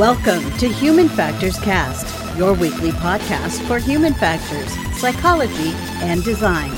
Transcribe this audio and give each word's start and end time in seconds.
Welcome 0.00 0.50
to 0.56 0.66
Human 0.66 1.10
Factors 1.10 1.58
Cast, 1.58 2.34
your 2.38 2.54
weekly 2.54 2.90
podcast 2.90 3.60
for 3.68 3.78
human 3.78 4.14
factors, 4.14 4.72
psychology, 4.98 5.72
and 6.00 6.24
design. 6.24 6.70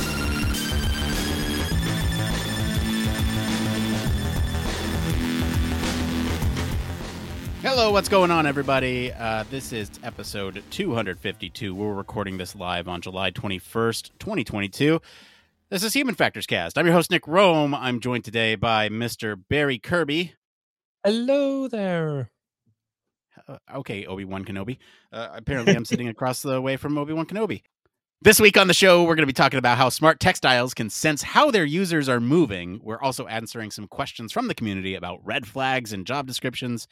Hello, 7.62 7.92
what's 7.92 8.08
going 8.08 8.32
on, 8.32 8.44
everybody? 8.44 9.12
Uh, 9.12 9.44
this 9.48 9.72
is 9.72 9.88
episode 10.02 10.64
252. 10.70 11.76
We're 11.76 11.94
recording 11.94 12.38
this 12.38 12.56
live 12.56 12.88
on 12.88 13.00
July 13.00 13.30
21st, 13.30 14.10
2022. 14.18 15.00
This 15.68 15.84
is 15.84 15.92
Human 15.92 16.16
Factors 16.16 16.46
Cast. 16.48 16.76
I'm 16.76 16.86
your 16.86 16.94
host, 16.96 17.12
Nick 17.12 17.28
Rome. 17.28 17.72
I'm 17.72 18.00
joined 18.00 18.24
today 18.24 18.56
by 18.56 18.88
Mr. 18.88 19.40
Barry 19.48 19.78
Kirby. 19.78 20.34
Hello 21.04 21.68
there. 21.68 22.31
Uh, 23.48 23.58
okay, 23.76 24.06
Obi 24.06 24.24
Wan 24.24 24.44
Kenobi. 24.44 24.78
Uh, 25.12 25.28
apparently, 25.34 25.74
I'm 25.74 25.84
sitting 25.84 26.08
across 26.08 26.42
the 26.42 26.60
way 26.60 26.76
from 26.76 26.96
Obi 26.98 27.12
Wan 27.12 27.26
Kenobi. 27.26 27.62
This 28.24 28.38
week 28.38 28.56
on 28.56 28.68
the 28.68 28.74
show, 28.74 29.02
we're 29.02 29.16
going 29.16 29.24
to 29.24 29.26
be 29.26 29.32
talking 29.32 29.58
about 29.58 29.78
how 29.78 29.88
smart 29.88 30.20
textiles 30.20 30.74
can 30.74 30.88
sense 30.88 31.22
how 31.22 31.50
their 31.50 31.64
users 31.64 32.08
are 32.08 32.20
moving. 32.20 32.78
We're 32.80 33.00
also 33.00 33.26
answering 33.26 33.72
some 33.72 33.88
questions 33.88 34.30
from 34.30 34.46
the 34.46 34.54
community 34.54 34.94
about 34.94 35.18
red 35.24 35.44
flags 35.44 35.92
and 35.92 36.06
job 36.06 36.28
descriptions, 36.28 36.86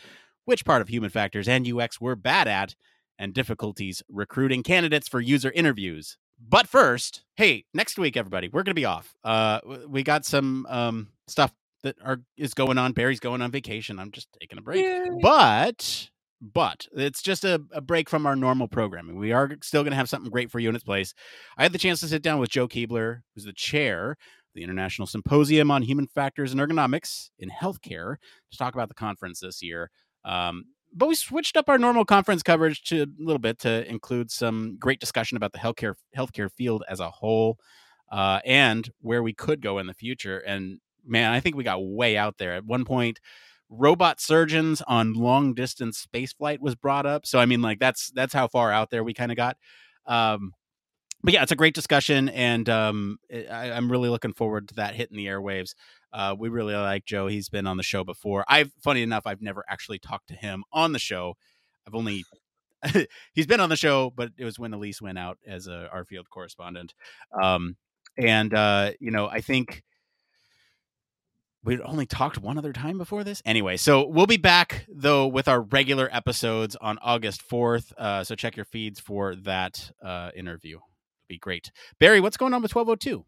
which 0.45 0.65
part 0.65 0.83
of 0.83 0.89
human 0.89 1.11
factors 1.11 1.47
and 1.47 1.71
UX 1.73 2.01
we're 2.01 2.17
bad 2.17 2.49
at, 2.49 2.75
and 3.17 3.33
difficulties 3.33 4.03
recruiting 4.09 4.65
candidates 4.65 5.07
for 5.07 5.21
user 5.21 5.53
interviews. 5.53 6.17
But 6.41 6.67
first, 6.67 7.23
hey, 7.37 7.65
next 7.75 7.97
week, 7.97 8.17
everybody, 8.17 8.49
we're 8.49 8.65
going 8.65 8.75
to 8.75 8.81
be 8.81 8.87
off. 8.87 9.15
Uh, 9.23 9.61
we 9.87 10.03
got 10.03 10.25
some 10.25 10.67
um, 10.69 11.09
stuff 11.29 11.53
that 11.83 11.97
are 12.05 12.21
is 12.37 12.55
going 12.55 12.79
on. 12.79 12.93
Barry's 12.93 13.21
going 13.21 13.43
on 13.43 13.51
vacation. 13.51 13.99
I'm 13.99 14.11
just 14.11 14.29
taking 14.41 14.59
a 14.59 14.63
break. 14.63 14.83
Yay. 14.85 15.09
But 15.23 16.11
but 16.41 16.87
it's 16.93 17.23
just 17.23 17.45
a, 17.45 17.63
a 17.73 17.81
break 17.81 18.09
from 18.09 18.27
our 18.27 18.37
normal 18.37 18.69
programming. 18.69 19.19
We 19.19 19.33
are 19.33 19.51
still 19.63 19.83
going 19.83 19.93
to 19.93 19.97
have 19.97 20.09
something 20.09 20.31
great 20.31 20.51
for 20.51 20.59
you 20.59 20.69
in 20.69 20.75
its 20.75 20.85
place. 20.85 21.15
I 21.57 21.63
had 21.63 21.73
the 21.73 21.79
chance 21.79 22.01
to 22.01 22.09
sit 22.09 22.23
down 22.23 22.39
with 22.39 22.51
Joe 22.51 22.69
Keebler, 22.69 23.21
who's 23.35 23.45
the 23.45 23.53
chair 23.53 24.13
of 24.13 24.17
the 24.55 24.63
International 24.63 25.07
Symposium 25.07 25.71
on 25.71 25.83
Human 25.83 26.07
Factors 26.07 26.53
and 26.53 26.61
Ergonomics 26.61 27.31
in 27.39 27.51
Healthcare, 27.51 28.17
to 28.51 28.59
talk 28.59 28.75
about 28.75 28.89
the 28.89 28.95
conference 28.95 29.41
this 29.41 29.63
year. 29.63 29.91
Um, 30.25 30.65
but 30.93 31.09
we 31.09 31.15
switched 31.15 31.57
up 31.57 31.69
our 31.69 31.79
normal 31.79 32.05
conference 32.05 32.43
coverage 32.43 32.83
to 32.85 33.03
a 33.03 33.07
little 33.19 33.39
bit 33.39 33.59
to 33.61 33.89
include 33.89 34.31
some 34.31 34.77
great 34.79 34.99
discussion 34.99 35.37
about 35.37 35.53
the 35.53 35.59
healthcare 35.59 35.95
healthcare 36.17 36.51
field 36.51 36.83
as 36.89 37.01
a 37.01 37.11
whole 37.11 37.59
uh, 38.11 38.41
and 38.45 38.91
where 39.01 39.23
we 39.23 39.33
could 39.33 39.61
go 39.61 39.79
in 39.79 39.87
the 39.87 39.95
future. 39.95 40.39
And 40.39 40.81
man, 41.07 41.33
I 41.33 41.41
think 41.41 41.55
we 41.57 41.65
got 41.65 41.85
way 41.85 42.17
out 42.17 42.39
there. 42.39 42.55
At 42.55 42.65
one 42.65 42.85
point, 42.85 43.21
robot 43.71 44.21
surgeons 44.21 44.83
on 44.87 45.15
long 45.15 45.55
distance 45.55 45.99
space 45.99 46.33
flight 46.33 46.61
was 46.61 46.75
brought 46.75 47.07
up. 47.07 47.25
So 47.25 47.39
I 47.39 47.47
mean, 47.47 47.63
like 47.63 47.79
that's 47.79 48.11
that's 48.11 48.35
how 48.35 48.49
far 48.49 48.73
out 48.73 48.91
there 48.91 49.05
we 49.05 49.15
kind 49.15 49.33
of 49.33 49.37
got. 49.37 49.57
Um, 50.07 50.53
but 51.23 51.35
yeah, 51.35 51.43
it's 51.43 51.53
a 51.53 51.57
great 51.57 51.75
discussion, 51.75 52.31
and 52.31 52.69
um, 52.69 53.19
I, 53.31 53.73
I'm 53.73 53.93
really 53.93 54.09
looking 54.09 54.33
forward 54.33 54.69
to 54.69 54.75
that 54.77 54.95
hitting 54.95 55.17
the 55.17 55.27
airwaves. 55.27 55.75
Uh, 56.13 56.35
we 56.39 56.49
really 56.49 56.75
like 56.75 57.05
Joe. 57.05 57.27
He's 57.27 57.49
been 57.49 57.67
on 57.67 57.77
the 57.77 57.83
show 57.83 58.05
before. 58.05 58.45
I've 58.49 58.73
funny 58.83 59.03
enough, 59.03 59.27
I've 59.27 59.43
never 59.43 59.65
actually 59.69 59.99
talked 59.99 60.29
to 60.29 60.35
him 60.35 60.65
on 60.73 60.93
the 60.93 60.99
show. 60.99 61.35
I've 61.87 61.95
only 61.95 62.25
he's 63.35 63.47
been 63.47 63.61
on 63.61 63.69
the 63.69 63.77
show, 63.77 64.11
but 64.11 64.33
it 64.39 64.45
was 64.45 64.59
when 64.59 64.73
Elise 64.73 65.03
went 65.03 65.19
out 65.19 65.39
as 65.47 65.67
a 65.67 65.89
our 65.93 66.05
field 66.05 66.31
correspondent. 66.31 66.95
Um, 67.41 67.77
and 68.17 68.53
uh, 68.55 68.93
you 68.99 69.11
know, 69.11 69.29
I 69.29 69.41
think 69.41 69.83
we'd 71.65 71.81
only 71.83 72.07
talked 72.07 72.39
one 72.39 72.59
other 72.59 72.73
time 72.73 72.99
before 72.99 73.25
this. 73.25 73.43
Anyway, 73.45 73.77
so 73.77 74.07
we'll 74.07 74.27
be 74.27 74.37
back 74.37 74.87
though 74.89 75.27
with 75.27 75.49
our 75.49 75.61
regular 75.61 76.09
episodes 76.13 76.77
on 76.81 76.99
August 77.03 77.43
fourth. 77.43 77.93
Uh, 77.99 78.25
so 78.25 78.35
check 78.35 78.57
your 78.57 78.65
feeds 78.65 79.01
for 79.01 79.35
that 79.37 79.91
uh, 80.03 80.31
interview. 80.37 80.77
It'll 80.77 81.29
be 81.29 81.39
great. 81.39 81.71
Barry, 81.99 82.21
what's 82.21 82.37
going 82.37 82.55
on 82.55 82.63
with 82.63 82.71
twelve 82.71 82.89
oh 82.89 82.97
two? 82.97 83.25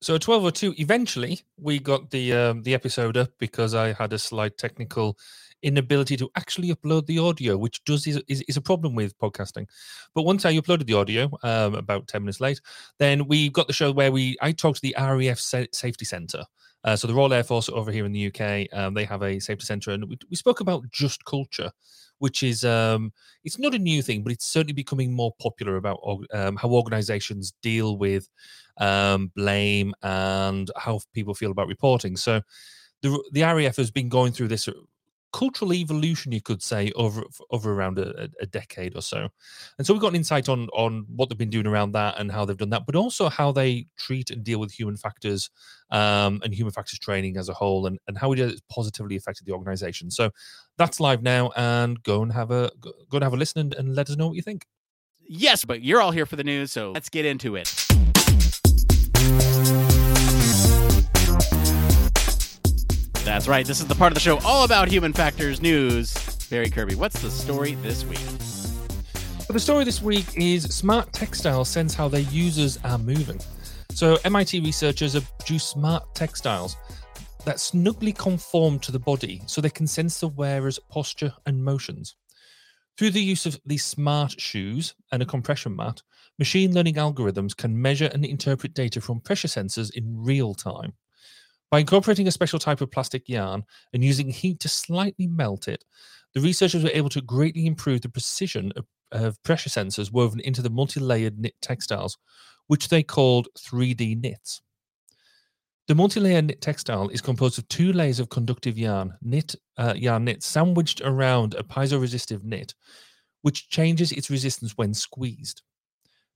So 0.00 0.18
twelve 0.18 0.44
oh 0.44 0.50
two. 0.50 0.74
Eventually, 0.76 1.40
we 1.56 1.78
got 1.78 2.10
the 2.10 2.32
um, 2.32 2.62
the 2.62 2.74
episode 2.74 3.16
up 3.16 3.30
because 3.38 3.74
I 3.74 3.92
had 3.92 4.12
a 4.12 4.18
slight 4.18 4.58
technical 4.58 5.16
inability 5.62 6.18
to 6.18 6.30
actually 6.36 6.68
upload 6.68 7.06
the 7.06 7.18
audio, 7.18 7.56
which 7.56 7.82
does 7.84 8.06
is, 8.06 8.22
is, 8.28 8.42
is 8.42 8.58
a 8.58 8.60
problem 8.60 8.94
with 8.94 9.18
podcasting. 9.18 9.66
But 10.14 10.22
once 10.22 10.44
I 10.44 10.54
uploaded 10.54 10.86
the 10.86 10.92
audio, 10.94 11.30
um, 11.42 11.74
about 11.74 12.08
ten 12.08 12.22
minutes 12.22 12.40
late, 12.40 12.60
then 12.98 13.26
we 13.26 13.48
got 13.48 13.66
the 13.66 13.72
show 13.72 13.90
where 13.90 14.12
we 14.12 14.36
I 14.42 14.52
talked 14.52 14.82
to 14.82 14.82
the 14.82 15.34
Sa- 15.36 15.64
Safety 15.72 16.04
Centre. 16.04 16.44
Uh, 16.86 16.94
so 16.94 17.08
the 17.08 17.14
Royal 17.14 17.32
Air 17.34 17.42
Force 17.42 17.68
over 17.68 17.90
here 17.90 18.06
in 18.06 18.12
the 18.12 18.28
UK, 18.28 18.68
um, 18.72 18.94
they 18.94 19.04
have 19.04 19.22
a 19.22 19.40
safety 19.40 19.64
centre, 19.64 19.90
and 19.90 20.08
we, 20.08 20.16
we 20.30 20.36
spoke 20.36 20.60
about 20.60 20.88
just 20.92 21.24
culture, 21.24 21.70
which 22.18 22.44
is 22.44 22.64
um, 22.64 23.12
it's 23.42 23.58
not 23.58 23.74
a 23.74 23.78
new 23.78 24.02
thing, 24.02 24.22
but 24.22 24.32
it's 24.32 24.46
certainly 24.46 24.72
becoming 24.72 25.12
more 25.12 25.32
popular 25.42 25.76
about 25.76 25.98
um, 26.32 26.54
how 26.54 26.68
organisations 26.68 27.52
deal 27.60 27.98
with 27.98 28.28
um, 28.78 29.32
blame 29.34 29.94
and 30.02 30.70
how 30.76 31.00
people 31.12 31.34
feel 31.34 31.50
about 31.50 31.66
reporting. 31.66 32.16
So 32.16 32.40
the 33.02 33.20
the 33.32 33.42
RAF 33.42 33.76
has 33.76 33.90
been 33.90 34.08
going 34.08 34.32
through 34.32 34.48
this 34.48 34.68
cultural 35.32 35.72
evolution, 35.72 36.32
you 36.32 36.40
could 36.40 36.62
say, 36.62 36.92
over 36.96 37.22
over 37.50 37.72
around 37.72 37.98
a, 37.98 38.28
a, 38.40 38.46
decade 38.46 38.96
or 38.96 39.02
so. 39.02 39.28
And 39.78 39.86
so 39.86 39.92
we've 39.92 40.00
got 40.00 40.08
an 40.08 40.16
insight 40.16 40.48
on 40.48 40.68
on 40.68 41.06
what 41.14 41.28
they've 41.28 41.38
been 41.38 41.50
doing 41.50 41.66
around 41.66 41.92
that 41.92 42.18
and 42.18 42.30
how 42.30 42.44
they've 42.44 42.56
done 42.56 42.70
that, 42.70 42.86
but 42.86 42.96
also 42.96 43.28
how 43.28 43.52
they 43.52 43.86
treat 43.98 44.30
and 44.30 44.44
deal 44.44 44.58
with 44.58 44.72
human 44.72 44.96
factors 44.96 45.50
um, 45.90 46.40
and 46.42 46.54
human 46.54 46.72
factors 46.72 46.98
training 46.98 47.36
as 47.36 47.48
a 47.48 47.54
whole, 47.54 47.86
and, 47.86 47.98
and 48.06 48.18
how 48.18 48.32
it 48.32 48.60
positively 48.70 49.16
affected 49.16 49.46
the 49.46 49.52
organization. 49.52 50.10
So 50.10 50.30
that's 50.78 51.00
live 51.00 51.22
now, 51.22 51.50
and 51.56 52.02
go 52.02 52.22
and 52.22 52.32
have 52.32 52.50
a 52.50 52.70
go 52.80 53.16
and 53.16 53.22
have 53.22 53.34
a 53.34 53.36
listen 53.36 53.60
and, 53.60 53.74
and 53.74 53.94
let 53.94 54.08
us 54.08 54.16
know 54.16 54.28
what 54.28 54.36
you 54.36 54.42
think. 54.42 54.66
Yes, 55.28 55.64
but 55.64 55.82
you're 55.82 56.00
all 56.00 56.12
here 56.12 56.26
for 56.26 56.36
the 56.36 56.44
news, 56.44 56.72
so 56.72 56.92
let's 56.92 57.08
get 57.08 57.24
into 57.24 57.56
it. 57.56 57.86
That's 63.26 63.48
right. 63.48 63.66
This 63.66 63.80
is 63.80 63.88
the 63.88 63.94
part 63.96 64.12
of 64.12 64.14
the 64.14 64.20
show 64.20 64.38
all 64.44 64.64
about 64.64 64.86
human 64.86 65.12
factors 65.12 65.60
news. 65.60 66.14
Barry 66.48 66.70
Kirby, 66.70 66.94
what's 66.94 67.20
the 67.20 67.28
story 67.28 67.74
this 67.82 68.04
week? 68.04 68.20
But 69.48 69.52
the 69.52 69.58
story 69.58 69.82
this 69.82 70.00
week 70.00 70.26
is 70.36 70.62
smart 70.62 71.12
textiles 71.12 71.68
sense 71.68 71.92
how 71.92 72.06
their 72.06 72.20
users 72.20 72.78
are 72.84 72.98
moving. 72.98 73.40
So 73.90 74.16
MIT 74.24 74.60
researchers 74.60 75.14
have 75.14 75.28
produced 75.38 75.70
smart 75.70 76.14
textiles 76.14 76.76
that 77.44 77.58
snugly 77.58 78.12
conform 78.12 78.78
to 78.78 78.92
the 78.92 79.00
body 79.00 79.42
so 79.46 79.60
they 79.60 79.70
can 79.70 79.88
sense 79.88 80.20
the 80.20 80.28
wearer's 80.28 80.78
posture 80.88 81.32
and 81.46 81.64
motions. 81.64 82.14
Through 82.96 83.10
the 83.10 83.20
use 83.20 83.44
of 83.44 83.60
these 83.66 83.84
smart 83.84 84.40
shoes 84.40 84.94
and 85.10 85.20
a 85.20 85.26
compression 85.26 85.74
mat, 85.74 86.00
machine 86.38 86.72
learning 86.72 86.94
algorithms 86.94 87.56
can 87.56 87.82
measure 87.82 88.08
and 88.14 88.24
interpret 88.24 88.72
data 88.72 89.00
from 89.00 89.18
pressure 89.18 89.48
sensors 89.48 89.90
in 89.92 90.14
real 90.16 90.54
time. 90.54 90.92
By 91.70 91.80
incorporating 91.80 92.28
a 92.28 92.32
special 92.32 92.58
type 92.58 92.80
of 92.80 92.90
plastic 92.90 93.28
yarn 93.28 93.64
and 93.92 94.04
using 94.04 94.30
heat 94.30 94.60
to 94.60 94.68
slightly 94.68 95.26
melt 95.26 95.68
it, 95.68 95.84
the 96.34 96.40
researchers 96.40 96.84
were 96.84 96.90
able 96.92 97.08
to 97.10 97.20
greatly 97.20 97.66
improve 97.66 98.02
the 98.02 98.08
precision 98.08 98.72
of, 98.76 98.86
of 99.12 99.42
pressure 99.42 99.70
sensors 99.70 100.12
woven 100.12 100.40
into 100.40 100.62
the 100.62 100.70
multi 100.70 101.00
layered 101.00 101.38
knit 101.38 101.54
textiles, 101.60 102.18
which 102.66 102.88
they 102.88 103.02
called 103.02 103.48
3D 103.58 104.20
knits. 104.20 104.62
The 105.88 105.94
multi-layer 105.94 106.42
knit 106.42 106.60
textile 106.60 107.08
is 107.10 107.20
composed 107.20 107.58
of 107.58 107.68
two 107.68 107.92
layers 107.92 108.18
of 108.18 108.28
conductive 108.28 108.76
yarn, 108.76 109.14
knit 109.22 109.54
uh, 109.76 109.94
yarn 109.96 110.24
knit 110.24 110.42
sandwiched 110.42 111.00
around 111.00 111.54
a 111.54 111.62
piezoresistive 111.62 112.42
knit, 112.42 112.74
which 113.42 113.68
changes 113.68 114.10
its 114.10 114.28
resistance 114.28 114.72
when 114.76 114.94
squeezed. 114.94 115.62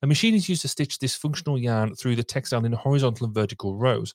A 0.03 0.07
machine 0.07 0.35
is 0.35 0.49
used 0.49 0.63
to 0.63 0.69
stitch 0.69 1.01
this 1.01 1.17
functional 1.17 1.59
yarn 1.59 1.97
through 1.97 2.15
the 2.15 2.23
textile 2.23 2.65
in 2.65 2.73
horizontal 2.73 3.27
and 3.27 3.35
vertical 3.35 3.77
rows. 3.77 4.15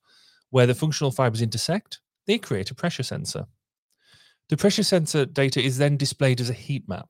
Where 0.50 0.68
the 0.68 0.76
functional 0.76 1.12
fibers 1.12 1.42
intersect, 1.42 2.00
they 2.28 2.38
create 2.38 2.72
a 2.72 2.76
pressure 2.76 3.04
sensor. 3.04 3.46
The 4.50 4.58
pressure 4.58 4.84
sensor 4.84 5.26
data 5.26 5.62
is 5.62 5.78
then 5.78 5.98
displayed 5.98 6.40
as 6.40 6.50
a 6.50 6.54
heat 6.54 6.88
map. 6.88 7.10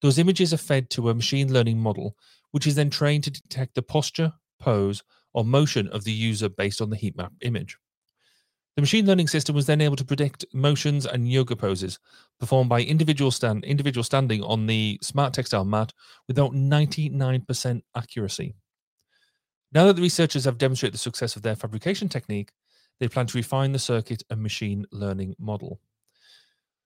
Those 0.00 0.18
images 0.18 0.52
are 0.52 0.58
fed 0.58 0.90
to 0.90 1.10
a 1.10 1.14
machine 1.14 1.52
learning 1.52 1.78
model, 1.78 2.16
which 2.50 2.66
is 2.66 2.74
then 2.74 2.90
trained 2.90 3.24
to 3.24 3.30
detect 3.30 3.74
the 3.74 3.82
posture, 3.82 4.32
pose, 4.58 5.02
or 5.32 5.44
motion 5.44 5.88
of 5.88 6.04
the 6.04 6.12
user 6.12 6.48
based 6.48 6.80
on 6.80 6.90
the 6.90 6.96
heat 6.96 7.16
map 7.16 7.32
image. 7.40 7.78
The 8.74 8.82
machine 8.82 9.06
learning 9.06 9.28
system 9.28 9.54
was 9.54 9.66
then 9.66 9.82
able 9.82 9.96
to 9.96 10.04
predict 10.04 10.46
motions 10.54 11.04
and 11.04 11.30
yoga 11.30 11.54
poses 11.54 11.98
performed 12.40 12.70
by 12.70 12.80
individual 12.80 13.30
stand 13.30 13.64
individual 13.64 14.02
standing 14.02 14.42
on 14.42 14.66
the 14.66 14.98
smart 15.02 15.34
textile 15.34 15.66
mat 15.66 15.92
without 16.26 16.52
99% 16.52 17.82
accuracy. 17.94 18.54
Now 19.72 19.86
that 19.86 19.96
the 19.96 20.02
researchers 20.02 20.46
have 20.46 20.58
demonstrated 20.58 20.94
the 20.94 20.98
success 20.98 21.36
of 21.36 21.42
their 21.42 21.56
fabrication 21.56 22.08
technique, 22.08 22.50
they 23.00 23.08
plan 23.08 23.26
to 23.26 23.38
refine 23.38 23.72
the 23.72 23.78
circuit 23.78 24.22
and 24.30 24.42
machine 24.42 24.86
learning 24.92 25.34
model. 25.38 25.80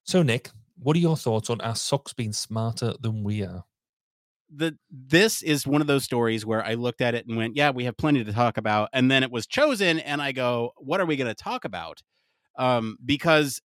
So, 0.05 0.23
Nick, 0.23 0.51
what 0.79 0.97
are 0.97 1.01
your 1.01 1.17
thoughts 1.17 1.51
on 1.51 1.61
our 1.61 1.77
socks 1.77 2.13
being 2.13 2.33
smarter 2.33 2.95
than 3.01 3.25
we 3.25 3.43
are? 3.43 3.65
the 4.55 4.77
this 4.91 5.43
is 5.43 5.67
one 5.67 5.81
of 5.81 5.87
those 5.87 6.05
stories 6.05 6.47
where 6.47 6.65
I 6.65 6.75
looked 6.75 7.01
at 7.01 7.15
it 7.15 7.27
and 7.27 7.37
went, 7.37 7.57
"Yeah, 7.57 7.71
we 7.71 7.85
have 7.85 7.97
plenty 7.97 8.25
to 8.25 8.33
talk 8.33 8.57
about." 8.57 8.89
And 8.93 9.11
then 9.11 9.23
it 9.23 9.31
was 9.31 9.47
chosen, 9.47 9.99
and 9.99 10.23
I 10.23 10.33
go, 10.33 10.73
"What 10.77 11.01
are 11.01 11.07
we 11.07 11.17
going 11.17 11.29
to 11.29 11.35
talk 11.35 11.65
about?" 11.65 12.03
Um, 12.59 12.97
because 13.05 13.61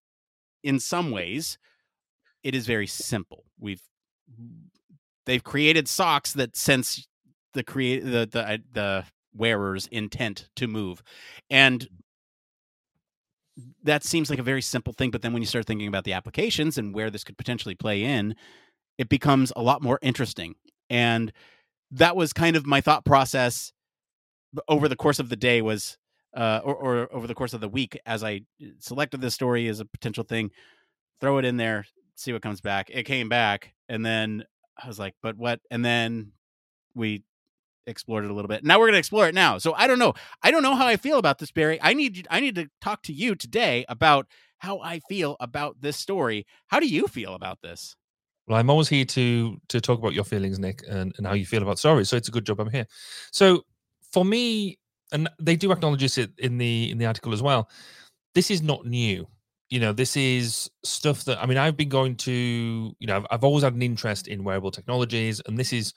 in 0.64 0.80
some 0.80 1.12
ways, 1.12 1.58
it 2.44 2.56
is 2.56 2.66
very 2.66 2.88
simple. 2.88 3.46
We've 3.60 3.84
they've 5.26 5.44
created 5.44 5.88
socks 5.88 6.34
that 6.34 6.56
sense 6.56 7.08
the 7.54 7.64
create 7.64 8.04
the 8.04 8.28
the 8.32 8.48
uh, 8.48 8.58
the 8.72 9.06
wearer's 9.34 9.88
intent 9.88 10.50
to 10.56 10.68
move, 10.68 11.04
and 11.50 11.88
that 13.84 14.04
seems 14.04 14.30
like 14.30 14.40
a 14.40 14.44
very 14.44 14.62
simple 14.62 14.94
thing. 14.94 15.12
But 15.12 15.22
then 15.22 15.34
when 15.34 15.42
you 15.42 15.48
start 15.48 15.66
thinking 15.66 15.88
about 15.88 16.04
the 16.04 16.14
applications 16.14 16.78
and 16.78 16.94
where 16.94 17.10
this 17.10 17.24
could 17.24 17.38
potentially 17.38 17.76
play 17.76 18.04
in, 18.04 18.36
it 18.98 19.10
becomes 19.10 19.52
a 19.56 19.62
lot 19.62 19.82
more 19.82 20.00
interesting. 20.02 20.56
And 20.90 21.32
that 21.92 22.16
was 22.16 22.34
kind 22.34 22.56
of 22.56 22.66
my 22.66 22.82
thought 22.82 23.06
process 23.06 23.74
over 24.68 24.88
the 24.88 24.96
course 24.96 25.20
of 25.20 25.30
the 25.30 25.36
day 25.36 25.62
was 25.62 25.98
uh, 26.36 26.62
or, 26.64 26.76
or 26.76 27.14
over 27.14 27.28
the 27.28 27.36
course 27.36 27.54
of 27.54 27.62
the 27.62 27.68
week 27.68 28.00
as 28.06 28.24
I 28.24 28.42
selected 28.80 29.22
this 29.22 29.34
story 29.34 29.68
as 29.68 29.80
a 29.80 29.86
potential 29.86 30.24
thing, 30.24 30.52
throw 31.20 31.38
it 31.38 31.46
in 31.46 31.58
there, 31.58 31.86
see 32.16 32.32
what 32.32 32.42
comes 32.42 32.62
back. 32.62 32.90
It 32.90 33.04
came 33.04 33.28
back, 33.28 33.74
and 33.90 34.06
then 34.06 34.44
I 34.82 34.88
was 34.88 35.00
like, 35.00 35.16
"But 35.22 35.38
what?" 35.38 35.60
And 35.70 35.84
then 35.84 36.32
we 36.96 37.24
explored 37.88 38.26
it 38.26 38.32
a 38.32 38.34
little 38.34 38.50
bit. 38.50 38.64
Now 38.64 38.80
we're 38.80 38.88
going 38.88 38.94
to 38.94 39.00
explore 39.00 39.28
it 39.28 39.36
now. 39.36 39.58
So 39.58 39.74
I 39.74 39.88
don't 39.88 40.00
know. 40.00 40.14
I 40.44 40.52
don't 40.52 40.64
know 40.64 40.76
how 40.76 40.88
I 40.88 40.98
feel 40.98 41.18
about 41.18 41.40
this, 41.40 41.52
Barry. 41.52 41.80
I 41.82 41.94
need 41.94 42.28
I 42.30 42.40
need 42.40 42.56
to 42.56 42.70
talk 42.82 43.04
to 43.04 43.14
you 43.14 43.36
today 43.36 43.86
about 43.90 44.28
how 44.60 44.80
I 44.80 45.00
feel 45.10 45.38
about 45.40 45.82
this 45.82 45.98
story. 45.98 46.46
How 46.68 46.80
do 46.80 46.88
you 46.88 47.08
feel 47.08 47.34
about 47.34 47.60
this? 47.62 47.96
Well, 48.48 48.60
I'm 48.60 48.70
always 48.70 48.90
here 48.90 49.06
to 49.06 49.58
to 49.70 49.82
talk 49.82 50.00
about 50.00 50.14
your 50.14 50.24
feelings, 50.24 50.60
Nick, 50.60 50.84
and, 50.90 51.14
and 51.18 51.26
how 51.26 51.34
you 51.34 51.46
feel 51.46 51.64
about 51.64 51.80
stories. 51.80 52.10
So 52.10 52.18
it's 52.18 52.28
a 52.28 52.32
good 52.32 52.46
job 52.46 52.60
I'm 52.60 52.70
here. 52.70 52.86
So 53.32 53.64
for 54.12 54.26
me, 54.26 54.78
and 55.12 55.30
they 55.40 55.56
do 55.56 55.72
acknowledge 55.72 56.02
this 56.02 56.18
in 56.18 56.58
the 56.58 56.92
in 56.92 56.98
the 56.98 57.06
article 57.06 57.34
as 57.34 57.42
well. 57.42 57.70
This 58.34 58.52
is 58.52 58.62
not 58.62 58.86
new. 58.86 59.28
You 59.70 59.80
know, 59.80 59.94
this 59.94 60.18
is 60.18 60.70
stuff 60.84 61.24
that 61.26 61.42
I 61.42 61.46
mean, 61.46 61.58
I've 61.58 61.78
been 61.78 61.90
going 61.90 62.16
to. 62.18 62.32
You 63.00 63.08
know, 63.08 63.18
I've, 63.18 63.26
I've 63.32 63.44
always 63.44 63.64
had 63.64 63.74
an 63.74 63.82
interest 63.82 64.28
in 64.28 64.44
wearable 64.44 64.72
technologies, 64.72 65.42
and 65.48 65.58
this 65.58 65.74
is 65.74 65.94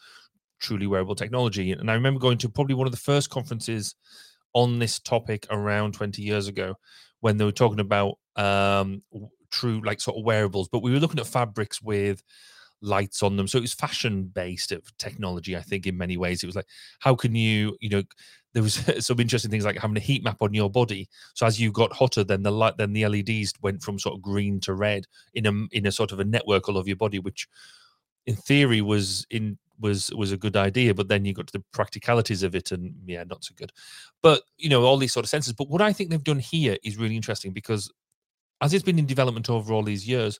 truly 0.60 0.86
wearable 0.86 1.14
technology. 1.14 1.72
And 1.72 1.90
I 1.90 1.94
remember 1.94 2.20
going 2.20 2.38
to 2.38 2.48
probably 2.48 2.74
one 2.74 2.86
of 2.86 2.92
the 2.92 2.98
first 2.98 3.30
conferences 3.30 3.94
on 4.52 4.78
this 4.78 4.98
topic 4.98 5.46
around 5.50 5.94
20 5.94 6.22
years 6.22 6.48
ago 6.48 6.74
when 7.20 7.36
they 7.36 7.44
were 7.44 7.52
talking 7.52 7.80
about 7.80 8.18
um, 8.36 9.02
true 9.50 9.80
like 9.84 10.00
sort 10.00 10.16
of 10.16 10.24
wearables, 10.24 10.68
but 10.68 10.82
we 10.82 10.92
were 10.92 10.98
looking 10.98 11.20
at 11.20 11.26
fabrics 11.26 11.80
with 11.82 12.22
lights 12.82 13.22
on 13.22 13.36
them. 13.36 13.48
So 13.48 13.58
it 13.58 13.62
was 13.62 13.72
fashion 13.72 14.24
based 14.24 14.72
of 14.72 14.96
technology, 14.98 15.56
I 15.56 15.62
think, 15.62 15.86
in 15.86 15.96
many 15.96 16.16
ways. 16.16 16.42
It 16.42 16.46
was 16.46 16.56
like, 16.56 16.68
how 17.00 17.14
can 17.14 17.34
you, 17.34 17.76
you 17.80 17.88
know, 17.88 18.02
there 18.52 18.62
was 18.62 18.74
some 19.04 19.20
interesting 19.20 19.50
things 19.50 19.64
like 19.64 19.78
having 19.78 19.96
a 19.96 20.00
heat 20.00 20.22
map 20.22 20.38
on 20.40 20.54
your 20.54 20.70
body. 20.70 21.08
So 21.34 21.46
as 21.46 21.60
you 21.60 21.72
got 21.72 21.92
hotter, 21.92 22.24
then 22.24 22.42
the 22.42 22.50
light, 22.50 22.76
then 22.76 22.92
the 22.92 23.06
LEDs 23.06 23.54
went 23.62 23.82
from 23.82 23.98
sort 23.98 24.16
of 24.16 24.22
green 24.22 24.60
to 24.60 24.74
red 24.74 25.06
in 25.34 25.46
a 25.46 25.76
in 25.76 25.86
a 25.86 25.92
sort 25.92 26.12
of 26.12 26.20
a 26.20 26.24
network 26.24 26.68
all 26.68 26.78
over 26.78 26.88
your 26.88 26.96
body, 26.96 27.18
which 27.18 27.48
in 28.26 28.36
theory 28.36 28.80
was 28.80 29.26
in 29.30 29.58
was 29.80 30.10
was 30.14 30.32
a 30.32 30.36
good 30.36 30.56
idea 30.56 30.94
but 30.94 31.08
then 31.08 31.24
you 31.24 31.34
got 31.34 31.46
to 31.46 31.58
the 31.58 31.64
practicalities 31.72 32.42
of 32.42 32.54
it 32.54 32.72
and 32.72 32.94
yeah 33.06 33.24
not 33.24 33.44
so 33.44 33.54
good. 33.56 33.72
But 34.22 34.42
you 34.56 34.68
know 34.68 34.84
all 34.84 34.96
these 34.96 35.12
sort 35.12 35.24
of 35.24 35.30
senses 35.30 35.52
but 35.52 35.68
what 35.68 35.82
i 35.82 35.92
think 35.92 36.10
they've 36.10 36.22
done 36.22 36.38
here 36.38 36.76
is 36.84 36.96
really 36.96 37.16
interesting 37.16 37.52
because 37.52 37.90
as 38.60 38.72
it's 38.72 38.84
been 38.84 38.98
in 38.98 39.06
development 39.06 39.50
over 39.50 39.72
all 39.72 39.82
these 39.82 40.06
years 40.06 40.38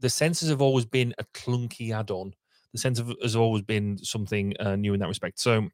the 0.00 0.08
sensors 0.08 0.48
have 0.48 0.60
always 0.60 0.84
been 0.84 1.14
a 1.18 1.24
clunky 1.32 1.90
add-on. 1.94 2.34
The 2.72 2.78
sensor 2.78 3.04
has 3.22 3.34
always 3.34 3.62
been 3.62 3.96
something 3.96 4.54
uh, 4.60 4.76
new 4.76 4.92
in 4.92 5.00
that 5.00 5.08
respect. 5.08 5.40
So 5.40 5.68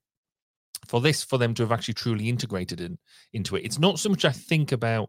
for 0.87 1.01
this 1.01 1.23
for 1.23 1.39
them 1.39 1.55
to 1.55 1.63
have 1.63 1.73
actually 1.73 1.95
truly 1.95 2.29
integrated 2.29 2.81
in 2.81 2.99
into 3.33 3.57
it 3.57 3.65
it's 3.65 3.79
not 3.79 4.01
so 4.01 4.09
much 4.09 4.25
i 4.25 4.33
think 4.33 4.73
about 4.73 5.09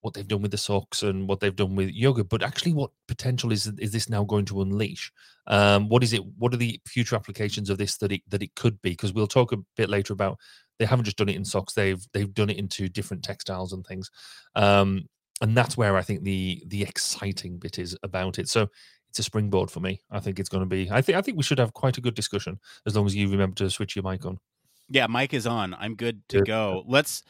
what 0.00 0.14
they've 0.14 0.28
done 0.28 0.42
with 0.42 0.50
the 0.50 0.58
socks 0.58 1.02
and 1.02 1.28
what 1.28 1.40
they've 1.40 1.56
done 1.56 1.74
with 1.74 1.90
yoga 1.90 2.22
but 2.22 2.42
actually 2.42 2.72
what 2.72 2.90
potential 3.08 3.50
is 3.52 3.66
is 3.78 3.92
this 3.92 4.08
now 4.08 4.24
going 4.24 4.44
to 4.46 4.62
unleash? 4.62 5.12
Um, 5.46 5.88
what 5.88 6.02
is 6.02 6.12
it 6.12 6.24
what 6.36 6.52
are 6.54 6.58
the 6.58 6.80
future 6.86 7.16
applications 7.16 7.70
of 7.70 7.78
this 7.78 7.96
that 7.98 8.12
it 8.12 8.22
that 8.28 8.42
it 8.42 8.54
could 8.54 8.80
be? 8.82 8.90
Because 8.90 9.12
we'll 9.12 9.26
talk 9.26 9.52
a 9.52 9.58
bit 9.76 9.88
later 9.88 10.12
about 10.12 10.38
they 10.78 10.84
haven't 10.84 11.04
just 11.04 11.16
done 11.16 11.28
it 11.28 11.36
in 11.36 11.44
socks 11.44 11.72
they've 11.72 12.04
they've 12.12 12.34
done 12.34 12.50
it 12.50 12.58
into 12.58 12.88
different 12.88 13.22
textiles 13.22 13.72
and 13.72 13.84
things. 13.86 14.10
Um, 14.54 15.06
and 15.40 15.56
that's 15.56 15.76
where 15.76 15.96
i 15.96 16.02
think 16.02 16.24
the 16.24 16.62
the 16.66 16.82
exciting 16.82 17.58
bit 17.58 17.78
is 17.78 17.96
about 18.02 18.38
it. 18.38 18.48
So 18.48 18.68
it's 19.10 19.18
a 19.18 19.22
springboard 19.22 19.70
for 19.70 19.80
me. 19.80 20.00
I 20.10 20.20
think 20.20 20.38
it's 20.38 20.48
going 20.48 20.62
to 20.62 20.66
be 20.66 20.90
i 20.90 21.00
think 21.00 21.18
i 21.18 21.22
think 21.22 21.36
we 21.36 21.42
should 21.42 21.58
have 21.58 21.72
quite 21.72 21.98
a 21.98 22.02
good 22.02 22.14
discussion 22.14 22.60
as 22.86 22.94
long 22.94 23.06
as 23.06 23.16
you 23.16 23.28
remember 23.28 23.56
to 23.56 23.70
switch 23.70 23.96
your 23.96 24.04
mic 24.04 24.24
on. 24.26 24.38
Yeah, 24.90 25.06
mic 25.06 25.34
is 25.34 25.46
on. 25.46 25.74
I'm 25.74 25.96
good 25.96 26.26
to 26.30 26.42
go. 26.42 26.82
Let's 26.86 27.22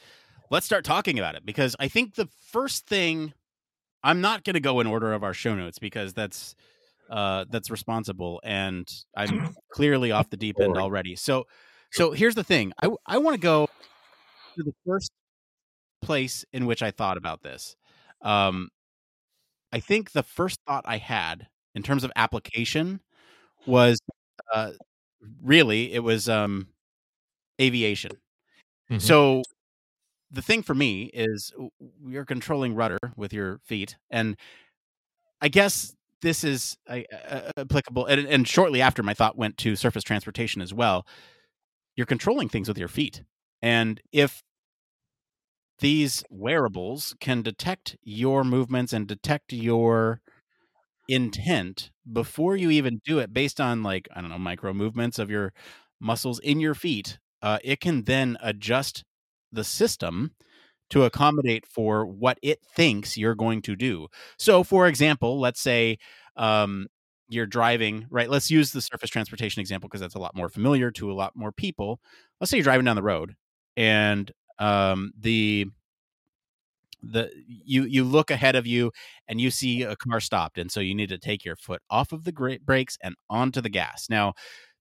let's 0.50 0.66
start 0.66 0.84
talking 0.84 1.18
about 1.18 1.34
it 1.34 1.44
because 1.44 1.76
I 1.78 1.88
think 1.88 2.14
the 2.14 2.28
first 2.50 2.86
thing 2.86 3.32
I'm 4.02 4.20
not 4.20 4.44
going 4.44 4.54
to 4.54 4.60
go 4.60 4.80
in 4.80 4.86
order 4.86 5.12
of 5.12 5.22
our 5.24 5.34
show 5.34 5.54
notes 5.54 5.78
because 5.78 6.12
that's 6.12 6.54
uh 7.10 7.46
that's 7.50 7.70
responsible 7.70 8.40
and 8.44 8.86
I'm 9.16 9.54
clearly 9.72 10.12
off 10.12 10.30
the 10.30 10.36
deep 10.36 10.56
end 10.60 10.76
already. 10.76 11.16
So 11.16 11.46
so 11.90 12.12
here's 12.12 12.34
the 12.34 12.44
thing. 12.44 12.72
I 12.82 12.90
I 13.06 13.18
want 13.18 13.34
to 13.34 13.40
go 13.40 13.66
to 14.56 14.62
the 14.62 14.74
first 14.86 15.10
place 16.02 16.44
in 16.52 16.66
which 16.66 16.82
I 16.82 16.90
thought 16.90 17.16
about 17.16 17.42
this. 17.42 17.76
Um 18.22 18.68
I 19.72 19.80
think 19.80 20.12
the 20.12 20.22
first 20.22 20.58
thought 20.66 20.84
I 20.86 20.98
had 20.98 21.48
in 21.74 21.82
terms 21.82 22.04
of 22.04 22.12
application 22.16 23.00
was 23.66 24.00
uh 24.52 24.72
really 25.42 25.92
it 25.92 26.00
was 26.00 26.28
um 26.28 26.68
aviation. 27.60 28.12
Mm-hmm. 28.90 28.98
So 28.98 29.42
the 30.30 30.42
thing 30.42 30.62
for 30.62 30.74
me 30.74 31.04
is 31.14 31.52
you're 32.06 32.24
controlling 32.24 32.74
rudder 32.74 32.98
with 33.16 33.32
your 33.32 33.60
feet, 33.64 33.96
and 34.10 34.36
I 35.40 35.48
guess 35.48 35.94
this 36.22 36.44
is 36.44 36.76
uh, 36.88 37.00
applicable. 37.56 38.06
And, 38.06 38.26
and 38.26 38.46
shortly 38.48 38.82
after, 38.82 39.02
my 39.02 39.14
thought 39.14 39.38
went 39.38 39.56
to 39.58 39.76
surface 39.76 40.02
transportation 40.02 40.60
as 40.60 40.74
well. 40.74 41.06
You're 41.96 42.06
controlling 42.06 42.48
things 42.48 42.68
with 42.68 42.78
your 42.78 42.88
feet, 42.88 43.22
and 43.62 44.00
if 44.12 44.42
these 45.80 46.24
wearables 46.28 47.14
can 47.20 47.42
detect 47.42 47.96
your 48.02 48.44
movements 48.44 48.92
and 48.92 49.06
detect 49.06 49.52
your 49.52 50.20
intent 51.08 51.90
before 52.10 52.56
you 52.56 52.70
even 52.70 53.00
do 53.04 53.18
it 53.18 53.32
based 53.32 53.60
on 53.60 53.82
like 53.82 54.06
i 54.14 54.20
don't 54.20 54.28
know 54.28 54.38
micro 54.38 54.74
movements 54.74 55.18
of 55.18 55.30
your 55.30 55.54
muscles 55.98 56.38
in 56.40 56.60
your 56.60 56.74
feet 56.74 57.18
uh, 57.40 57.58
it 57.64 57.80
can 57.80 58.02
then 58.02 58.36
adjust 58.42 59.04
the 59.52 59.64
system 59.64 60.32
to 60.90 61.04
accommodate 61.04 61.66
for 61.66 62.06
what 62.06 62.38
it 62.42 62.60
thinks 62.64 63.16
you're 63.16 63.34
going 63.34 63.62
to 63.62 63.76
do. 63.76 64.08
So, 64.38 64.64
for 64.64 64.86
example, 64.88 65.38
let's 65.38 65.60
say 65.60 65.98
um, 66.36 66.86
you're 67.28 67.46
driving, 67.46 68.06
right? 68.10 68.30
Let's 68.30 68.50
use 68.50 68.72
the 68.72 68.80
surface 68.80 69.10
transportation 69.10 69.60
example 69.60 69.88
because 69.88 70.00
that's 70.00 70.14
a 70.14 70.18
lot 70.18 70.34
more 70.34 70.48
familiar 70.48 70.90
to 70.92 71.10
a 71.10 71.14
lot 71.14 71.36
more 71.36 71.52
people. 71.52 72.00
Let's 72.40 72.50
say 72.50 72.56
you're 72.56 72.64
driving 72.64 72.86
down 72.86 72.96
the 72.96 73.02
road 73.02 73.34
and 73.76 74.30
um, 74.58 75.12
the 75.18 75.66
the 77.02 77.30
you 77.46 77.84
you 77.84 78.02
look 78.02 78.30
ahead 78.30 78.56
of 78.56 78.66
you 78.66 78.90
and 79.28 79.40
you 79.40 79.50
see 79.50 79.82
a 79.82 79.94
car 79.94 80.20
stopped 80.20 80.58
and 80.58 80.70
so 80.70 80.80
you 80.80 80.94
need 80.94 81.08
to 81.08 81.18
take 81.18 81.44
your 81.44 81.54
foot 81.56 81.80
off 81.90 82.12
of 82.12 82.24
the 82.24 82.32
brakes 82.64 82.98
and 83.02 83.14
onto 83.30 83.60
the 83.60 83.68
gas 83.68 84.08
now 84.10 84.32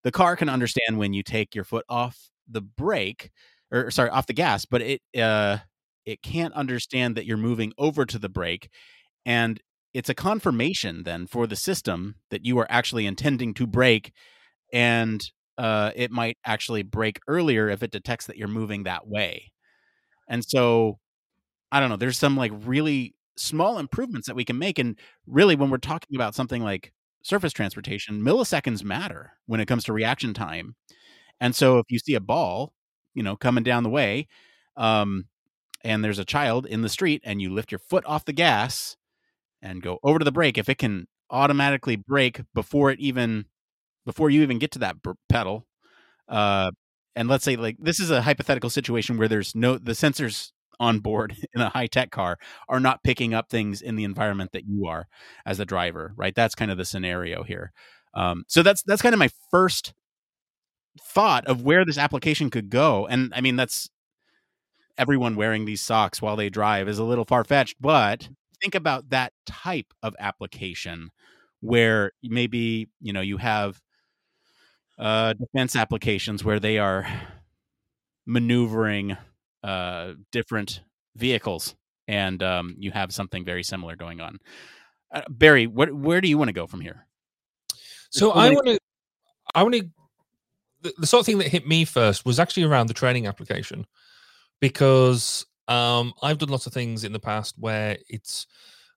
the 0.03 0.11
car 0.11 0.35
can 0.35 0.49
understand 0.49 0.97
when 0.97 1.13
you 1.13 1.21
take 1.21 1.53
your 1.53 1.63
foot 1.63 1.85
off 1.89 2.29
the 2.47 2.61
brake 2.61 3.29
or 3.71 3.91
sorry 3.91 4.09
off 4.09 4.27
the 4.27 4.33
gas 4.33 4.65
but 4.65 4.81
it 4.81 5.01
uh 5.19 5.57
it 6.05 6.21
can't 6.21 6.53
understand 6.53 7.15
that 7.15 7.25
you're 7.25 7.37
moving 7.37 7.73
over 7.77 8.05
to 8.05 8.17
the 8.19 8.29
brake 8.29 8.69
and 9.25 9.61
it's 9.93 10.09
a 10.09 10.15
confirmation 10.15 11.03
then 11.03 11.27
for 11.27 11.47
the 11.47 11.55
system 11.55 12.15
that 12.31 12.45
you 12.45 12.57
are 12.59 12.67
actually 12.69 13.05
intending 13.05 13.53
to 13.53 13.67
brake 13.67 14.13
and 14.73 15.31
uh, 15.57 15.91
it 15.95 16.11
might 16.11 16.37
actually 16.45 16.83
brake 16.83 17.19
earlier 17.27 17.69
if 17.69 17.83
it 17.83 17.91
detects 17.91 18.27
that 18.27 18.37
you're 18.37 18.47
moving 18.47 18.83
that 18.83 19.07
way. 19.07 19.51
And 20.29 20.43
so 20.45 20.99
i 21.71 21.79
don't 21.79 21.89
know 21.89 21.97
there's 21.97 22.17
some 22.17 22.37
like 22.37 22.51
really 22.65 23.15
small 23.37 23.77
improvements 23.79 24.27
that 24.27 24.35
we 24.35 24.45
can 24.45 24.57
make 24.57 24.79
and 24.79 24.97
really 25.27 25.55
when 25.55 25.69
we're 25.69 25.77
talking 25.77 26.15
about 26.15 26.35
something 26.35 26.63
like 26.63 26.91
surface 27.23 27.53
transportation 27.53 28.21
milliseconds 28.21 28.83
matter 28.83 29.33
when 29.47 29.59
it 29.59 29.67
comes 29.67 29.83
to 29.83 29.93
reaction 29.93 30.33
time. 30.33 30.75
And 31.41 31.55
so 31.55 31.79
if 31.79 31.85
you 31.89 31.99
see 31.99 32.15
a 32.15 32.21
ball, 32.21 32.73
you 33.17 33.23
know, 33.23 33.35
coming 33.35 33.63
down 33.63 33.81
the 33.81 33.89
way, 33.89 34.27
um, 34.77 35.25
and 35.83 36.03
there's 36.03 36.19
a 36.19 36.25
child 36.25 36.67
in 36.67 36.83
the 36.83 36.89
street 36.89 37.21
and 37.25 37.41
you 37.41 37.51
lift 37.51 37.71
your 37.71 37.79
foot 37.79 38.05
off 38.05 38.25
the 38.25 38.33
gas 38.33 38.95
and 39.61 39.81
go 39.81 39.97
over 40.03 40.19
to 40.19 40.25
the 40.25 40.31
brake, 40.31 40.57
if 40.57 40.69
it 40.69 40.77
can 40.77 41.07
automatically 41.31 41.95
brake 41.95 42.41
before 42.53 42.91
it 42.91 42.99
even 42.99 43.45
before 44.05 44.29
you 44.29 44.43
even 44.43 44.59
get 44.59 44.71
to 44.71 44.79
that 44.79 44.97
pedal, 45.29 45.65
uh, 46.29 46.69
and 47.15 47.27
let's 47.27 47.43
say 47.43 47.55
like 47.55 47.77
this 47.79 47.99
is 47.99 48.11
a 48.11 48.21
hypothetical 48.21 48.69
situation 48.69 49.17
where 49.17 49.27
there's 49.27 49.55
no 49.55 49.79
the 49.79 49.93
sensors 49.93 50.51
on 50.79 50.99
board 50.99 51.35
in 51.55 51.61
a 51.61 51.69
high 51.69 51.87
tech 51.87 52.11
car 52.11 52.37
are 52.69 52.79
not 52.79 53.03
picking 53.03 53.33
up 53.33 53.49
things 53.49 53.81
in 53.81 53.95
the 53.95 54.03
environment 54.03 54.51
that 54.53 54.65
you 54.67 54.85
are 54.85 55.07
as 55.43 55.59
a 55.59 55.65
driver, 55.65 56.13
right? 56.15 56.35
That's 56.35 56.53
kind 56.53 56.69
of 56.69 56.77
the 56.77 56.85
scenario 56.85 57.41
here. 57.41 57.71
Um, 58.13 58.43
so 58.47 58.61
that's 58.61 58.83
that's 58.83 59.01
kind 59.01 59.13
of 59.13 59.19
my 59.19 59.29
first 59.49 59.93
thought 61.01 61.45
of 61.45 61.63
where 61.63 61.85
this 61.85 61.97
application 61.97 62.49
could 62.49 62.69
go. 62.69 63.07
And 63.07 63.33
I 63.35 63.41
mean, 63.41 63.55
that's 63.55 63.89
everyone 64.97 65.35
wearing 65.35 65.65
these 65.65 65.81
socks 65.81 66.21
while 66.21 66.35
they 66.35 66.49
drive 66.49 66.87
is 66.87 66.99
a 66.99 67.03
little 67.03 67.25
far 67.25 67.43
fetched, 67.43 67.75
but 67.79 68.29
think 68.61 68.75
about 68.75 69.09
that 69.09 69.33
type 69.45 69.93
of 70.01 70.15
application 70.19 71.11
where 71.61 72.11
maybe 72.23 72.87
you 73.01 73.13
know 73.13 73.21
you 73.21 73.37
have 73.37 73.81
uh, 74.99 75.33
defense 75.33 75.75
applications 75.75 76.43
where 76.43 76.59
they 76.59 76.77
are 76.77 77.07
maneuvering 78.25 79.17
uh, 79.63 80.13
different 80.31 80.81
vehicles, 81.15 81.75
and 82.07 82.41
um, 82.43 82.75
you 82.77 82.91
have 82.91 83.13
something 83.13 83.45
very 83.45 83.63
similar 83.63 83.95
going 83.95 84.21
on. 84.21 84.39
Uh, 85.13 85.21
Barry, 85.29 85.67
what, 85.67 85.93
where 85.93 86.21
do 86.21 86.27
you 86.27 86.37
want 86.37 86.49
to 86.49 86.53
go 86.53 86.67
from 86.67 86.81
here? 86.81 87.05
So 88.09 88.31
I 88.31 88.49
want 88.51 88.67
to, 88.67 88.79
I 89.53 89.63
want 89.63 89.75
to. 89.75 89.89
The, 90.81 90.93
the 90.97 91.07
sort 91.07 91.21
of 91.21 91.25
thing 91.25 91.39
that 91.39 91.47
hit 91.47 91.67
me 91.67 91.85
first 91.85 92.25
was 92.25 92.39
actually 92.39 92.63
around 92.63 92.87
the 92.87 92.93
training 92.93 93.27
application, 93.27 93.85
because 94.59 95.45
um, 95.67 96.13
I've 96.21 96.37
done 96.37 96.49
lots 96.49 96.67
of 96.67 96.73
things 96.73 97.03
in 97.03 97.13
the 97.13 97.19
past 97.19 97.55
where 97.57 97.97
it's 98.09 98.47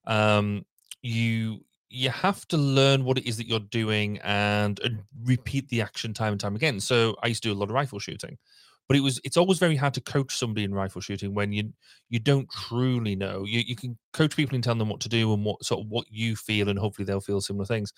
um, 0.06 0.64
you 1.02 1.64
you 1.90 2.08
have 2.10 2.46
to 2.48 2.56
learn 2.56 3.04
what 3.04 3.18
it 3.18 3.26
is 3.26 3.36
that 3.36 3.48
you're 3.48 3.58
doing 3.58 4.18
and, 4.22 4.78
and, 4.80 5.02
repeat 5.24 5.68
the 5.68 5.82
action 5.82 6.14
time 6.14 6.32
and 6.32 6.40
time 6.40 6.54
again. 6.54 6.78
So 6.78 7.16
I 7.20 7.26
used 7.26 7.42
to 7.42 7.48
do 7.48 7.52
a 7.52 7.58
lot 7.58 7.68
of 7.68 7.74
rifle 7.74 7.98
shooting, 7.98 8.38
but 8.86 8.96
it 8.96 9.00
was 9.00 9.20
it's 9.24 9.36
always 9.36 9.58
very 9.58 9.76
hard 9.76 9.92
to 9.94 10.00
coach 10.00 10.36
somebody 10.36 10.64
in 10.64 10.72
rifle 10.72 11.00
shooting 11.00 11.34
when 11.34 11.52
you 11.52 11.72
you 12.08 12.20
don't 12.20 12.48
truly 12.50 13.16
know. 13.16 13.44
You 13.44 13.60
you 13.66 13.76
can 13.76 13.98
coach 14.12 14.36
people 14.36 14.54
and 14.54 14.64
tell 14.64 14.76
them 14.76 14.88
what 14.88 15.00
to 15.00 15.08
do 15.08 15.32
and 15.34 15.44
what 15.44 15.64
sort 15.64 15.80
of 15.80 15.88
what 15.88 16.06
you 16.10 16.36
feel, 16.36 16.68
and 16.68 16.78
hopefully 16.78 17.04
they'll 17.04 17.20
feel 17.20 17.40
similar 17.40 17.66
things. 17.66 17.92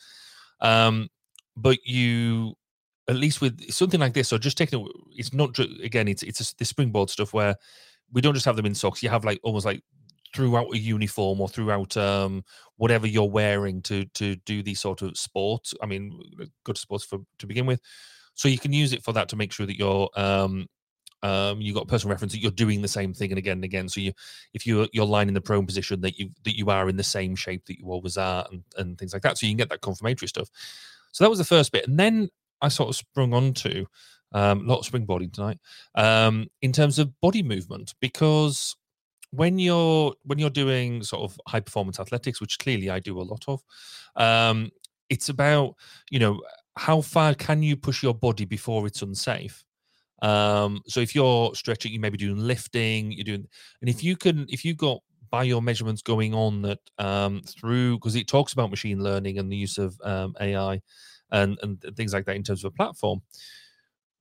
Um, 0.61 1.09
but 1.57 1.79
you 1.87 2.55
at 3.09 3.17
least 3.17 3.41
with 3.41 3.71
something 3.71 4.01
like 4.01 4.15
this, 4.15 4.33
or 4.33 4.39
just 4.39 4.59
taking 4.59 4.81
it, 4.81 4.93
it's 5.17 5.33
not 5.33 5.59
again, 5.59 6.09
it's 6.09 6.23
it's 6.23 6.53
the 6.55 6.65
springboard 6.65 7.11
stuff 7.11 7.33
where 7.33 7.57
we 8.13 8.21
don't 8.21 8.35
just 8.35 8.47
have 8.47 8.57
them 8.57 8.67
in 8.67 8.75
socks. 8.75 9.03
You 9.03 9.09
have 9.09 9.25
like 9.25 9.41
almost 9.43 9.67
like 9.67 9.83
throughout 10.35 10.75
a 10.75 10.79
uniform 10.79 11.41
or 11.41 11.49
throughout 11.49 11.97
um, 11.97 12.45
whatever 12.77 13.07
you're 13.07 13.29
wearing 13.29 13.83
to 13.83 14.05
to 14.07 14.37
do 14.37 14.63
these 14.63 14.81
sort 14.81 15.03
of 15.03 15.17
sports. 15.17 15.75
I 15.83 15.87
mean, 15.87 16.21
good 16.65 16.79
sports 16.79 17.05
for 17.05 17.19
to 17.39 17.47
begin 17.47 17.67
with. 17.67 17.81
So 18.35 18.49
you 18.49 18.59
can 18.59 18.73
use 18.73 18.93
it 18.93 19.05
for 19.05 19.13
that 19.13 19.29
to 19.31 19.37
make 19.37 19.53
sure 19.53 19.67
that 19.67 19.79
you're 19.79 20.09
um, 20.17 20.67
um, 21.23 21.61
you 21.61 21.73
got 21.73 21.87
personal 21.87 22.13
reference 22.13 22.33
that 22.33 22.41
you're 22.41 22.51
doing 22.51 22.83
the 22.83 22.89
same 22.89 23.15
thing 23.15 23.31
and 23.31 23.39
again 23.39 23.59
and 23.59 23.65
again. 23.65 23.89
So 23.89 24.01
you, 24.01 24.13
if 24.55 24.67
you're 24.67 24.89
you're 24.93 25.07
lying 25.07 25.29
in 25.29 25.35
the 25.35 25.41
prone 25.41 25.67
position, 25.67 26.01
that 26.01 26.19
you 26.19 26.31
that 26.45 26.57
you 26.57 26.71
are 26.71 26.89
in 26.89 26.97
the 26.97 27.05
same 27.05 27.37
shape 27.37 27.67
that 27.67 27.79
you 27.79 27.91
always 27.91 28.17
are, 28.17 28.47
and, 28.51 28.63
and 28.77 28.99
things 28.99 29.13
like 29.13 29.23
that. 29.23 29.39
So 29.39 29.47
you 29.47 29.53
can 29.53 29.59
get 29.59 29.69
that 29.69 29.83
confirmatory 29.83 30.29
stuff. 30.29 30.51
So 31.13 31.25
that 31.25 31.31
was 31.31 31.39
the 31.39 31.45
first 31.45 31.73
bit, 31.73 31.87
and 31.87 31.99
then 31.99 32.29
I 32.63 32.69
sort 32.69 32.89
of 32.91 32.97
sprung 32.97 33.35
onto 33.35 33.87
um, 34.33 34.61
a 34.61 34.73
lot 34.73 34.87
of 34.87 34.93
springboarding 34.93 35.33
tonight 35.33 35.59
um, 35.97 36.49
in 36.63 36.73
terms 36.73 36.99
of 36.99 37.19
body 37.21 37.43
movement 37.43 37.95
because 38.01 38.75
when 39.31 39.59
you're 39.59 40.15
when 40.25 40.39
you're 40.39 40.51
doing 40.51 41.03
sort 41.03 41.23
of 41.23 41.39
high 41.49 41.61
performance 41.61 41.99
athletics, 42.01 42.41
which 42.41 42.59
clearly 42.59 42.91
I 42.91 43.01
do 43.01 43.21
a 43.21 43.23
lot 43.23 43.45
of, 43.49 43.63
um, 44.17 44.71
it's 45.11 45.29
about 45.29 45.75
you 46.11 46.19
know 46.19 46.41
how 46.77 47.01
far 47.01 47.35
can 47.35 47.63
you 47.63 47.77
push 47.77 48.03
your 48.03 48.15
body 48.15 48.45
before 48.45 48.87
it's 48.87 49.03
unsafe. 49.03 49.65
Um, 50.23 50.83
so 50.87 51.01
if 51.01 51.15
you're 51.15 51.55
stretching, 51.55 51.93
you 51.93 52.01
may 52.01 52.11
be 52.11 52.19
doing 52.19 52.39
lifting, 52.39 53.13
you're 53.13 53.25
doing, 53.25 53.47
and 53.81 53.91
if 53.91 54.05
you 54.05 54.17
can, 54.17 54.47
if 54.49 54.65
you've 54.65 54.77
got 54.77 55.01
by 55.31 55.43
your 55.45 55.63
measurements 55.63 56.03
going 56.03 56.35
on 56.35 56.63
that 56.63 56.79
um, 56.99 57.43
through 57.43 57.97
because 57.99 58.15
it 58.15 58.29
talks 58.29 58.53
about 58.53 58.71
machine 58.71 59.03
learning 59.03 59.39
and 59.39 59.51
the 59.51 59.57
use 59.57 59.79
of 59.79 59.99
um, 60.05 60.35
AI 60.41 60.81
and 61.33 61.59
and 61.63 61.81
things 61.97 62.13
like 62.13 62.27
that 62.27 62.37
in 62.37 62.43
terms 62.43 62.65
of 62.65 62.73
a 62.73 62.77
platform. 62.77 63.23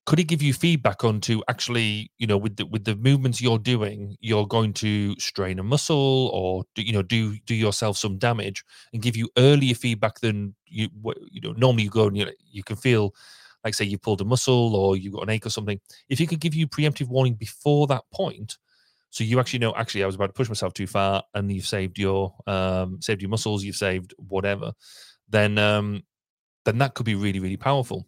Could 0.08 0.20
it 0.20 0.24
give 0.24 0.42
you 0.42 0.52
feedback 0.54 1.04
onto 1.04 1.42
actually 1.48 2.12
you 2.18 2.26
know 2.26 2.38
with 2.38 2.56
the 2.56 2.66
with 2.66 2.86
the 2.86 2.96
movements 2.96 3.40
you're 3.40 3.60
doing 3.60 4.18
you're 4.20 4.48
going 4.48 4.74
to 4.74 5.16
strain 5.20 5.60
a 5.60 5.64
muscle 5.64 6.30
or 6.34 6.64
do, 6.74 6.82
you 6.82 6.92
know 6.92 7.04
do 7.04 7.38
do 7.46 7.54
yourself 7.54 7.98
some 7.98 8.18
damage 8.18 8.64
and 8.94 9.02
give 9.04 9.16
you 9.16 9.30
earlier 9.38 9.76
feedback 9.76 10.20
than 10.20 10.56
you 10.66 10.90
you 11.30 11.40
know 11.42 11.52
normally 11.54 11.84
you 11.84 11.90
go 11.92 12.08
and 12.08 12.18
you, 12.18 12.28
you 12.52 12.64
can 12.64 12.76
feel 12.76 13.14
like 13.64 13.76
say 13.76 13.86
you 13.86 14.00
pulled 14.00 14.22
a 14.22 14.26
muscle 14.26 14.76
or 14.76 14.98
you've 14.98 15.14
got 15.14 15.22
an 15.24 15.30
ache 15.30 15.46
or 15.46 15.52
something. 15.52 15.80
If 16.10 16.20
you 16.20 16.26
could 16.26 16.40
give 16.40 16.56
you 16.56 16.68
preemptive 16.68 17.08
warning 17.10 17.36
before 17.36 17.86
that 17.88 18.04
point 18.12 18.58
so 19.12 19.24
you 19.24 19.40
actually 19.40 19.60
know 19.60 19.74
actually 19.76 20.04
i 20.04 20.06
was 20.06 20.16
about 20.16 20.28
to 20.28 20.34
push 20.34 20.50
myself 20.50 20.74
too 20.74 20.88
far 20.88 21.24
and 21.36 21.52
you've 21.52 21.68
saved 21.68 22.00
your 22.00 22.34
um 22.48 23.00
saved 23.02 23.22
your 23.22 23.30
muscles 23.30 23.64
you've 23.64 23.76
saved 23.76 24.14
whatever 24.18 24.72
then 25.30 25.58
um 25.58 26.02
then 26.66 26.78
that 26.78 26.94
could 26.94 27.06
be 27.06 27.16
really 27.16 27.40
really 27.40 27.58
powerful 27.58 28.06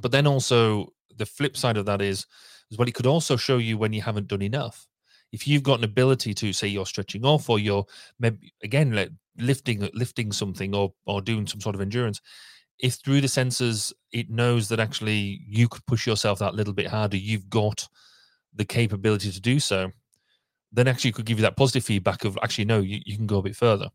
but 0.00 0.12
then 0.12 0.26
also 0.26 0.92
the 1.16 1.26
flip 1.26 1.56
side 1.56 1.76
of 1.76 1.86
that 1.86 2.00
is, 2.02 2.26
is 2.70 2.78
well, 2.78 2.88
it 2.88 2.94
could 2.94 3.06
also 3.06 3.36
show 3.36 3.58
you 3.58 3.78
when 3.78 3.92
you 3.92 4.02
haven't 4.02 4.28
done 4.28 4.42
enough. 4.42 4.86
If 5.32 5.46
you've 5.46 5.62
got 5.62 5.78
an 5.78 5.84
ability 5.84 6.32
to 6.34 6.52
say 6.52 6.68
you're 6.68 6.86
stretching 6.86 7.24
off 7.24 7.50
or 7.50 7.58
you're 7.58 7.84
maybe 8.18 8.52
again 8.62 8.92
like 8.92 9.10
lifting 9.36 9.88
lifting 9.92 10.32
something 10.32 10.74
or 10.74 10.94
or 11.06 11.20
doing 11.20 11.46
some 11.46 11.60
sort 11.60 11.74
of 11.74 11.82
endurance, 11.82 12.20
if 12.78 12.94
through 12.94 13.20
the 13.20 13.26
sensors 13.26 13.92
it 14.12 14.30
knows 14.30 14.68
that 14.68 14.80
actually 14.80 15.40
you 15.46 15.68
could 15.68 15.84
push 15.86 16.06
yourself 16.06 16.38
that 16.38 16.54
little 16.54 16.72
bit 16.72 16.86
harder, 16.86 17.18
you've 17.18 17.50
got 17.50 17.86
the 18.54 18.64
capability 18.64 19.30
to 19.30 19.40
do 19.40 19.60
so, 19.60 19.90
then 20.72 20.88
actually 20.88 21.12
could 21.12 21.26
give 21.26 21.38
you 21.38 21.42
that 21.42 21.58
positive 21.58 21.84
feedback 21.84 22.24
of 22.24 22.38
actually 22.42 22.64
no, 22.64 22.78
you, 22.80 23.00
you 23.04 23.16
can 23.16 23.26
go 23.26 23.38
a 23.38 23.42
bit 23.42 23.56
further. 23.56 23.90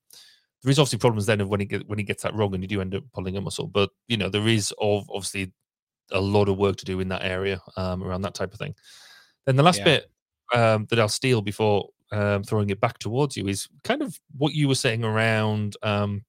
There 0.63 0.71
is 0.71 0.79
obviously 0.79 0.99
problems 0.99 1.25
then 1.25 1.41
of 1.41 1.49
when 1.49 1.59
he 1.59 1.65
get 1.65 1.87
when 1.87 1.99
he 1.99 2.05
gets 2.05 2.23
that 2.23 2.33
wrong 2.35 2.53
and 2.53 2.63
you 2.63 2.67
do 2.67 2.81
end 2.81 2.95
up 2.95 3.03
pulling 3.13 3.35
a 3.35 3.41
muscle, 3.41 3.67
but 3.67 3.89
you 4.07 4.17
know 4.17 4.29
there 4.29 4.47
is 4.47 4.73
of 4.79 5.09
obviously 5.09 5.51
a 6.11 6.21
lot 6.21 6.49
of 6.49 6.57
work 6.57 6.77
to 6.77 6.85
do 6.85 6.99
in 6.99 7.09
that 7.09 7.23
area 7.23 7.61
um, 7.77 8.03
around 8.03 8.21
that 8.21 8.33
type 8.33 8.53
of 8.53 8.59
thing. 8.59 8.75
Then 9.45 9.55
the 9.55 9.63
last 9.63 9.79
yeah. 9.79 9.83
bit 9.83 10.11
um, 10.53 10.87
that 10.89 10.99
I'll 10.99 11.09
steal 11.09 11.41
before 11.41 11.89
um, 12.11 12.43
throwing 12.43 12.69
it 12.69 12.79
back 12.79 12.99
towards 12.99 13.35
you 13.35 13.47
is 13.47 13.67
kind 13.83 14.01
of 14.01 14.17
what 14.37 14.53
you 14.53 14.67
were 14.67 14.75
saying 14.75 15.03
around 15.03 15.75
um, 15.83 16.23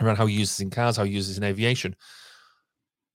around 0.00 0.16
how 0.16 0.26
you 0.26 0.38
use 0.38 0.50
this 0.50 0.60
in 0.60 0.70
cars, 0.70 0.96
how 0.96 1.02
you 1.02 1.14
use 1.14 1.28
this 1.28 1.38
in 1.38 1.44
aviation. 1.44 1.94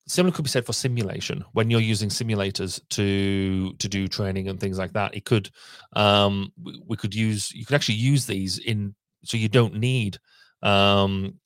Similar 0.08 0.36
could 0.36 0.44
be 0.44 0.50
said 0.50 0.66
for 0.66 0.74
simulation 0.74 1.44
when 1.54 1.72
you're 1.72 1.80
using 1.80 2.10
simulators 2.10 2.80
to 2.90 3.74
to 3.74 3.90
do 3.90 4.08
training 4.08 4.50
and 4.50 4.60
things 4.60 4.78
like 4.78 4.94
that. 4.94 5.16
It 5.16 5.26
could 5.26 5.50
um, 5.96 6.52
we, 6.62 6.82
we 6.86 6.98
could 6.98 7.16
use 7.16 7.52
you 7.52 7.66
could 7.66 7.76
actually 7.76 7.96
use 7.96 8.26
these 8.26 8.60
in 8.60 8.94
so 9.24 9.38
you 9.38 9.50
don't 9.50 9.76
need 9.76 10.20
um, 10.66 11.40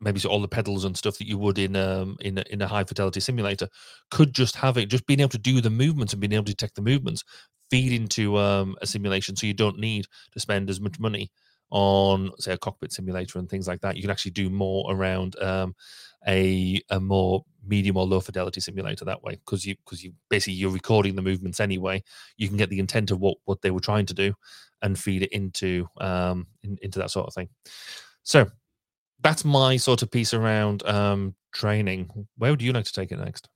maybe 0.00 0.20
so 0.20 0.28
all 0.28 0.40
the 0.40 0.48
pedals 0.48 0.84
and 0.84 0.96
stuff 0.96 1.18
that 1.18 1.26
you 1.28 1.38
would 1.38 1.58
in 1.58 1.76
um 1.76 2.16
in 2.20 2.38
a, 2.38 2.44
in 2.50 2.62
a 2.62 2.68
high 2.68 2.84
fidelity 2.84 3.20
simulator 3.20 3.68
could 4.10 4.34
just 4.34 4.56
have 4.56 4.76
it 4.76 4.86
just 4.86 5.06
being 5.06 5.20
able 5.20 5.30
to 5.30 5.38
do 5.38 5.60
the 5.60 5.70
movements 5.70 6.12
and 6.12 6.20
being 6.20 6.32
able 6.32 6.44
to 6.44 6.52
detect 6.52 6.74
the 6.74 6.82
movements 6.82 7.24
feed 7.70 7.92
into 7.92 8.36
um, 8.36 8.76
a 8.82 8.86
simulation. 8.86 9.34
So 9.36 9.46
you 9.46 9.54
don't 9.54 9.78
need 9.78 10.06
to 10.32 10.40
spend 10.40 10.68
as 10.70 10.80
much 10.80 11.00
money 11.00 11.30
on 11.70 12.30
say 12.38 12.52
a 12.52 12.58
cockpit 12.58 12.92
simulator 12.92 13.38
and 13.38 13.48
things 13.48 13.66
like 13.66 13.80
that. 13.80 13.96
You 13.96 14.02
can 14.02 14.10
actually 14.10 14.32
do 14.32 14.50
more 14.50 14.86
around 14.92 15.40
um, 15.42 15.74
a 16.28 16.80
a 16.90 17.00
more 17.00 17.44
medium 17.66 17.96
or 17.96 18.06
low 18.06 18.20
fidelity 18.20 18.60
simulator 18.60 19.04
that 19.06 19.22
way 19.22 19.36
because 19.44 19.64
you 19.64 19.74
because 19.84 20.04
you 20.04 20.12
basically 20.28 20.54
you're 20.54 20.70
recording 20.70 21.16
the 21.16 21.22
movements 21.22 21.60
anyway. 21.60 22.02
You 22.36 22.48
can 22.48 22.56
get 22.58 22.68
the 22.70 22.78
intent 22.78 23.10
of 23.10 23.20
what 23.20 23.38
what 23.44 23.62
they 23.62 23.70
were 23.70 23.80
trying 23.80 24.06
to 24.06 24.14
do 24.14 24.34
and 24.82 24.98
feed 24.98 25.22
it 25.22 25.32
into 25.32 25.88
um 26.00 26.46
in, 26.62 26.78
into 26.82 26.98
that 26.98 27.10
sort 27.10 27.26
of 27.26 27.34
thing 27.34 27.48
so 28.24 28.50
that's 29.22 29.44
my 29.44 29.76
sort 29.76 30.02
of 30.02 30.10
piece 30.10 30.34
around 30.34 30.84
um, 30.86 31.34
training. 31.54 32.26
Where 32.36 32.50
would 32.50 32.62
you 32.62 32.72
like 32.72 32.84
to 32.84 32.92
take 32.92 33.12
it 33.12 33.18
next? 33.18 33.48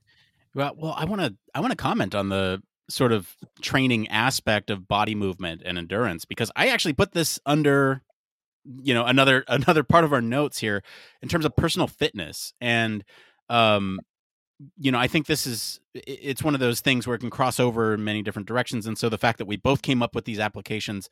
Well, 0.54 0.74
well, 0.76 0.94
I 0.96 1.04
want 1.04 1.20
to 1.22 1.34
I 1.54 1.60
want 1.60 1.72
to 1.72 1.76
comment 1.76 2.14
on 2.14 2.28
the 2.28 2.62
sort 2.88 3.12
of 3.12 3.34
training 3.60 4.08
aspect 4.08 4.70
of 4.70 4.88
body 4.88 5.14
movement 5.14 5.62
and 5.64 5.76
endurance 5.76 6.24
because 6.24 6.50
I 6.56 6.68
actually 6.68 6.94
put 6.94 7.12
this 7.12 7.38
under 7.44 8.02
you 8.82 8.94
know 8.94 9.04
another 9.04 9.44
another 9.48 9.82
part 9.82 10.04
of 10.04 10.12
our 10.12 10.22
notes 10.22 10.58
here 10.58 10.82
in 11.22 11.28
terms 11.28 11.44
of 11.44 11.54
personal 11.56 11.86
fitness 11.86 12.52
and 12.60 13.04
um 13.48 14.00
you 14.76 14.90
know 14.90 14.98
i 14.98 15.06
think 15.06 15.26
this 15.26 15.46
is 15.46 15.80
it's 15.94 16.42
one 16.42 16.54
of 16.54 16.60
those 16.60 16.80
things 16.80 17.06
where 17.06 17.14
it 17.14 17.20
can 17.20 17.30
cross 17.30 17.60
over 17.60 17.94
in 17.94 18.04
many 18.04 18.22
different 18.22 18.48
directions 18.48 18.86
and 18.86 18.98
so 18.98 19.08
the 19.08 19.18
fact 19.18 19.38
that 19.38 19.46
we 19.46 19.56
both 19.56 19.82
came 19.82 20.02
up 20.02 20.14
with 20.14 20.24
these 20.24 20.38
applications 20.38 21.08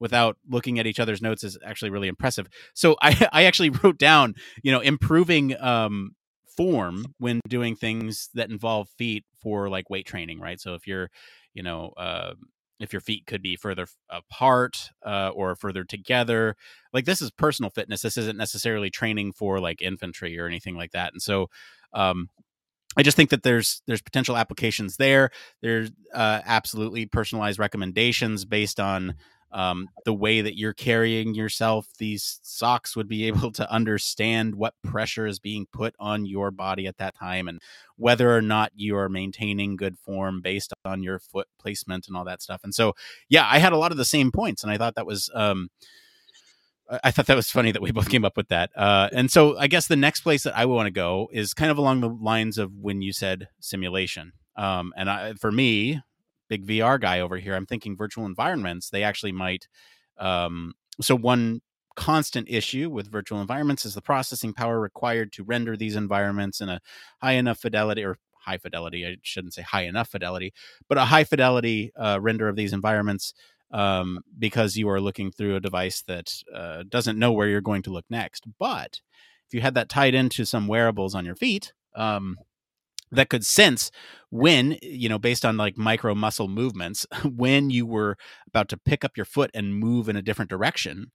without 0.00 0.36
looking 0.48 0.78
at 0.78 0.86
each 0.86 0.98
other's 0.98 1.22
notes 1.22 1.44
is 1.44 1.58
actually 1.64 1.90
really 1.90 2.08
impressive. 2.08 2.48
So 2.74 2.96
I, 3.02 3.28
I 3.32 3.44
actually 3.44 3.70
wrote 3.70 3.98
down, 3.98 4.34
you 4.62 4.72
know, 4.72 4.80
improving 4.80 5.60
um, 5.60 6.12
form 6.56 7.14
when 7.18 7.40
doing 7.48 7.76
things 7.76 8.30
that 8.34 8.50
involve 8.50 8.88
feet 8.98 9.24
for 9.40 9.68
like 9.68 9.88
weight 9.88 10.06
training, 10.06 10.40
right? 10.40 10.60
So 10.60 10.74
if 10.74 10.86
you're, 10.86 11.10
you 11.54 11.62
know, 11.62 11.92
uh, 11.96 12.34
if 12.80 12.94
your 12.94 13.00
feet 13.00 13.26
could 13.26 13.42
be 13.42 13.56
further 13.56 13.86
apart 14.08 14.90
uh, 15.04 15.30
or 15.34 15.54
further 15.54 15.84
together, 15.84 16.56
like 16.94 17.04
this 17.04 17.20
is 17.20 17.30
personal 17.30 17.70
fitness. 17.70 18.02
This 18.02 18.16
isn't 18.16 18.38
necessarily 18.38 18.90
training 18.90 19.32
for 19.32 19.60
like 19.60 19.82
infantry 19.82 20.38
or 20.38 20.46
anything 20.46 20.76
like 20.76 20.92
that. 20.92 21.12
And 21.12 21.20
so, 21.20 21.50
um, 21.92 22.30
I 22.96 23.02
just 23.02 23.16
think 23.16 23.30
that 23.30 23.44
there's 23.44 23.82
there's 23.86 24.02
potential 24.02 24.36
applications 24.36 24.96
there. 24.96 25.30
There's 25.62 25.92
uh, 26.12 26.40
absolutely 26.44 27.06
personalized 27.06 27.58
recommendations 27.58 28.44
based 28.44 28.80
on 28.80 29.14
um, 29.52 29.88
the 30.04 30.14
way 30.14 30.40
that 30.40 30.56
you're 30.56 30.72
carrying 30.72 31.34
yourself, 31.34 31.86
these 31.98 32.40
socks 32.42 32.94
would 32.96 33.08
be 33.08 33.24
able 33.28 33.52
to 33.52 33.70
understand 33.70 34.54
what 34.54 34.74
pressure 34.82 35.26
is 35.26 35.38
being 35.38 35.66
put 35.72 35.94
on 35.98 36.26
your 36.26 36.50
body 36.50 36.86
at 36.86 36.98
that 36.98 37.14
time 37.14 37.48
and 37.48 37.60
whether 37.96 38.34
or 38.34 38.42
not 38.42 38.72
you 38.74 38.96
are 38.96 39.08
maintaining 39.08 39.76
good 39.76 39.98
form 39.98 40.40
based 40.40 40.72
on 40.84 41.02
your 41.02 41.18
foot 41.18 41.48
placement 41.60 42.06
and 42.08 42.16
all 42.16 42.24
that 42.24 42.42
stuff. 42.42 42.60
And 42.64 42.74
so, 42.74 42.94
yeah, 43.28 43.46
I 43.50 43.58
had 43.58 43.72
a 43.72 43.76
lot 43.76 43.92
of 43.92 43.98
the 43.98 44.04
same 44.04 44.32
points, 44.32 44.62
and 44.62 44.72
I 44.72 44.78
thought 44.78 44.94
that 44.94 45.06
was 45.06 45.30
um, 45.34 45.68
I 47.04 47.10
thought 47.10 47.26
that 47.26 47.36
was 47.36 47.50
funny 47.50 47.72
that 47.72 47.82
we 47.82 47.92
both 47.92 48.08
came 48.08 48.24
up 48.24 48.36
with 48.36 48.48
that. 48.48 48.70
Uh, 48.76 49.08
and 49.12 49.30
so 49.30 49.56
I 49.58 49.66
guess 49.66 49.86
the 49.86 49.96
next 49.96 50.20
place 50.22 50.42
that 50.42 50.56
I 50.56 50.66
want 50.66 50.86
to 50.86 50.90
go 50.90 51.28
is 51.32 51.54
kind 51.54 51.70
of 51.70 51.78
along 51.78 52.00
the 52.00 52.08
lines 52.08 52.58
of 52.58 52.72
when 52.74 53.02
you 53.02 53.12
said 53.12 53.48
simulation. 53.60 54.32
Um, 54.56 54.92
and 54.96 55.08
I, 55.08 55.34
for 55.34 55.52
me, 55.52 56.00
big 56.50 56.66
VR 56.66 57.00
guy 57.00 57.20
over 57.20 57.38
here, 57.38 57.54
I'm 57.54 57.64
thinking 57.64 57.96
virtual 57.96 58.26
environments. 58.26 58.90
They 58.90 59.02
actually 59.02 59.32
might. 59.32 59.68
Um, 60.18 60.74
so 61.00 61.16
one 61.16 61.62
constant 61.96 62.48
issue 62.50 62.90
with 62.90 63.10
virtual 63.10 63.40
environments 63.40 63.86
is 63.86 63.94
the 63.94 64.02
processing 64.02 64.52
power 64.52 64.78
required 64.78 65.32
to 65.32 65.44
render 65.44 65.76
these 65.76 65.96
environments 65.96 66.60
in 66.60 66.68
a 66.68 66.80
high 67.22 67.32
enough 67.32 67.58
fidelity 67.58 68.04
or 68.04 68.18
high 68.40 68.58
fidelity. 68.58 69.06
I 69.06 69.16
shouldn't 69.22 69.54
say 69.54 69.62
high 69.62 69.84
enough 69.84 70.08
fidelity, 70.08 70.52
but 70.88 70.98
a 70.98 71.06
high 71.06 71.24
fidelity 71.24 71.92
uh, 71.96 72.18
render 72.20 72.48
of 72.48 72.56
these 72.56 72.72
environments 72.72 73.32
um, 73.70 74.20
because 74.38 74.76
you 74.76 74.88
are 74.88 75.00
looking 75.00 75.30
through 75.30 75.56
a 75.56 75.60
device 75.60 76.02
that 76.02 76.32
uh, 76.54 76.82
doesn't 76.88 77.18
know 77.18 77.32
where 77.32 77.48
you're 77.48 77.60
going 77.60 77.82
to 77.82 77.92
look 77.92 78.06
next. 78.10 78.44
But 78.58 79.00
if 79.46 79.54
you 79.54 79.60
had 79.60 79.74
that 79.74 79.88
tied 79.88 80.14
into 80.14 80.44
some 80.44 80.66
wearables 80.66 81.14
on 81.14 81.24
your 81.24 81.36
feet, 81.36 81.72
um, 81.94 82.36
that 83.12 83.28
could 83.28 83.44
sense 83.44 83.90
when 84.30 84.78
you 84.82 85.08
know 85.08 85.18
based 85.18 85.44
on 85.44 85.56
like 85.56 85.76
micro 85.76 86.14
muscle 86.14 86.48
movements 86.48 87.06
when 87.24 87.70
you 87.70 87.86
were 87.86 88.16
about 88.46 88.68
to 88.68 88.76
pick 88.76 89.04
up 89.04 89.16
your 89.16 89.26
foot 89.26 89.50
and 89.54 89.74
move 89.74 90.08
in 90.08 90.16
a 90.16 90.22
different 90.22 90.50
direction 90.50 91.10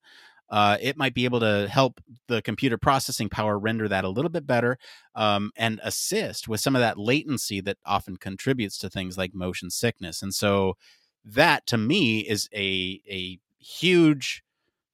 uh, 0.48 0.78
it 0.80 0.96
might 0.96 1.16
be 1.16 1.26
able 1.26 1.40
to 1.40 1.68
help 1.68 2.00
the 2.28 2.40
computer 2.40 2.78
processing 2.78 3.30
power 3.30 3.58
render 3.58 3.88
that 3.88 4.04
a 4.04 4.10
little 4.10 4.30
bit 4.30 4.46
better 4.46 4.78
um, 5.16 5.52
and 5.58 5.80
assist 5.84 6.48
with 6.48 6.60
some 6.60 6.76
of 6.76 6.82
that 6.82 7.00
latency 7.00 7.60
that 7.62 7.78
often 7.84 8.16
contributes 8.16 8.78
to 8.78 8.88
things 8.88 9.18
like 9.18 9.34
motion 9.34 9.72
sickness 9.72 10.22
and 10.22 10.36
so 10.36 10.76
that 11.24 11.66
to 11.66 11.78
me 11.78 12.20
is 12.20 12.48
a 12.54 13.02
a 13.10 13.40
huge 13.58 14.44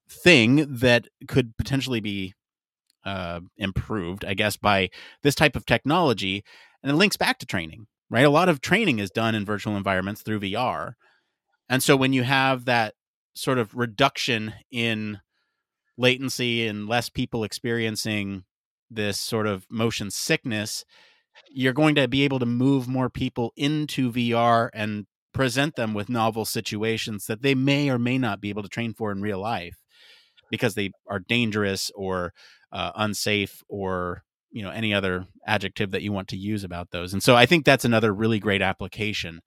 thing 0.10 0.66
that 0.70 1.08
could 1.28 1.56
potentially 1.58 2.00
be 2.00 2.34
uh, 3.04 3.40
improved, 3.58 4.26
I 4.26 4.34
guess, 4.34 4.58
by 4.58 4.90
this 5.24 5.36
type 5.36 5.56
of 5.56 5.66
technology. 5.66 6.44
And 6.84 6.92
it 6.92 6.96
links 6.96 7.18
back 7.18 7.38
to 7.40 7.46
training, 7.46 7.88
right? 8.10 8.26
A 8.26 8.30
lot 8.30 8.50
of 8.50 8.62
training 8.62 9.00
is 9.00 9.12
done 9.12 9.36
in 9.36 9.46
virtual 9.46 9.78
environments 9.78 10.22
through 10.22 10.40
VR. 10.42 10.94
And 11.70 11.82
so 11.82 11.96
when 11.96 12.14
you 12.14 12.24
have 12.24 12.66
that 12.66 12.96
sort 13.34 13.58
of 13.58 13.76
reduction 13.76 14.54
in 14.72 15.20
latency 15.98 16.68
and 16.68 16.88
less 16.88 17.10
people 17.10 17.44
experiencing 17.44 18.44
this 18.90 19.18
sort 19.18 19.48
of 19.48 19.66
motion 19.70 20.12
sickness, 20.12 20.84
you're 21.50 21.74
going 21.74 21.96
to 21.96 22.08
be 22.08 22.24
able 22.24 22.40
to 22.40 22.46
move 22.46 22.88
more 22.88 23.10
people 23.10 23.54
into 23.56 24.12
VR 24.12 24.70
and 24.74 25.06
present 25.34 25.76
them 25.76 25.94
with 25.94 26.10
novel 26.10 26.44
situations 26.44 27.26
that 27.28 27.42
they 27.42 27.56
may 27.56 27.90
or 27.90 27.98
may 27.98 28.18
not 28.18 28.42
be 28.42 28.50
able 28.50 28.64
to 28.64 28.70
train 28.70 28.94
for 28.94 29.12
in 29.12 29.22
real 29.22 29.40
life 29.40 29.78
because 30.50 30.76
they 30.76 30.92
are 31.08 31.20
dangerous 31.20 31.90
or 31.96 32.34
uh, 32.72 32.92
unsafe 32.96 33.64
or 33.70 34.24
you 34.52 34.64
know 34.64 34.72
any 34.72 34.94
other 34.94 35.26
adjective 35.46 35.92
that 35.92 36.02
you 36.02 36.12
want 36.12 36.28
to 36.30 36.38
use 36.38 36.64
about 36.64 36.92
those. 36.92 37.14
And 37.14 37.24
so 37.24 37.36
i 37.36 37.46
think 37.46 37.66
that's 37.66 37.86
another 37.86 38.14
really 38.14 38.40
great 38.40 38.62
application. 38.62 39.42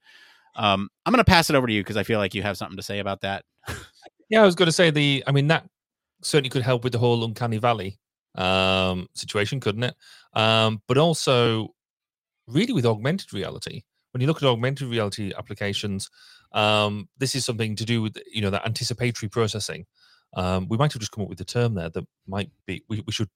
Um, 0.56 0.88
i'm 1.04 1.12
going 1.12 1.24
to 1.24 1.30
pass 1.30 1.50
it 1.50 1.56
over 1.56 1.66
to 1.66 1.72
you 1.72 1.82
because 1.82 1.96
i 1.96 2.02
feel 2.02 2.18
like 2.18 2.34
you 2.34 2.42
have 2.42 2.56
something 2.56 2.76
to 2.76 2.82
say 2.82 2.98
about 2.98 3.20
that. 3.22 3.44
Yeah 4.30 4.42
i 4.42 4.46
was 4.46 4.54
going 4.54 4.66
to 4.66 4.72
say 4.72 4.90
the 4.90 5.22
i 5.26 5.32
mean 5.32 5.48
that 5.48 5.68
certainly 6.22 6.48
could 6.48 6.62
help 6.62 6.82
with 6.82 6.92
the 6.92 6.98
whole 6.98 7.22
uncanny 7.24 7.58
valley 7.58 7.98
um, 8.36 9.06
situation 9.14 9.60
couldn't 9.60 9.84
it? 9.84 9.94
Um, 10.32 10.82
but 10.88 10.98
also 10.98 11.68
really 12.48 12.72
with 12.72 12.86
augmented 12.86 13.32
reality. 13.32 13.82
When 14.10 14.20
you 14.20 14.26
look 14.26 14.42
at 14.42 14.48
augmented 14.48 14.88
reality 14.88 15.32
applications 15.36 16.08
um, 16.54 17.08
this 17.18 17.34
is 17.34 17.44
something 17.44 17.76
to 17.76 17.84
do 17.84 18.00
with 18.00 18.16
you 18.32 18.40
know 18.40 18.50
that 18.50 18.64
anticipatory 18.64 19.28
processing. 19.28 19.84
Um, 20.36 20.66
we 20.68 20.76
might 20.76 20.92
have 20.92 21.00
just 21.00 21.12
come 21.12 21.24
up 21.24 21.28
with 21.28 21.40
a 21.40 21.44
term 21.44 21.74
there 21.74 21.90
that 21.90 22.04
might 22.26 22.50
be 22.66 22.82
we, 22.88 23.02
we 23.06 23.12
should 23.12 23.28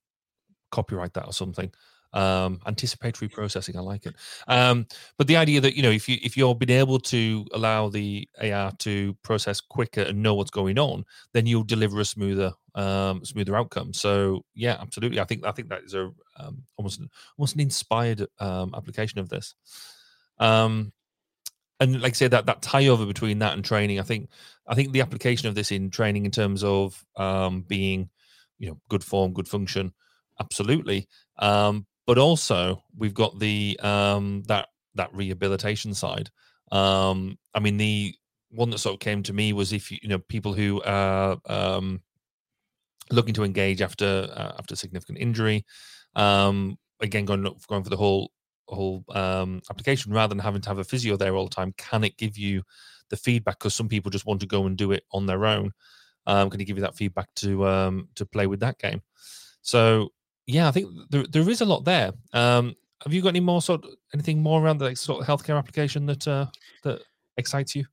copyright 0.71 1.15
that 1.15 1.27
or 1.27 1.33
something. 1.33 1.71
Um, 2.15 2.61
anticipatory 2.67 3.29
processing, 3.29 3.77
I 3.77 3.81
like 3.81 4.07
it. 4.07 4.15
Um, 4.47 4.87
but 5.19 5.27
the 5.27 5.37
idea 5.37 5.61
that 5.61 5.77
you 5.77 5.83
know, 5.83 5.91
if 5.91 6.09
you 6.09 6.17
if 6.23 6.37
you're 6.37 6.55
been 6.55 6.71
able 6.71 6.99
to 7.01 7.47
allow 7.53 7.91
the 7.91 8.27
AR 8.41 8.73
to 8.79 9.15
process 9.23 9.61
quicker 9.61 10.03
and 10.03 10.23
know 10.23 10.35
what's 10.35 10.51
going 10.51 10.79
on, 10.79 11.05
then 11.35 11.47
you'll 11.47 11.65
deliver 11.65 12.01
a 12.01 12.05
smoother 12.05 12.55
um, 12.75 13.25
smoother 13.25 13.57
outcome. 13.57 13.93
So 13.93 14.45
yeah, 14.55 14.79
absolutely. 14.81 15.21
I 15.21 15.25
think 15.25 15.45
I 15.45 15.53
think 15.53 15.69
that 15.69 15.83
is 15.83 15.95
a 15.95 16.11
um, 16.39 16.63
almost 16.79 17.03
almost 17.37 17.55
an 17.55 17.61
inspired 17.61 18.27
um, 18.39 18.75
application 18.75 19.19
of 19.19 19.29
this. 19.29 19.55
Um, 20.39 20.93
and 21.81 22.01
like 22.01 22.13
I 22.13 22.15
say 22.15 22.29
that 22.29 22.47
that 22.47 22.63
tie 22.63 22.89
over 22.89 23.07
between 23.07 23.39
that 23.41 23.53
and 23.53 23.65
training, 23.65 24.01
I 24.01 24.03
think 24.03 24.31
I 24.67 24.75
think 24.75 24.93
the 24.93 25.01
application 25.01 25.49
of 25.49 25.55
this 25.55 25.71
in 25.71 25.91
training 25.91 26.25
in 26.25 26.31
terms 26.31 26.65
of 26.65 27.05
um, 27.17 27.63
being, 27.63 28.11
you 28.59 28.69
know, 28.69 28.81
good 28.89 29.05
form, 29.05 29.33
good 29.33 29.49
function, 29.49 29.93
absolutely. 30.41 31.07
Um, 31.39 31.87
but 32.07 32.19
also 32.19 32.83
we've 32.97 33.15
got 33.15 33.39
the 33.39 33.79
um, 33.83 34.43
that 34.49 34.69
that 34.95 35.13
rehabilitation 35.15 35.95
side. 35.95 36.31
Um, 36.73 37.39
I 37.55 37.61
mean, 37.61 37.77
the 37.77 38.15
one 38.51 38.71
that 38.71 38.79
sort 38.79 38.95
of 38.95 39.01
came 39.01 39.23
to 39.25 39.33
me 39.33 39.53
was 39.53 39.73
if 39.73 39.91
you, 39.91 39.99
know 40.05 40.19
people 40.19 40.55
who 40.55 40.83
are 40.83 41.39
um, 41.47 42.01
looking 43.11 43.35
to 43.35 43.45
engage 43.45 43.83
after 43.83 44.29
uh, 44.33 44.53
after 44.59 44.77
significant 44.77 45.19
injury. 45.19 45.65
Um, 46.17 46.79
again, 47.01 47.25
going 47.25 47.43
going 47.69 47.85
for 47.85 47.91
the 47.91 47.97
whole 47.97 48.33
whole 48.75 49.05
um, 49.11 49.61
application 49.71 50.13
rather 50.13 50.35
than 50.35 50.39
having 50.43 50.61
to 50.61 50.69
have 50.69 50.79
a 50.79 50.85
physio 50.85 51.17
there 51.17 51.35
all 51.35 51.45
the 51.45 51.55
time 51.55 51.73
can 51.79 52.05
it 52.05 52.17
give 52.17 52.37
you 52.37 52.63
the 53.11 53.17
feedback 53.17 53.59
because 53.59 53.75
some 53.75 53.89
people 53.89 54.11
just 54.11 54.27
want 54.27 54.41
to 54.41 54.47
go 54.47 54.67
and 54.67 54.77
do 54.77 54.93
it 54.93 55.05
on 55.13 55.27
their 55.27 55.47
own 55.47 55.73
um, 56.27 56.51
can 56.51 56.61
it 56.61 56.65
give 56.65 56.77
you 56.77 56.83
that 56.83 56.97
feedback 56.97 57.29
to 57.35 57.67
um, 57.67 58.09
to 58.15 58.27
play 58.27 58.47
with 58.47 58.61
that 58.61 58.79
game 58.79 59.01
so 59.63 60.11
yeah 60.49 60.67
i 60.67 60.73
think 60.73 60.91
there, 61.11 61.25
there 61.31 61.49
is 61.49 61.61
a 61.61 61.65
lot 61.65 61.85
there 61.85 62.11
um, 62.33 62.75
have 63.05 63.13
you 63.13 63.23
got 63.23 63.29
any 63.29 63.41
more 63.41 63.63
sort 63.63 63.85
of 63.85 63.91
anything 64.13 64.43
more 64.43 64.61
around 64.61 64.79
the 64.79 64.95
sort 64.97 65.21
of 65.21 65.27
healthcare 65.29 65.57
application 65.57 66.07
that 66.07 66.27
uh, 66.27 66.47
that 66.83 67.01
excites 67.37 67.77
you 67.77 67.85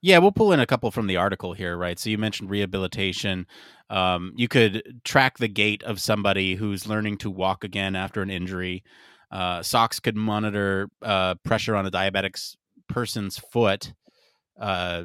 yeah, 0.00 0.18
we'll 0.18 0.32
pull 0.32 0.52
in 0.52 0.60
a 0.60 0.66
couple 0.66 0.90
from 0.92 1.08
the 1.08 1.16
article 1.16 1.54
here, 1.54 1.76
right? 1.76 1.98
So 1.98 2.08
you 2.08 2.18
mentioned 2.18 2.50
rehabilitation. 2.50 3.46
Um, 3.90 4.32
you 4.36 4.46
could 4.46 5.00
track 5.04 5.38
the 5.38 5.48
gait 5.48 5.82
of 5.82 6.00
somebody 6.00 6.54
who's 6.54 6.86
learning 6.86 7.18
to 7.18 7.30
walk 7.30 7.64
again 7.64 7.96
after 7.96 8.22
an 8.22 8.30
injury. 8.30 8.84
Uh, 9.32 9.62
socks 9.62 9.98
could 9.98 10.16
monitor 10.16 10.88
uh, 11.02 11.34
pressure 11.44 11.74
on 11.74 11.84
a 11.84 11.90
diabetic 11.90 12.56
person's 12.88 13.38
foot 13.38 13.92
uh, 14.60 15.04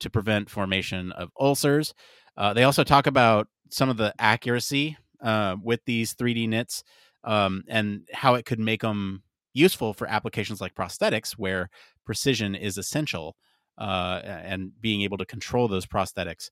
to 0.00 0.10
prevent 0.10 0.50
formation 0.50 1.12
of 1.12 1.30
ulcers. 1.38 1.94
Uh, 2.36 2.52
they 2.52 2.64
also 2.64 2.82
talk 2.82 3.06
about 3.06 3.46
some 3.70 3.88
of 3.88 3.96
the 3.96 4.12
accuracy 4.18 4.96
uh, 5.24 5.56
with 5.62 5.80
these 5.86 6.14
3D 6.14 6.46
knits 6.46 6.84
um, 7.24 7.64
and 7.68 8.08
how 8.12 8.34
it 8.34 8.44
could 8.44 8.60
make 8.60 8.82
them 8.82 9.22
useful 9.54 9.94
for 9.94 10.06
applications 10.06 10.60
like 10.60 10.74
prosthetics, 10.74 11.32
where 11.32 11.70
precision 12.04 12.54
is 12.54 12.78
essential, 12.78 13.36
uh, 13.78 14.20
and 14.24 14.72
being 14.80 15.02
able 15.02 15.18
to 15.18 15.26
control 15.26 15.66
those 15.68 15.86
prosthetics. 15.86 16.50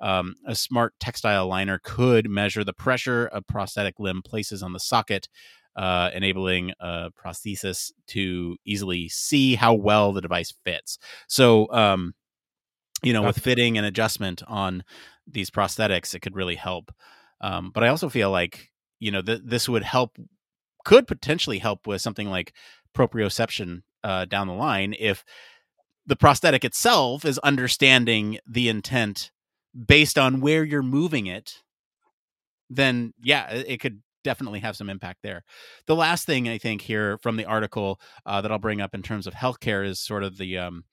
Um, 0.00 0.34
a 0.46 0.54
smart 0.56 0.94
textile 0.98 1.46
liner 1.46 1.80
could 1.82 2.28
measure 2.28 2.64
the 2.64 2.72
pressure 2.72 3.28
a 3.32 3.40
prosthetic 3.42 4.00
limb 4.00 4.22
places 4.22 4.62
on 4.62 4.72
the 4.72 4.80
socket 4.80 5.28
uh, 5.76 6.10
enabling 6.14 6.72
a 6.80 7.10
prosthesis 7.10 7.92
to 8.08 8.56
easily 8.64 9.08
see 9.08 9.54
how 9.56 9.74
well 9.74 10.12
the 10.12 10.20
device 10.20 10.52
fits. 10.64 10.98
So, 11.28 11.70
um, 11.72 12.14
you 13.02 13.12
know, 13.12 13.22
with 13.22 13.38
fitting 13.38 13.76
and 13.76 13.86
adjustment 13.86 14.42
on 14.46 14.84
these 15.26 15.50
prosthetics, 15.50 16.14
it 16.14 16.20
could 16.20 16.36
really 16.36 16.56
help. 16.56 16.92
Um, 17.40 17.70
but 17.72 17.84
I 17.84 17.88
also 17.88 18.08
feel 18.08 18.30
like, 18.30 18.70
you 19.00 19.10
know, 19.10 19.22
th- 19.22 19.42
this 19.44 19.68
would 19.68 19.82
help, 19.82 20.16
could 20.84 21.06
potentially 21.06 21.58
help 21.58 21.86
with 21.86 22.00
something 22.00 22.28
like 22.28 22.52
proprioception 22.96 23.82
uh, 24.02 24.24
down 24.24 24.46
the 24.46 24.54
line 24.54 24.94
if 24.98 25.24
the 26.06 26.16
prosthetic 26.16 26.64
itself 26.64 27.24
is 27.24 27.38
understanding 27.38 28.38
the 28.46 28.68
intent 28.68 29.30
based 29.86 30.18
on 30.18 30.40
where 30.40 30.62
you're 30.62 30.82
moving 30.82 31.26
it 31.26 31.62
then 32.70 33.12
yeah 33.22 33.50
it 33.50 33.80
could 33.80 34.00
definitely 34.24 34.60
have 34.60 34.74
some 34.74 34.90
impact 34.90 35.20
there. 35.22 35.44
The 35.86 35.94
last 35.94 36.26
thing 36.26 36.48
I 36.48 36.58
think 36.58 36.80
here 36.80 37.18
from 37.18 37.36
the 37.36 37.44
article 37.44 38.00
uh, 38.26 38.40
that 38.40 38.50
I'll 38.50 38.58
bring 38.58 38.80
up 38.80 38.94
in 38.94 39.02
terms 39.02 39.28
of 39.28 39.34
healthcare 39.34 39.86
is 39.86 40.00
sort 40.00 40.24
of 40.24 40.38
the 40.38 40.58
um, 40.58 40.84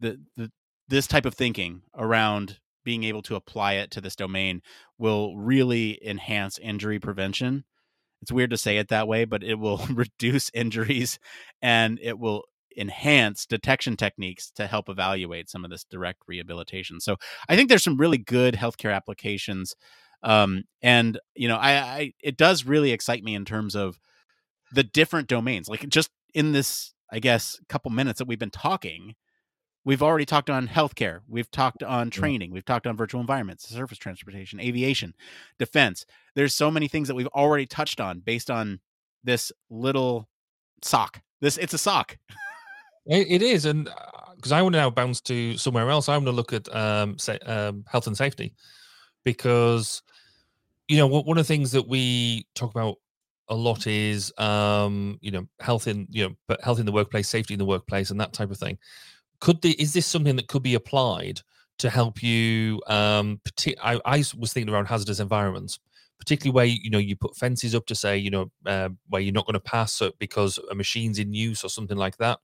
the, 0.00 0.18
the 0.36 0.50
this 0.88 1.06
type 1.06 1.26
of 1.26 1.34
thinking 1.34 1.82
around 1.94 2.58
being 2.86 3.04
able 3.04 3.20
to 3.20 3.34
apply 3.34 3.74
it 3.74 3.90
to 3.90 4.00
this 4.00 4.16
domain 4.16 4.62
will 4.96 5.36
really 5.36 5.98
enhance 6.06 6.56
injury 6.58 6.98
prevention. 6.98 7.64
It's 8.22 8.32
weird 8.32 8.50
to 8.50 8.56
say 8.56 8.78
it 8.78 8.88
that 8.88 9.08
way, 9.08 9.26
but 9.26 9.42
it 9.42 9.56
will 9.56 9.84
reduce 9.90 10.50
injuries 10.54 11.18
and 11.60 11.98
it 12.00 12.18
will 12.18 12.44
enhance 12.78 13.44
detection 13.44 13.96
techniques 13.96 14.50
to 14.52 14.66
help 14.66 14.88
evaluate 14.88 15.50
some 15.50 15.64
of 15.64 15.70
this 15.70 15.84
direct 15.84 16.20
rehabilitation. 16.28 17.00
So 17.00 17.16
I 17.48 17.56
think 17.56 17.68
there's 17.68 17.82
some 17.82 17.96
really 17.96 18.18
good 18.18 18.54
healthcare 18.54 18.94
applications 18.94 19.74
um, 20.22 20.64
and 20.82 21.18
you 21.34 21.48
know, 21.48 21.56
I, 21.56 21.72
I 21.72 22.12
it 22.22 22.36
does 22.36 22.64
really 22.64 22.92
excite 22.92 23.22
me 23.22 23.34
in 23.34 23.44
terms 23.44 23.76
of 23.76 23.98
the 24.72 24.82
different 24.82 25.28
domains. 25.28 25.68
Like 25.68 25.88
just 25.88 26.10
in 26.34 26.52
this, 26.52 26.94
I 27.12 27.18
guess, 27.18 27.58
couple 27.68 27.90
minutes 27.90 28.18
that 28.18 28.28
we've 28.28 28.38
been 28.38 28.50
talking, 28.50 29.14
we've 29.86 30.02
already 30.02 30.26
talked 30.26 30.50
on 30.50 30.68
healthcare, 30.68 31.20
we've 31.28 31.50
talked 31.50 31.82
on 31.82 32.10
training, 32.10 32.50
we've 32.50 32.64
talked 32.64 32.86
on 32.86 32.96
virtual 32.96 33.20
environments, 33.20 33.66
surface 33.68 33.96
transportation, 33.96 34.60
aviation, 34.60 35.14
defense. 35.58 36.04
There's 36.34 36.52
so 36.52 36.70
many 36.70 36.88
things 36.88 37.08
that 37.08 37.14
we've 37.14 37.28
already 37.28 37.64
touched 37.64 38.00
on 38.00 38.18
based 38.18 38.50
on 38.50 38.80
this 39.24 39.52
little 39.70 40.28
sock. 40.82 41.22
This 41.40 41.56
it's 41.56 41.72
a 41.72 41.78
sock. 41.78 42.18
it, 43.06 43.26
it 43.30 43.42
is, 43.42 43.64
and 43.64 43.88
because 44.34 44.52
uh, 44.52 44.56
I 44.56 44.62
want 44.62 44.74
to 44.74 44.80
now 44.80 44.90
bounce 44.90 45.20
to 45.22 45.56
somewhere 45.56 45.88
else, 45.88 46.08
I 46.08 46.16
want 46.16 46.26
to 46.26 46.32
look 46.32 46.52
at 46.52 46.74
um, 46.74 47.16
say, 47.16 47.38
um, 47.38 47.84
health 47.88 48.08
and 48.08 48.16
safety 48.16 48.54
because 49.24 50.02
you 50.88 50.96
know 50.96 51.06
one 51.06 51.38
of 51.38 51.44
the 51.44 51.44
things 51.44 51.72
that 51.72 51.86
we 51.86 52.46
talk 52.54 52.70
about 52.74 52.96
a 53.48 53.54
lot 53.54 53.86
is 53.86 54.32
um 54.38 55.18
you 55.20 55.30
know 55.30 55.46
health 55.60 55.86
in 55.86 56.08
you 56.10 56.28
know 56.28 56.34
but 56.48 56.60
health 56.62 56.80
in 56.80 56.86
the 56.86 56.92
workplace 56.92 57.28
safety 57.28 57.54
in 57.54 57.58
the 57.58 57.64
workplace 57.64 58.10
and 58.10 58.20
that 58.20 58.32
type 58.32 58.50
of 58.50 58.58
thing 58.58 58.76
could 59.40 59.60
the, 59.62 59.72
is 59.80 59.92
this 59.92 60.06
something 60.06 60.36
that 60.36 60.48
could 60.48 60.62
be 60.62 60.74
applied 60.74 61.40
to 61.78 61.90
help 61.90 62.22
you 62.22 62.80
um 62.86 63.40
I, 63.82 64.00
I 64.04 64.24
was 64.36 64.52
thinking 64.52 64.72
around 64.72 64.86
hazardous 64.86 65.20
environments 65.20 65.78
particularly 66.18 66.54
where 66.54 66.64
you 66.64 66.90
know 66.90 66.98
you 66.98 67.16
put 67.16 67.36
fences 67.36 67.74
up 67.74 67.86
to 67.86 67.94
say 67.94 68.16
you 68.16 68.30
know 68.30 68.50
uh, 68.64 68.88
where 69.08 69.20
you're 69.20 69.32
not 69.32 69.46
going 69.46 69.54
to 69.54 69.60
pass 69.60 70.00
because 70.18 70.58
a 70.70 70.74
machine's 70.74 71.18
in 71.18 71.32
use 71.32 71.64
or 71.64 71.68
something 71.68 71.96
like 71.96 72.16
that. 72.18 72.38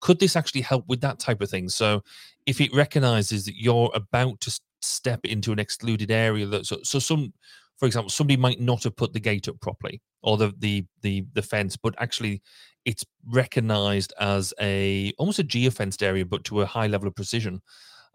Could 0.00 0.20
this 0.20 0.36
actually 0.36 0.62
help 0.62 0.86
with 0.88 1.00
that 1.00 1.18
type 1.18 1.40
of 1.40 1.48
thing? 1.48 1.68
So 1.68 2.02
if 2.46 2.60
it 2.60 2.74
recognizes 2.74 3.44
that 3.46 3.56
you're 3.56 3.90
about 3.94 4.40
to 4.40 4.60
step 4.82 5.20
into 5.24 5.52
an 5.52 5.58
excluded 5.58 6.10
area 6.10 6.46
that 6.46 6.66
so, 6.66 6.78
so 6.82 6.98
some 6.98 7.32
for 7.78 7.86
example, 7.86 8.10
somebody 8.10 8.36
might 8.36 8.60
not 8.60 8.84
have 8.84 8.96
put 8.96 9.12
the 9.12 9.20
gate 9.20 9.48
up 9.48 9.60
properly 9.60 10.00
or 10.22 10.36
the 10.36 10.54
the 10.58 10.84
the, 11.02 11.26
the 11.34 11.42
fence, 11.42 11.76
but 11.76 11.94
actually 11.98 12.42
it's 12.84 13.04
recognized 13.26 14.12
as 14.20 14.52
a 14.60 15.12
almost 15.18 15.38
a 15.38 15.44
geofenced 15.44 16.02
area, 16.02 16.24
but 16.24 16.44
to 16.44 16.62
a 16.62 16.66
high 16.66 16.86
level 16.86 17.08
of 17.08 17.14
precision. 17.14 17.62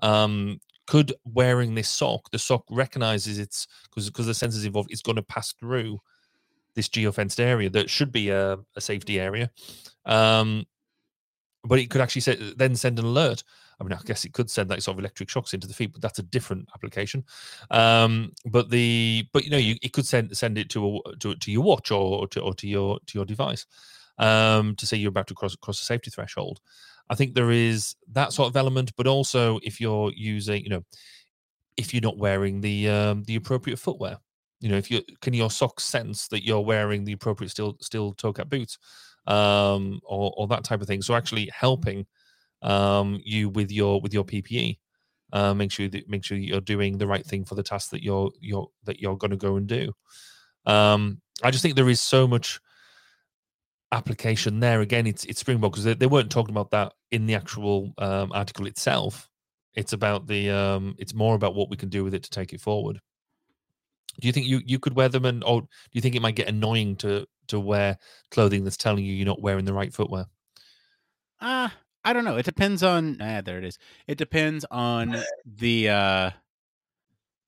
Um, 0.01 0.60
could 0.88 1.13
wearing 1.23 1.75
this 1.75 1.89
sock, 1.89 2.32
the 2.32 2.39
sock 2.39 2.63
recognizes 2.71 3.38
it's 3.38 3.67
because 3.84 4.10
because 4.10 4.25
the 4.25 4.34
sensors 4.34 4.65
involved, 4.65 4.91
it's 4.91 5.01
going 5.01 5.17
to 5.17 5.23
pass 5.23 5.53
through 5.53 5.99
this 6.75 6.88
geofenced 6.88 7.39
area 7.39 7.69
that 7.69 7.89
should 7.89 8.12
be 8.12 8.29
a, 8.29 8.58
a 8.75 8.82
safety 8.82 9.19
area. 9.19 9.51
Um, 10.05 10.65
but 11.63 11.79
it 11.79 11.89
could 11.89 12.01
actually 12.01 12.21
say, 12.21 12.53
then 12.55 12.75
send 12.75 12.99
an 12.99 13.05
alert 13.05 13.43
I 13.79 13.84
mean, 13.84 13.93
I 13.93 13.99
guess 14.05 14.25
it 14.25 14.34
could 14.34 14.49
send 14.49 14.69
that 14.69 14.84
sort 14.84 14.95
of 14.95 14.99
electric 14.99 15.29
shocks 15.29 15.53
into 15.53 15.67
the 15.67 15.73
feet, 15.73 15.93
but 15.93 16.01
that's 16.01 16.19
a 16.19 16.23
different 16.23 16.67
application. 16.75 17.23
Um, 17.71 18.34
but 18.45 18.69
the 18.69 19.27
but 19.32 19.45
you 19.45 19.49
know, 19.49 19.58
you 19.58 19.77
it 19.82 19.93
could 19.93 20.05
send 20.05 20.36
send 20.36 20.58
it 20.58 20.69
to 20.71 21.01
a, 21.05 21.15
to, 21.17 21.36
to 21.36 21.51
your 21.51 21.63
watch 21.63 21.91
or, 21.91 22.19
or 22.19 22.27
to 22.27 22.41
or 22.41 22.53
to 22.55 22.67
your 22.67 22.99
to 23.05 23.17
your 23.17 23.25
device 23.25 23.65
um, 24.19 24.75
to 24.75 24.86
say 24.86 24.97
you're 24.97 25.10
about 25.10 25.27
to 25.27 25.34
cross 25.34 25.55
cross 25.55 25.82
a 25.82 25.86
safety 25.86 26.12
threshold. 26.12 26.60
I 27.10 27.15
think 27.15 27.34
there 27.34 27.51
is 27.51 27.95
that 28.12 28.34
sort 28.34 28.49
of 28.49 28.55
element, 28.55 28.91
but 28.95 29.08
also 29.08 29.60
if 29.63 29.82
you're 29.82 30.12
using, 30.15 30.63
you 30.63 30.69
know, 30.69 30.84
if 31.77 31.93
you're 31.93 32.01
not 32.01 32.17
wearing 32.17 32.62
the 32.62 32.89
um, 32.89 33.23
the 33.23 33.36
appropriate 33.36 33.79
footwear, 33.79 34.17
you 34.60 34.69
know, 34.69 34.77
if 34.77 34.91
you 34.91 35.01
can 35.21 35.34
your 35.34 35.49
socks 35.49 35.84
sense 35.84 36.27
that 36.27 36.45
you're 36.45 36.62
wearing 36.62 37.05
the 37.05 37.13
appropriate 37.13 37.49
steel 37.49 37.77
steel 37.82 38.13
toe 38.13 38.34
cap 38.34 38.49
boots, 38.49 38.77
um, 39.25 39.99
or 40.03 40.34
or 40.38 40.47
that 40.47 40.63
type 40.63 40.82
of 40.82 40.88
thing. 40.88 41.01
So 41.01 41.15
actually 41.15 41.49
helping 41.53 42.05
um, 42.62 43.19
you 43.23 43.49
with 43.49 43.71
your 43.71 44.01
with 44.01 44.13
your 44.13 44.25
PPE. 44.25 44.77
Uh, 45.32 45.53
make 45.53 45.71
sure 45.71 45.88
that 45.88 46.10
make 46.10 46.25
sure 46.25 46.38
you're 46.38 46.60
doing 46.60 46.97
the 46.97 47.05
right 47.05 47.23
thing 47.23 47.45
for 47.45 47.53
the 47.53 47.62
task 47.62 47.91
that 47.91 48.03
you're 48.03 48.32
you're 48.41 48.67
that 48.86 48.99
you're 48.99 49.15
going 49.17 49.32
to 49.32 49.38
go 49.38 49.55
and 49.55 49.67
do. 49.67 49.93
Um, 50.65 51.21
I 51.43 51.51
just 51.51 51.62
think 51.62 51.75
there 51.75 51.89
is 51.89 52.01
so 52.01 52.27
much 52.27 52.60
application 53.91 54.60
there. 54.60 54.82
Again, 54.82 55.08
it's 55.08 55.25
it's 55.25 55.39
Springbok 55.39 55.71
because 55.71 55.84
they, 55.84 55.93
they, 55.93 56.08
weren't 56.08 56.32
talking 56.32 56.54
about 56.54 56.71
that 56.71 56.93
in 57.12 57.25
the 57.25 57.36
actual 57.36 57.93
um, 57.97 58.32
article 58.32 58.67
itself. 58.67 59.30
It's 59.75 59.93
about 59.93 60.28
the 60.28 60.49
um, 60.49 60.95
it's 60.97 61.13
more 61.13 61.36
about 61.36 61.56
what 61.56 61.69
we 61.69 61.78
can 61.78 61.89
do 61.89 62.04
with 62.04 62.13
it 62.13 62.23
to 62.23 62.30
take 62.30 62.54
it 62.54 62.62
forward. 62.62 62.99
Do 64.19 64.28
you 64.28 64.34
think 64.34 64.47
you, 64.47 64.62
you 64.65 64.80
could 64.80 64.95
wear 64.95 65.08
them 65.10 65.25
and 65.25 65.43
or 65.43 65.62
do 65.62 65.67
you 65.93 66.02
think 66.02 66.15
it 66.15 66.21
might 66.21 66.36
get 66.36 66.49
annoying 66.49 66.97
to 66.97 67.25
to 67.47 67.60
wear 67.60 67.97
clothing 68.32 68.63
that's 68.63 68.78
telling 68.78 69.06
you 69.06 69.13
you're 69.13 69.25
not 69.25 69.41
wearing 69.41 69.65
the 69.65 69.73
right 69.73 69.93
footwear? 69.93 70.25
Ah, 71.41 71.67
uh, 71.67 71.69
I 72.04 72.13
don't 72.13 72.25
know. 72.25 72.38
It 72.38 72.45
depends 72.45 72.84
on. 72.84 73.17
Ah, 73.21 73.41
there 73.41 73.58
it 73.58 73.63
is. 73.63 73.78
It 74.08 74.17
depends 74.17 74.65
on 74.69 75.15
the. 75.45 75.89
uh 75.89 76.32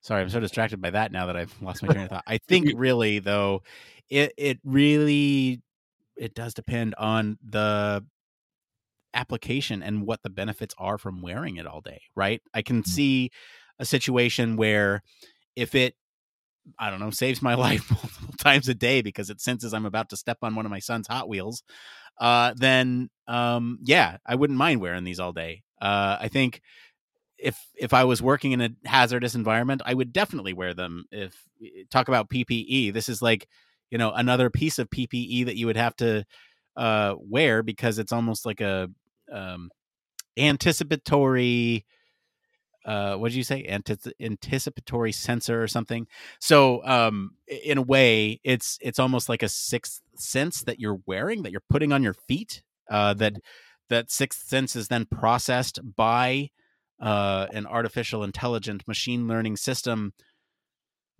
Sorry, 0.00 0.20
I'm 0.20 0.30
so 0.30 0.40
distracted 0.40 0.80
by 0.80 0.90
that 0.90 1.12
now 1.12 1.26
that 1.26 1.36
I've 1.36 1.54
lost 1.62 1.80
my 1.80 1.92
train 1.92 2.04
of 2.04 2.10
thought. 2.10 2.24
I 2.26 2.38
think 2.48 2.72
really 2.74 3.20
though, 3.20 3.62
it 4.08 4.32
it 4.36 4.58
really 4.64 5.62
it 6.22 6.34
does 6.34 6.54
depend 6.54 6.94
on 6.98 7.36
the 7.46 8.04
application 9.12 9.82
and 9.82 10.06
what 10.06 10.22
the 10.22 10.30
benefits 10.30 10.72
are 10.78 10.96
from 10.96 11.20
wearing 11.20 11.56
it 11.56 11.66
all 11.66 11.80
day, 11.80 12.02
right? 12.14 12.40
I 12.54 12.62
can 12.62 12.82
mm-hmm. 12.82 12.90
see 12.90 13.30
a 13.80 13.84
situation 13.84 14.56
where 14.56 15.02
if 15.56 15.74
it 15.74 15.96
I 16.78 16.90
don't 16.90 17.00
know, 17.00 17.10
saves 17.10 17.42
my 17.42 17.54
life 17.66 17.90
multiple 17.90 18.34
times 18.38 18.68
a 18.68 18.74
day 18.74 19.02
because 19.02 19.30
it 19.30 19.40
senses 19.40 19.74
I'm 19.74 19.84
about 19.84 20.10
to 20.10 20.16
step 20.16 20.38
on 20.42 20.54
one 20.54 20.64
of 20.64 20.70
my 20.70 20.78
son's 20.78 21.08
Hot 21.08 21.28
Wheels, 21.28 21.64
uh, 22.20 22.54
then 22.56 23.10
um, 23.26 23.80
yeah, 23.82 24.18
I 24.24 24.36
wouldn't 24.36 24.58
mind 24.58 24.80
wearing 24.80 25.02
these 25.02 25.18
all 25.18 25.32
day. 25.32 25.64
Uh, 25.80 26.18
I 26.20 26.28
think 26.28 26.62
if 27.36 27.58
if 27.74 27.92
I 27.92 28.04
was 28.04 28.22
working 28.22 28.52
in 28.52 28.60
a 28.60 28.70
hazardous 28.84 29.34
environment, 29.34 29.82
I 29.84 29.94
would 29.94 30.12
definitely 30.12 30.52
wear 30.52 30.72
them. 30.72 31.06
If 31.10 31.34
talk 31.90 32.06
about 32.06 32.30
PPE, 32.30 32.92
this 32.92 33.08
is 33.08 33.20
like 33.20 33.48
you 33.92 33.98
know 33.98 34.10
another 34.10 34.50
piece 34.50 34.80
of 34.80 34.90
PPE 34.90 35.44
that 35.44 35.56
you 35.56 35.66
would 35.66 35.76
have 35.76 35.94
to 35.96 36.24
uh, 36.76 37.14
wear 37.20 37.62
because 37.62 37.98
it's 37.98 38.12
almost 38.12 38.46
like 38.46 38.62
a 38.62 38.88
um, 39.30 39.70
anticipatory 40.38 41.84
uh 42.84 43.14
what 43.14 43.28
did 43.28 43.36
you 43.36 43.44
say? 43.44 43.64
Anticipatory 44.20 45.12
sensor 45.12 45.62
or 45.62 45.68
something? 45.68 46.06
So 46.40 46.84
um 46.84 47.32
in 47.46 47.78
a 47.78 47.82
way 47.82 48.40
it's 48.42 48.78
it's 48.80 48.98
almost 48.98 49.28
like 49.28 49.42
a 49.42 49.48
sixth 49.48 50.00
sense 50.16 50.62
that 50.62 50.80
you're 50.80 50.98
wearing 51.06 51.42
that 51.42 51.52
you're 51.52 51.62
putting 51.70 51.92
on 51.92 52.02
your 52.02 52.14
feet 52.14 52.62
uh 52.90 53.14
that 53.14 53.34
that 53.88 54.10
sixth 54.10 54.48
sense 54.48 54.74
is 54.74 54.88
then 54.88 55.06
processed 55.06 55.78
by 55.94 56.50
uh 57.00 57.46
an 57.52 57.66
artificial 57.66 58.24
intelligent 58.24 58.88
machine 58.88 59.28
learning 59.28 59.56
system 59.56 60.12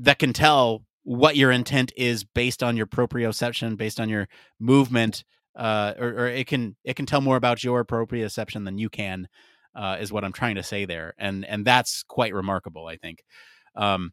that 0.00 0.18
can 0.18 0.32
tell 0.32 0.85
what 1.04 1.36
your 1.36 1.50
intent 1.50 1.92
is 1.96 2.24
based 2.24 2.62
on 2.62 2.76
your 2.76 2.86
proprioception 2.86 3.76
based 3.76 3.98
on 3.98 4.08
your 4.08 4.28
movement 4.60 5.24
uh 5.56 5.92
or, 5.98 6.08
or 6.08 6.26
it 6.28 6.46
can 6.46 6.76
it 6.84 6.94
can 6.94 7.06
tell 7.06 7.20
more 7.20 7.36
about 7.36 7.64
your 7.64 7.84
proprioception 7.84 8.64
than 8.64 8.78
you 8.78 8.88
can 8.88 9.28
uh, 9.74 9.96
is 10.00 10.12
what 10.12 10.24
I'm 10.24 10.32
trying 10.32 10.56
to 10.56 10.62
say 10.62 10.84
there, 10.84 11.14
and 11.18 11.44
and 11.44 11.64
that's 11.64 12.02
quite 12.02 12.34
remarkable. 12.34 12.86
I 12.86 12.96
think. 12.96 13.24
Um, 13.74 14.12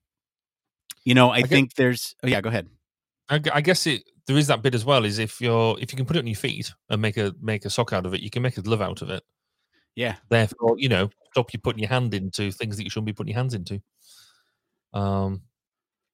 you 1.04 1.14
know, 1.14 1.30
I, 1.30 1.38
I 1.38 1.42
think 1.44 1.70
guess, 1.70 1.76
there's. 1.76 2.16
Oh 2.24 2.28
yeah, 2.28 2.42
go 2.42 2.50
ahead. 2.50 2.68
I, 3.30 3.42
I, 3.54 3.62
guess 3.62 3.86
it 3.86 4.04
there 4.26 4.38
is 4.38 4.48
that 4.48 4.62
bit 4.62 4.76
as 4.76 4.86
well. 4.86 5.06
Is 5.06 5.20
if 5.20 5.42
you're 5.42 5.78
if 5.80 5.92
you 5.92 5.98
can 5.98 6.06
put 6.06 6.16
it 6.16 6.20
on 6.20 6.28
your 6.28 6.36
feet 6.36 6.74
and 6.90 7.02
make 7.02 7.18
a 7.18 7.34
make 7.42 7.66
a 7.66 7.70
sock 7.70 7.94
out 7.94 8.06
of 8.06 8.14
it, 8.14 8.22
you 8.22 8.30
can 8.30 8.42
make 8.42 8.58
a 8.58 8.62
glove 8.62 8.82
out 8.82 9.02
of 9.02 9.10
it. 9.10 9.24
Yeah. 9.96 10.16
Therefore, 10.30 10.76
you 10.78 10.88
know, 10.88 11.10
stop 11.32 11.52
you 11.52 11.60
putting 11.60 11.80
your 11.80 11.90
hand 11.90 12.14
into 12.14 12.52
things 12.52 12.78
that 12.78 12.84
you 12.84 12.90
shouldn't 12.90 13.08
be 13.08 13.14
putting 13.14 13.34
your 13.34 13.40
hands 13.40 13.54
into. 13.54 13.82
Um, 14.94 15.42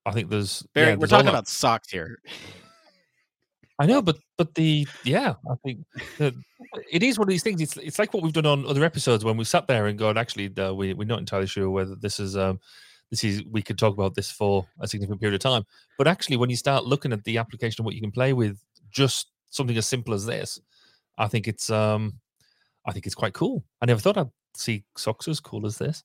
I 0.05 0.11
think 0.11 0.29
there's. 0.29 0.63
Barry, 0.73 0.89
yeah, 0.91 0.95
we're 0.95 1.07
talking 1.07 1.27
about 1.27 1.47
socks 1.47 1.91
here. 1.91 2.19
I 3.77 3.85
know, 3.85 4.01
but 4.01 4.17
but 4.37 4.53
the 4.55 4.87
yeah, 5.03 5.33
I 5.49 5.55
think 5.63 5.85
it 6.91 7.03
is 7.03 7.19
one 7.19 7.27
of 7.27 7.29
these 7.29 7.43
things. 7.43 7.61
It's 7.61 7.77
it's 7.77 7.99
like 7.99 8.13
what 8.13 8.23
we've 8.23 8.33
done 8.33 8.45
on 8.45 8.65
other 8.65 8.83
episodes 8.83 9.25
when 9.25 9.37
we 9.37 9.43
sat 9.43 9.67
there 9.67 9.87
and 9.87 9.97
gone, 9.97 10.17
actually, 10.17 10.51
uh, 10.57 10.73
we 10.73 10.93
we're 10.93 11.07
not 11.07 11.19
entirely 11.19 11.47
sure 11.47 11.69
whether 11.69 11.95
this 11.95 12.19
is 12.19 12.37
um 12.37 12.59
this 13.11 13.23
is 13.23 13.43
we 13.51 13.61
could 13.61 13.77
talk 13.77 13.93
about 13.93 14.15
this 14.15 14.31
for 14.31 14.65
a 14.79 14.87
significant 14.87 15.19
period 15.19 15.35
of 15.35 15.41
time. 15.41 15.65
But 15.97 16.07
actually, 16.07 16.37
when 16.37 16.49
you 16.49 16.55
start 16.55 16.85
looking 16.85 17.11
at 17.13 17.23
the 17.23 17.37
application 17.37 17.81
of 17.81 17.85
what 17.85 17.95
you 17.95 18.01
can 18.01 18.11
play 18.11 18.33
with, 18.33 18.57
just 18.91 19.31
something 19.49 19.77
as 19.77 19.87
simple 19.87 20.13
as 20.13 20.25
this, 20.25 20.59
I 21.17 21.27
think 21.27 21.47
it's 21.47 21.69
um 21.69 22.13
I 22.85 22.93
think 22.93 23.05
it's 23.05 23.15
quite 23.15 23.33
cool. 23.33 23.63
I 23.81 23.85
never 23.85 23.99
thought 23.99 24.17
I'd 24.17 24.29
see 24.55 24.83
socks 24.95 25.27
as 25.27 25.39
cool 25.39 25.65
as 25.65 25.77
this. 25.77 26.03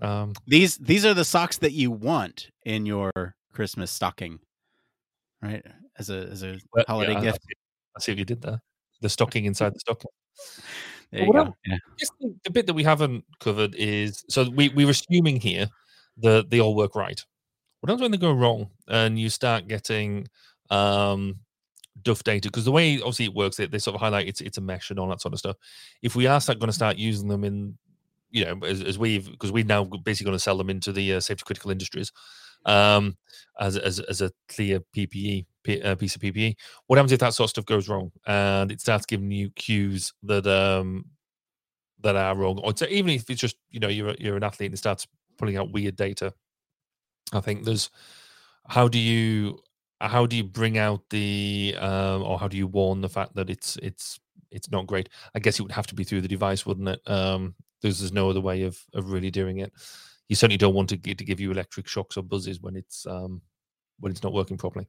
Um, 0.00 0.34
these 0.46 0.76
these 0.76 1.04
are 1.04 1.14
the 1.14 1.24
socks 1.24 1.58
that 1.58 1.72
you 1.72 1.90
want 1.90 2.50
in 2.64 2.86
your 2.86 3.34
Christmas 3.52 3.90
stocking, 3.90 4.38
right? 5.42 5.64
as 5.98 6.10
a 6.10 6.28
as 6.30 6.42
a 6.42 6.58
but, 6.72 6.86
holiday 6.88 7.14
yeah, 7.14 7.20
gift. 7.20 7.40
I 7.96 8.00
see 8.00 8.12
what 8.12 8.18
you 8.18 8.24
did 8.24 8.42
there. 8.42 8.60
The 9.00 9.08
stocking 9.08 9.44
inside 9.44 9.74
the 9.74 9.80
stocking. 9.80 10.10
There 11.10 11.24
you 11.24 11.32
go. 11.32 11.54
Yeah. 11.66 11.76
The, 12.44 12.50
bit 12.50 12.66
that 12.66 12.74
we 12.74 12.82
haven't 12.82 13.24
covered 13.40 13.74
is 13.74 14.24
so 14.28 14.48
we 14.50 14.68
we 14.70 14.84
were 14.84 14.92
assuming 14.92 15.40
here 15.40 15.68
that 16.18 16.50
they 16.50 16.60
all 16.60 16.74
work 16.74 16.94
right. 16.94 17.22
What 17.80 17.90
happens 17.90 18.02
when 18.02 18.10
they 18.10 18.18
go 18.18 18.32
wrong 18.32 18.70
and 18.88 19.18
you 19.18 19.30
start 19.30 19.68
getting 19.68 20.28
um 20.70 21.36
duff 22.02 22.22
data? 22.24 22.48
Because 22.48 22.64
the 22.64 22.72
way 22.72 22.96
obviously 22.98 23.26
it 23.26 23.34
works, 23.34 23.56
they, 23.56 23.66
they 23.66 23.78
sort 23.78 23.94
of 23.94 24.00
highlight 24.00 24.28
it's 24.28 24.40
it's 24.40 24.58
a 24.58 24.60
mesh 24.62 24.90
and 24.90 24.98
all 24.98 25.08
that 25.08 25.20
sort 25.20 25.32
of 25.32 25.38
stuff. 25.38 25.56
If 26.02 26.14
we 26.14 26.26
are 26.26 26.40
going 26.40 26.60
to 26.60 26.72
start 26.72 26.96
using 26.96 27.28
them 27.28 27.44
in 27.44 27.78
you 28.30 28.44
know, 28.44 28.58
as, 28.66 28.82
as 28.82 28.98
we've 28.98 29.30
because 29.30 29.52
we're 29.52 29.64
now 29.64 29.84
basically 29.84 30.26
going 30.26 30.36
to 30.36 30.42
sell 30.42 30.56
them 30.56 30.70
into 30.70 30.92
the 30.92 31.14
uh, 31.14 31.20
safety 31.20 31.44
critical 31.46 31.70
industries 31.70 32.12
um, 32.66 33.16
as, 33.60 33.76
as 33.76 34.00
as 34.00 34.20
a 34.20 34.32
clear 34.48 34.80
PPE 34.94 35.46
uh, 35.84 35.94
piece 35.94 36.14
of 36.14 36.22
PPE. 36.22 36.54
What 36.86 36.96
happens 36.96 37.12
if 37.12 37.20
that 37.20 37.34
sort 37.34 37.46
of 37.46 37.50
stuff 37.50 37.66
goes 37.66 37.88
wrong 37.88 38.12
and 38.26 38.72
it 38.72 38.80
starts 38.80 39.06
giving 39.06 39.30
you 39.30 39.50
cues 39.50 40.12
that 40.24 40.46
um, 40.46 41.04
that 42.00 42.16
are 42.16 42.36
wrong, 42.36 42.58
or 42.62 42.72
even 42.88 43.10
if 43.10 43.28
it's 43.30 43.40
just 43.40 43.56
you 43.70 43.80
know 43.80 43.88
you're 43.88 44.14
you're 44.18 44.36
an 44.36 44.44
athlete 44.44 44.68
and 44.68 44.74
it 44.74 44.78
starts 44.78 45.06
pulling 45.36 45.56
out 45.56 45.72
weird 45.72 45.96
data. 45.96 46.32
I 47.32 47.40
think 47.40 47.64
there's 47.64 47.90
how 48.66 48.88
do 48.88 48.98
you 48.98 49.60
how 50.00 50.26
do 50.26 50.36
you 50.36 50.44
bring 50.44 50.78
out 50.78 51.02
the 51.10 51.74
um, 51.78 52.22
or 52.22 52.38
how 52.38 52.48
do 52.48 52.56
you 52.56 52.66
warn 52.66 53.00
the 53.00 53.08
fact 53.08 53.34
that 53.34 53.50
it's 53.50 53.76
it's 53.82 54.20
it's 54.50 54.70
not 54.70 54.86
great? 54.86 55.08
I 55.34 55.38
guess 55.38 55.58
it 55.58 55.62
would 55.62 55.72
have 55.72 55.86
to 55.88 55.94
be 55.94 56.04
through 56.04 56.22
the 56.22 56.28
device, 56.28 56.64
wouldn't 56.64 56.88
it? 56.88 57.00
Um, 57.06 57.54
there's 57.82 58.00
there's 58.00 58.12
no 58.12 58.30
other 58.30 58.40
way 58.40 58.62
of 58.62 58.78
of 58.94 59.10
really 59.10 59.30
doing 59.30 59.58
it. 59.58 59.72
You 60.28 60.36
certainly 60.36 60.58
don't 60.58 60.74
want 60.74 60.90
to 60.90 60.96
get, 60.96 61.18
to 61.18 61.24
give 61.24 61.40
you 61.40 61.50
electric 61.50 61.88
shocks 61.88 62.16
or 62.16 62.22
buzzes 62.22 62.60
when 62.60 62.76
it's 62.76 63.06
um, 63.06 63.40
when 64.00 64.12
it's 64.12 64.22
not 64.22 64.32
working 64.32 64.58
properly. 64.58 64.88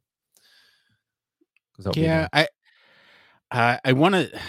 Yeah, 1.96 2.28
I 2.34 2.48
uh, 3.52 3.78
I 3.84 3.94
want 3.94 4.16
to 4.16 4.40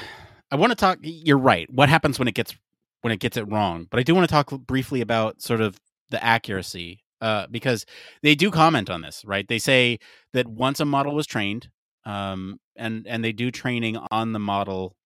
I 0.50 0.56
want 0.56 0.70
to 0.70 0.76
talk. 0.76 0.98
You're 1.02 1.38
right. 1.38 1.70
What 1.72 1.88
happens 1.88 2.18
when 2.18 2.28
it 2.28 2.34
gets 2.34 2.54
when 3.02 3.12
it 3.12 3.20
gets 3.20 3.36
it 3.36 3.48
wrong? 3.50 3.86
But 3.90 4.00
I 4.00 4.02
do 4.02 4.14
want 4.14 4.28
to 4.28 4.32
talk 4.32 4.50
briefly 4.66 5.00
about 5.00 5.40
sort 5.40 5.60
of 5.60 5.78
the 6.10 6.22
accuracy 6.22 7.04
uh, 7.20 7.46
because 7.50 7.86
they 8.22 8.34
do 8.34 8.50
comment 8.50 8.90
on 8.90 9.02
this, 9.02 9.24
right? 9.24 9.46
They 9.46 9.58
say 9.58 9.98
that 10.32 10.46
once 10.48 10.80
a 10.80 10.84
model 10.84 11.14
was 11.14 11.26
trained, 11.26 11.68
um, 12.04 12.58
and 12.76 13.06
and 13.06 13.22
they 13.22 13.32
do 13.32 13.50
training 13.50 13.96
on 14.10 14.32
the 14.32 14.38
model 14.38 14.96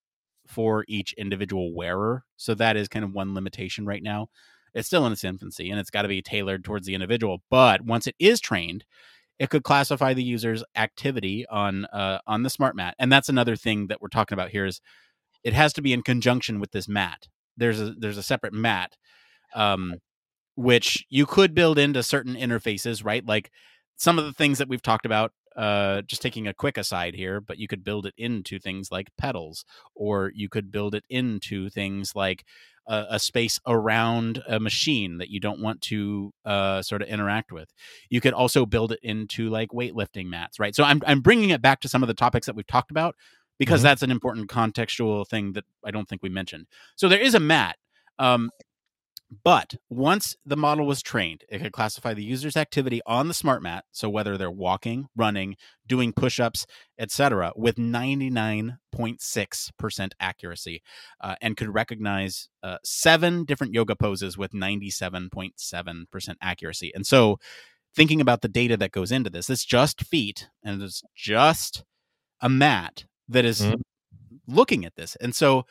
for 0.47 0.85
each 0.89 1.13
individual 1.15 1.75
wearer. 1.75 2.25
So 2.37 2.55
that 2.55 2.77
is 2.77 2.89
kind 2.89 3.05
of 3.05 3.13
one 3.13 3.35
limitation 3.35 3.87
right 3.87 4.03
now. 4.03 4.29
It's 4.75 4.87
still 4.89 5.07
in 5.07 5.13
its 5.13 5.25
infancy, 5.25 5.71
and 5.71 5.79
it's 5.79 5.91
got 5.91 6.03
to 6.03 6.09
be 6.09 6.23
tailored 6.23 6.65
towards 6.65 6.87
the 6.87 6.95
individual. 6.95 7.43
But 7.49 7.83
once 7.83 8.07
it 8.07 8.17
is 8.19 8.41
trained, 8.41 8.85
it 9.39 9.51
could 9.51 9.63
classify 9.63 10.15
the 10.15 10.23
user's 10.23 10.65
activity 10.77 11.47
on 11.49 11.85
uh, 11.87 12.19
on 12.27 12.43
the 12.43 12.51
smart 12.51 12.77
mat, 12.77 12.95
and 12.99 13.13
that's 13.13 13.29
another 13.29 13.57
thing 13.57 13.87
that 13.89 14.01
we're 14.01 14.09
talking 14.09 14.35
about 14.35 14.51
here 14.51 14.67
is 14.67 14.81
it 15.45 15.53
has 15.53 15.73
to 15.75 15.83
be 15.83 15.93
in 15.93 16.03
conjunction 16.03 16.59
with 16.59 16.73
this 16.73 16.89
mat. 16.89 17.29
There's 17.57 17.81
a 17.81 17.95
there's 17.97 18.19
a 18.19 18.23
separate 18.23 18.53
mat, 18.53 18.97
um, 19.55 19.95
which 20.57 21.07
you 21.09 21.27
could 21.27 21.55
build 21.55 21.79
into 21.79 22.03
certain 22.03 22.35
interfaces, 22.35 23.05
right? 23.05 23.25
Like 23.25 23.51
some 23.97 24.19
of 24.19 24.25
the 24.25 24.33
things 24.33 24.59
that 24.59 24.69
we've 24.69 24.83
talked 24.83 25.07
about. 25.07 25.33
Uh, 25.57 26.03
just 26.03 26.21
taking 26.21 26.49
a 26.49 26.55
quick 26.55 26.77
aside 26.77 27.15
here, 27.15 27.41
but 27.41 27.59
you 27.59 27.69
could 27.69 27.85
build 27.85 28.07
it 28.07 28.15
into 28.17 28.59
things 28.59 28.91
like 28.91 29.09
pedals, 29.17 29.65
or 29.95 30.33
you 30.35 30.49
could 30.49 30.73
build 30.73 30.95
it 30.95 31.05
into 31.09 31.71
things 31.71 32.13
like 32.17 32.45
a, 32.87 33.07
a, 33.11 33.19
space 33.19 33.61
around 33.67 34.43
a 34.49 34.59
machine 34.59 35.19
that 35.19 35.31
you 35.31 35.41
don't 35.41 35.61
want 35.61 35.81
to 35.81 36.33
uh, 36.45 36.83
sort 36.83 37.03
of 37.03 37.09
interact 37.09 37.53
with. 37.53 37.73
You 38.11 38.21
could 38.21 38.35
also 38.35 38.67
build 38.67 38.93
it 38.93 39.01
into 39.03 39.49
like 39.49 39.71
weightlifting 39.71 40.27
mats, 40.27 40.59
right? 40.59 40.75
So 40.75 40.85
I'm 40.85 41.01
I'm 41.07 41.21
bringing 41.21 41.51
it 41.51 41.63
back 41.63 41.81
to 41.81 41.89
some 41.89 42.03
of 42.03 42.09
the 42.09 42.15
topics 42.15 42.47
that 42.47 42.57
we've 42.57 42.67
talked 42.67 42.91
about 42.91 43.15
because 43.59 43.81
mm-hmm. 43.81 43.85
that's 43.85 44.03
an 44.03 44.11
important 44.11 44.49
contextual 44.49 45.27
thing 45.27 45.53
that 45.53 45.65
I 45.85 45.91
don't 45.91 46.09
think 46.09 46.23
we 46.23 46.29
mentioned. 46.29 46.67
So 46.97 47.09
there 47.09 47.21
is 47.21 47.35
a 47.35 47.41
mat. 47.41 47.77
Um, 48.19 48.51
but 49.43 49.75
once 49.89 50.37
the 50.45 50.57
model 50.57 50.87
was 50.87 51.03
trained, 51.03 51.43
it 51.49 51.61
could 51.61 51.73
classify 51.73 52.15
the 52.15 52.23
user's 52.23 52.57
activity 52.57 53.01
on 53.07 53.27
the 53.29 53.35
smart 53.35 53.63
mat, 53.63 53.85
so 53.91 54.09
whether 54.09 54.37
they're 54.37 54.51
walking, 54.51 55.07
running, 55.17 55.57
doing 55.87 56.13
push-ups, 56.13 56.67
etc., 56.99 57.53
with 57.57 57.77
99.6% 57.77 60.11
accuracy, 60.21 60.83
uh, 61.21 61.37
and 61.41 61.57
could 61.57 61.75
recognize 61.75 62.49
uh, 62.63 62.77
seven 62.85 63.45
different 63.45 63.75
yoga 63.75 63.97
poses 63.97 64.39
with 64.39 64.53
97.7% 64.53 66.35
accuracy. 66.41 66.93
And 66.95 67.05
so, 67.07 67.39
thinking 67.97 68.21
about 68.21 68.43
the 68.43 68.49
data 68.49 68.77
that 68.77 68.93
goes 68.93 69.11
into 69.11 69.31
this, 69.31 69.49
it's 69.49 69.65
just 69.65 70.03
feet, 70.03 70.49
and 70.63 70.83
it's 70.83 71.03
just 71.17 71.83
a 72.41 72.49
mat 72.49 73.07
that 73.29 73.45
is 73.45 73.63
mm-hmm. 73.63 73.81
looking 74.47 74.85
at 74.85 74.97
this. 74.97 75.17
And 75.17 75.35
so, 75.35 75.67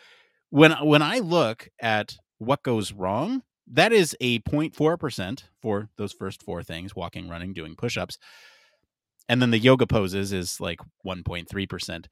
when 0.49 0.73
when 0.85 1.01
I 1.01 1.19
look 1.19 1.69
at 1.79 2.17
what 2.45 2.63
goes 2.63 2.93
wrong, 2.93 3.43
that 3.67 3.91
is 3.91 4.15
a 4.19 4.39
0.4% 4.39 5.43
for 5.61 5.89
those 5.97 6.13
first 6.13 6.43
four 6.43 6.63
things 6.63 6.95
walking, 6.95 7.29
running, 7.29 7.53
doing 7.53 7.75
push 7.75 7.97
ups. 7.97 8.17
And 9.29 9.41
then 9.41 9.51
the 9.51 9.59
yoga 9.59 9.87
poses 9.87 10.33
is 10.33 10.59
like 10.59 10.79
1.3%. 11.05 12.05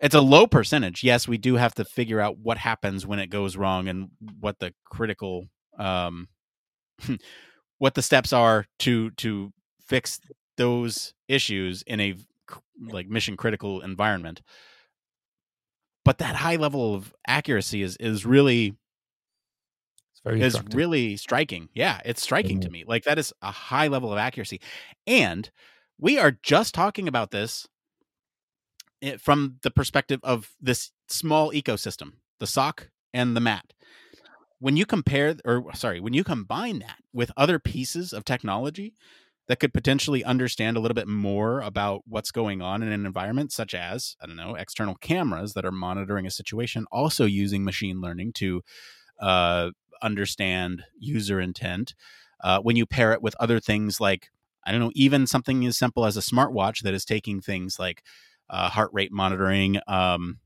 It's 0.00 0.14
a 0.14 0.20
low 0.20 0.46
percentage. 0.46 1.04
Yes, 1.04 1.28
we 1.28 1.36
do 1.36 1.56
have 1.56 1.74
to 1.74 1.84
figure 1.84 2.20
out 2.20 2.38
what 2.38 2.56
happens 2.56 3.06
when 3.06 3.18
it 3.18 3.28
goes 3.28 3.56
wrong 3.56 3.88
and 3.88 4.08
what 4.40 4.58
the 4.58 4.72
critical 4.86 5.48
um 5.78 6.28
what 7.78 7.94
the 7.94 8.02
steps 8.02 8.32
are 8.32 8.66
to 8.78 9.10
to 9.12 9.52
fix 9.86 10.20
those 10.56 11.14
issues 11.28 11.82
in 11.86 12.00
a 12.00 12.14
like 12.90 13.08
mission 13.08 13.36
critical 13.36 13.80
environment 13.80 14.42
but 16.04 16.18
that 16.18 16.36
high 16.36 16.56
level 16.56 16.94
of 16.94 17.14
accuracy 17.26 17.82
is 17.82 17.96
is 17.98 18.26
really 18.26 18.74
very 20.24 20.40
is 20.42 20.60
really 20.72 21.16
striking. 21.16 21.68
Yeah, 21.74 22.00
it's 22.04 22.22
striking 22.22 22.58
mm-hmm. 22.58 22.66
to 22.66 22.70
me. 22.70 22.84
Like 22.86 23.04
that 23.04 23.18
is 23.18 23.32
a 23.42 23.50
high 23.50 23.88
level 23.88 24.12
of 24.12 24.18
accuracy. 24.18 24.60
And 25.06 25.50
we 25.98 26.18
are 26.18 26.32
just 26.42 26.74
talking 26.74 27.08
about 27.08 27.30
this 27.30 27.66
eh, 29.02 29.16
from 29.18 29.56
the 29.62 29.70
perspective 29.70 30.20
of 30.22 30.50
this 30.60 30.92
small 31.08 31.52
ecosystem, 31.52 32.12
the 32.38 32.46
sock 32.46 32.90
and 33.14 33.36
the 33.36 33.40
mat. 33.40 33.72
When 34.58 34.76
you 34.76 34.84
compare 34.84 35.36
or 35.44 35.64
sorry, 35.74 36.00
when 36.00 36.12
you 36.12 36.22
combine 36.22 36.80
that 36.80 36.98
with 37.12 37.32
other 37.36 37.58
pieces 37.58 38.12
of 38.12 38.24
technology 38.24 38.94
that 39.48 39.58
could 39.58 39.72
potentially 39.72 40.22
understand 40.22 40.76
a 40.76 40.80
little 40.80 40.94
bit 40.94 41.08
more 41.08 41.60
about 41.60 42.02
what's 42.06 42.30
going 42.30 42.62
on 42.62 42.84
in 42.84 42.92
an 42.92 43.04
environment 43.04 43.50
such 43.50 43.74
as, 43.74 44.16
I 44.22 44.26
don't 44.26 44.36
know, 44.36 44.54
external 44.54 44.94
cameras 44.94 45.54
that 45.54 45.64
are 45.64 45.72
monitoring 45.72 46.24
a 46.24 46.30
situation 46.30 46.84
also 46.92 47.24
using 47.24 47.64
machine 47.64 48.00
learning 48.00 48.34
to 48.34 48.62
uh, 49.18 49.70
understand 50.02 50.84
user 50.98 51.40
intent. 51.40 51.94
Uh, 52.42 52.60
when 52.60 52.76
you 52.76 52.86
pair 52.86 53.12
it 53.12 53.22
with 53.22 53.34
other 53.38 53.60
things 53.60 54.00
like, 54.00 54.28
I 54.64 54.72
don't 54.72 54.80
know, 54.80 54.92
even 54.94 55.26
something 55.26 55.64
as 55.66 55.76
simple 55.78 56.06
as 56.06 56.16
a 56.16 56.20
smartwatch 56.20 56.82
that 56.82 56.94
is 56.94 57.04
taking 57.04 57.40
things 57.40 57.78
like 57.78 58.02
uh, 58.48 58.68
heart 58.68 58.90
rate 58.92 59.12
monitoring, 59.12 59.78
um, 59.86 60.38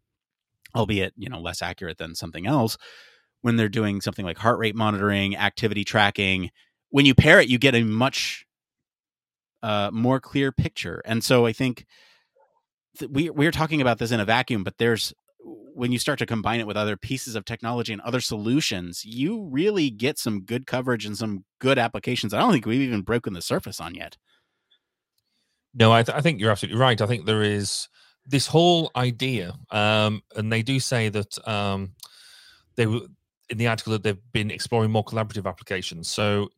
albeit 0.74 1.14
you 1.16 1.28
know 1.28 1.40
less 1.40 1.62
accurate 1.62 1.98
than 1.98 2.14
something 2.14 2.46
else. 2.46 2.76
When 3.42 3.56
they're 3.56 3.68
doing 3.68 4.00
something 4.00 4.24
like 4.24 4.38
heart 4.38 4.58
rate 4.58 4.74
monitoring, 4.74 5.36
activity 5.36 5.84
tracking, 5.84 6.50
when 6.90 7.06
you 7.06 7.14
pair 7.14 7.40
it, 7.40 7.48
you 7.48 7.58
get 7.58 7.74
a 7.74 7.82
much 7.82 8.46
uh, 9.62 9.90
more 9.92 10.20
clear 10.20 10.52
picture. 10.52 11.02
And 11.04 11.24
so 11.24 11.46
I 11.46 11.52
think 11.52 11.86
th- 12.98 13.10
we 13.10 13.30
we're 13.30 13.50
talking 13.50 13.80
about 13.80 13.98
this 13.98 14.12
in 14.12 14.20
a 14.20 14.24
vacuum, 14.24 14.64
but 14.64 14.78
there's 14.78 15.12
when 15.74 15.92
you 15.92 15.98
start 15.98 16.18
to 16.20 16.26
combine 16.26 16.60
it 16.60 16.66
with 16.66 16.76
other 16.76 16.96
pieces 16.96 17.34
of 17.34 17.44
technology 17.44 17.92
and 17.92 18.00
other 18.02 18.20
solutions, 18.20 19.04
you 19.04 19.48
really 19.50 19.90
get 19.90 20.18
some 20.18 20.42
good 20.42 20.66
coverage 20.66 21.04
and 21.04 21.16
some 21.16 21.44
good 21.58 21.78
applications. 21.78 22.32
I 22.32 22.38
don't 22.38 22.52
think 22.52 22.66
we've 22.66 22.80
even 22.80 23.02
broken 23.02 23.32
the 23.32 23.42
surface 23.42 23.80
on 23.80 23.94
yet. 23.94 24.16
No, 25.74 25.92
I, 25.92 26.04
th- 26.04 26.16
I 26.16 26.20
think 26.20 26.40
you're 26.40 26.52
absolutely 26.52 26.80
right. 26.80 27.00
I 27.00 27.06
think 27.06 27.26
there 27.26 27.42
is 27.42 27.88
this 28.26 28.46
whole 28.46 28.90
idea, 28.94 29.54
um, 29.70 30.22
and 30.36 30.52
they 30.52 30.62
do 30.62 30.78
say 30.78 31.08
that 31.08 31.48
um, 31.48 31.94
they 32.76 32.86
were 32.86 33.00
in 33.50 33.58
the 33.58 33.66
article 33.66 33.92
that 33.92 34.04
they've 34.04 34.32
been 34.32 34.50
exploring 34.50 34.92
more 34.92 35.04
collaborative 35.04 35.46
applications. 35.46 36.08
So, 36.08 36.50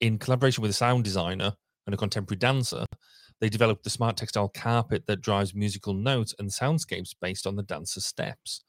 in 0.00 0.18
collaboration 0.18 0.60
with 0.60 0.72
a 0.72 0.74
sound 0.74 1.04
designer 1.04 1.54
and 1.86 1.94
a 1.94 1.96
contemporary 1.96 2.38
dancer, 2.38 2.84
they 3.40 3.48
developed 3.48 3.84
the 3.84 3.90
smart 3.90 4.16
textile 4.16 4.48
carpet 4.48 5.06
that 5.06 5.20
drives 5.20 5.54
musical 5.54 5.94
notes 5.94 6.34
and 6.38 6.50
soundscapes 6.50 7.14
based 7.20 7.46
on 7.46 7.54
the 7.54 7.62
dancer's 7.62 8.04
steps 8.04 8.63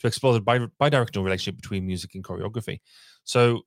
to 0.00 0.06
explore 0.06 0.32
the 0.32 0.40
bi- 0.40 0.58
bidirectional 0.80 1.24
relationship 1.24 1.60
between 1.60 1.86
music 1.86 2.14
and 2.14 2.24
choreography. 2.24 2.80
So, 3.24 3.62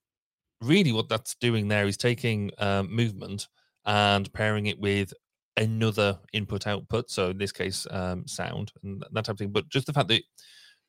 really, 0.61 0.91
what 0.91 1.09
that's 1.09 1.35
doing 1.35 1.67
there 1.67 1.87
is 1.87 1.97
taking 1.97 2.51
um, 2.57 2.93
movement 2.93 3.47
and 3.85 4.31
pairing 4.33 4.65
it 4.67 4.79
with 4.79 5.13
another 5.55 6.19
input 6.33 6.67
output. 6.67 7.09
So, 7.09 7.29
in 7.29 7.37
this 7.37 7.51
case, 7.51 7.87
um, 7.89 8.27
sound 8.27 8.71
and 8.83 9.03
that 9.11 9.25
type 9.25 9.33
of 9.33 9.39
thing. 9.39 9.51
But 9.51 9.69
just 9.69 9.87
the 9.87 9.93
fact 9.93 10.09
that 10.09 10.23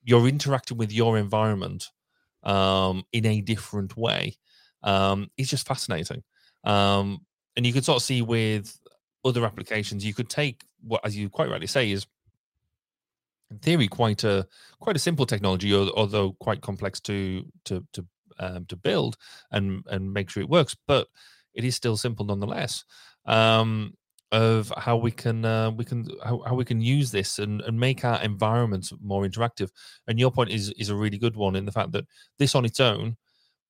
you're 0.05 0.29
interacting 0.29 0.77
with 0.77 0.92
your 0.92 1.18
environment 1.18 1.87
um, 2.44 3.03
in 3.12 3.27
a 3.27 3.40
different 3.40 3.96
way 3.96 4.37
um, 4.83 5.29
is 5.37 5.51
just 5.51 5.66
fascinating. 5.66 6.22
Um, 6.64 7.20
and 7.57 7.66
you 7.66 7.72
can 7.72 7.83
sort 7.83 7.96
of 7.96 8.03
see 8.03 8.22
with 8.22 8.79
other 9.24 9.44
applications, 9.44 10.05
you 10.05 10.14
could 10.14 10.29
take 10.29 10.64
what, 10.81 11.05
as 11.05 11.16
you 11.16 11.29
quite 11.29 11.51
rightly 11.51 11.66
say, 11.66 11.90
is 11.90 12.07
in 13.50 13.58
theory 13.58 13.88
quite 13.88 14.24
a 14.24 14.46
quite 14.80 14.96
a 14.96 15.00
simple 15.00 15.26
technology, 15.26 15.74
although 15.74 16.32
quite 16.40 16.61
complex 16.61 17.00
to 17.00 17.44
to 17.64 17.84
to 17.92 18.06
um, 18.38 18.66
to 18.66 18.76
build 18.76 19.16
and 19.50 19.82
and 19.87 20.12
make 20.12 20.30
sure 20.30 20.42
it 20.42 20.48
works. 20.48 20.76
But 20.87 21.08
it 21.54 21.64
is 21.64 21.76
still 21.76 21.96
simple 21.96 22.24
nonetheless. 22.24 22.84
Um, 23.26 23.94
of 24.30 24.70
how 24.76 24.96
we 24.96 25.11
can 25.11 25.44
uh, 25.44 25.70
we 25.70 25.84
can 25.84 26.06
how, 26.22 26.42
how 26.46 26.54
we 26.54 26.64
can 26.64 26.80
use 26.80 27.11
this 27.11 27.38
and, 27.38 27.62
and 27.62 27.80
make 27.80 28.04
our 28.04 28.22
environments 28.22 28.92
more 29.00 29.24
interactive. 29.24 29.70
And 30.06 30.18
your 30.18 30.30
point 30.30 30.50
is 30.50 30.70
is 30.72 30.90
a 30.90 30.96
really 30.96 31.18
good 31.18 31.37
one 31.37 31.56
in 31.56 31.64
the 31.64 31.72
fact 31.72 31.92
that 31.92 32.04
this 32.38 32.54
on 32.54 32.64
its 32.64 32.80
own 32.80 33.16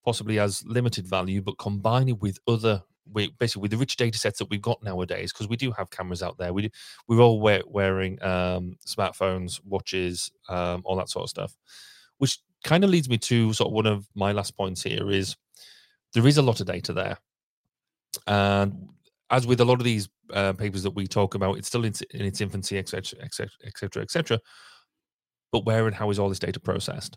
possibly 0.04 0.36
has 0.36 0.64
limited 0.66 1.06
value, 1.06 1.42
but 1.42 1.58
combine 1.58 2.08
it 2.08 2.20
with 2.20 2.38
other 2.48 2.82
we 3.12 3.32
basically 3.38 3.62
with 3.62 3.70
the 3.70 3.76
rich 3.76 3.96
data 3.96 4.18
sets 4.18 4.38
that 4.38 4.50
we've 4.50 4.62
got 4.62 4.82
nowadays, 4.82 5.32
because 5.32 5.48
we 5.48 5.56
do 5.56 5.72
have 5.72 5.90
cameras 5.90 6.22
out 6.22 6.38
there. 6.38 6.52
We 6.52 6.62
do, 6.62 6.68
we're 7.06 7.20
all 7.20 7.40
wear, 7.40 7.62
wearing 7.66 8.22
um, 8.22 8.76
smartphones, 8.86 9.60
watches, 9.64 10.30
um, 10.48 10.82
all 10.84 10.96
that 10.96 11.08
sort 11.08 11.24
of 11.24 11.30
stuff, 11.30 11.56
which 12.18 12.38
kind 12.64 12.84
of 12.84 12.90
leads 12.90 13.08
me 13.08 13.18
to 13.18 13.52
sort 13.52 13.68
of 13.68 13.74
one 13.74 13.86
of 13.86 14.06
my 14.14 14.32
last 14.32 14.56
points 14.56 14.82
here 14.82 15.10
is 15.10 15.36
there 16.12 16.26
is 16.26 16.38
a 16.38 16.42
lot 16.42 16.60
of 16.60 16.66
data 16.66 16.92
there. 16.92 17.18
And 18.26 18.88
as 19.30 19.46
with 19.46 19.60
a 19.60 19.64
lot 19.64 19.74
of 19.74 19.84
these 19.84 20.08
uh, 20.32 20.52
papers 20.54 20.82
that 20.82 20.90
we 20.90 21.06
talk 21.06 21.34
about, 21.34 21.58
it's 21.58 21.68
still 21.68 21.84
in, 21.84 21.92
in 22.12 22.24
its 22.24 22.40
infancy, 22.40 22.78
etc., 22.78 23.20
etc., 23.22 23.50
etc., 23.64 24.02
etc. 24.02 24.40
But 25.52 25.66
where 25.66 25.86
and 25.86 25.94
how 25.94 26.10
is 26.10 26.18
all 26.18 26.28
this 26.28 26.38
data 26.38 26.60
processed? 26.60 27.16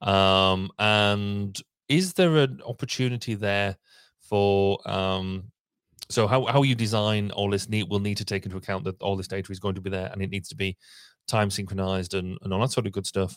Um, 0.00 0.70
and 0.78 1.60
is 1.88 2.12
there 2.14 2.36
an 2.36 2.60
opportunity 2.66 3.34
there 3.34 3.76
for 4.28 4.78
um, 4.88 5.44
so 6.10 6.26
how, 6.26 6.46
how 6.46 6.62
you 6.62 6.74
design 6.74 7.30
all 7.32 7.50
this 7.50 7.68
need 7.68 7.88
will 7.88 8.00
need 8.00 8.16
to 8.16 8.24
take 8.24 8.44
into 8.44 8.56
account 8.56 8.84
that 8.84 9.00
all 9.02 9.16
this 9.16 9.28
data 9.28 9.52
is 9.52 9.60
going 9.60 9.74
to 9.74 9.80
be 9.80 9.90
there 9.90 10.10
and 10.12 10.22
it 10.22 10.30
needs 10.30 10.48
to 10.48 10.56
be 10.56 10.76
time 11.26 11.50
synchronized 11.50 12.14
and, 12.14 12.38
and 12.42 12.52
all 12.52 12.60
that 12.60 12.70
sort 12.70 12.86
of 12.86 12.92
good 12.92 13.06
stuff 13.06 13.36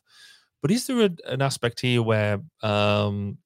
but 0.62 0.72
is 0.72 0.88
there 0.88 1.02
a, 1.02 1.10
an 1.28 1.42
aspect 1.42 1.82
here 1.82 2.02
where 2.02 2.40
um, 2.62 3.38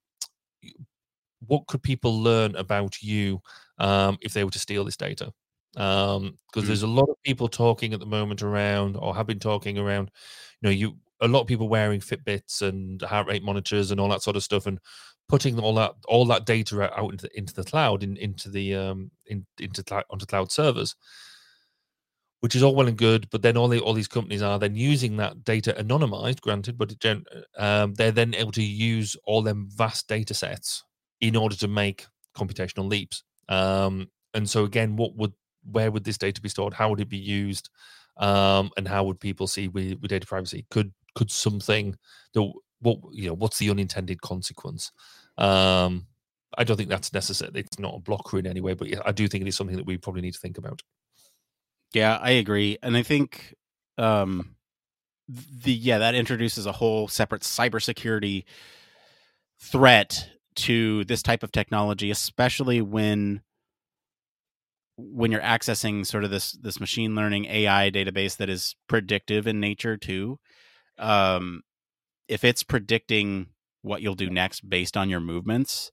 what 1.47 1.65
could 1.67 1.81
people 1.81 2.21
learn 2.21 2.55
about 2.55 3.01
you 3.01 3.41
um, 3.79 4.17
if 4.21 4.33
they 4.33 4.43
were 4.43 4.51
to 4.51 4.59
steal 4.59 4.83
this 4.83 4.97
data 4.97 5.31
because 5.73 6.17
um, 6.17 6.37
mm. 6.55 6.61
there's 6.61 6.83
a 6.83 6.87
lot 6.87 7.09
of 7.09 7.21
people 7.23 7.47
talking 7.47 7.93
at 7.93 7.99
the 7.99 8.05
moment 8.05 8.41
around 8.41 8.95
or 8.95 9.15
have 9.15 9.27
been 9.27 9.39
talking 9.39 9.77
around 9.77 10.09
you 10.61 10.67
know 10.67 10.71
you 10.71 10.97
a 11.21 11.27
lot 11.27 11.41
of 11.41 11.47
people 11.47 11.69
wearing 11.69 11.99
Fitbits 11.99 12.61
and 12.61 13.01
heart 13.01 13.27
rate 13.27 13.43
monitors 13.43 13.91
and 13.91 13.99
all 13.99 14.09
that 14.09 14.21
sort 14.21 14.35
of 14.35 14.43
stuff 14.43 14.65
and 14.67 14.79
putting 15.27 15.59
all 15.59 15.73
that 15.75 15.93
all 16.07 16.25
that 16.25 16.45
data 16.45 16.83
out 16.97 17.11
into 17.11 17.27
the, 17.27 17.37
into 17.37 17.53
the 17.53 17.63
cloud 17.63 18.03
in, 18.03 18.15
into 18.17 18.49
the 18.49 18.75
um 18.75 19.09
in, 19.25 19.45
into 19.59 19.83
onto 20.09 20.25
cloud 20.25 20.51
servers 20.51 20.95
which 22.41 22.55
is 22.55 22.61
all 22.61 22.75
well 22.75 22.87
and 22.87 22.97
good 22.97 23.27
but 23.31 23.41
then 23.41 23.57
all 23.57 23.67
the, 23.67 23.79
all 23.79 23.93
these 23.93 24.07
companies 24.07 24.43
are 24.43 24.59
then 24.59 24.75
using 24.75 25.17
that 25.17 25.43
data 25.43 25.73
anonymized 25.79 26.41
granted 26.41 26.77
but 26.77 26.91
it, 26.91 27.27
um, 27.57 27.93
they're 27.95 28.11
then 28.11 28.35
able 28.35 28.51
to 28.51 28.61
use 28.63 29.15
all 29.25 29.41
them 29.41 29.67
vast 29.75 30.07
data 30.07 30.33
sets 30.33 30.83
in 31.21 31.35
order 31.35 31.55
to 31.55 31.67
make 31.67 32.05
computational 32.37 32.89
leaps. 32.89 33.23
Um, 33.49 34.09
and 34.33 34.49
so 34.49 34.63
again 34.63 34.95
what 34.95 35.15
would 35.15 35.33
where 35.71 35.89
would 35.91 36.03
this 36.03 36.17
data 36.17 36.41
be 36.41 36.49
stored? 36.49 36.73
How 36.73 36.89
would 36.89 36.99
it 36.99 37.09
be 37.09 37.17
used? 37.17 37.69
Um, 38.17 38.69
and 38.77 38.87
how 38.87 39.03
would 39.05 39.19
people 39.19 39.47
see 39.47 39.67
with, 39.67 39.99
with 39.99 40.09
data 40.09 40.27
privacy? 40.27 40.65
Could 40.69 40.93
could 41.15 41.31
something 41.31 41.97
that 42.33 42.51
what 42.81 42.99
you 43.11 43.27
know 43.27 43.33
what's 43.33 43.57
the 43.57 43.69
unintended 43.69 44.21
consequence? 44.21 44.91
Um 45.37 46.07
i 46.57 46.63
don't 46.63 46.77
think 46.77 46.89
that's 46.89 47.11
necessary 47.11 47.51
it's 47.55 47.79
not 47.79 47.95
a 47.95 47.99
blocker 47.99 48.39
in 48.39 48.47
any 48.47 48.61
way 48.61 48.73
but 48.73 48.87
i 49.05 49.11
do 49.11 49.27
think 49.27 49.41
it 49.41 49.47
is 49.47 49.55
something 49.55 49.75
that 49.75 49.85
we 49.85 49.97
probably 49.97 50.21
need 50.21 50.33
to 50.33 50.39
think 50.39 50.57
about. 50.57 50.81
Yeah 51.93 52.17
i 52.21 52.31
agree 52.31 52.77
and 52.81 52.95
i 52.95 53.03
think 53.03 53.55
um 53.97 54.55
the 55.27 55.73
yeah 55.73 55.97
that 55.97 56.15
introduces 56.15 56.65
a 56.65 56.71
whole 56.71 57.07
separate 57.07 57.41
cybersecurity 57.41 58.45
threat 59.59 60.29
to 60.55 61.03
this 61.05 61.21
type 61.23 61.43
of 61.43 61.51
technology 61.51 62.11
especially 62.11 62.81
when 62.81 63.41
when 64.97 65.31
you're 65.31 65.41
accessing 65.41 66.05
sort 66.05 66.23
of 66.23 66.31
this 66.31 66.53
this 66.53 66.79
machine 66.79 67.15
learning 67.15 67.45
ai 67.45 67.89
database 67.91 68.37
that 68.37 68.49
is 68.49 68.75
predictive 68.87 69.45
in 69.47 69.59
nature 69.59 69.97
too 69.97 70.39
um 70.97 71.61
if 72.27 72.43
it's 72.43 72.63
predicting 72.63 73.47
what 73.81 74.01
you'll 74.01 74.15
do 74.15 74.29
next 74.29 74.67
based 74.67 74.97
on 74.97 75.09
your 75.09 75.19
movements, 75.19 75.91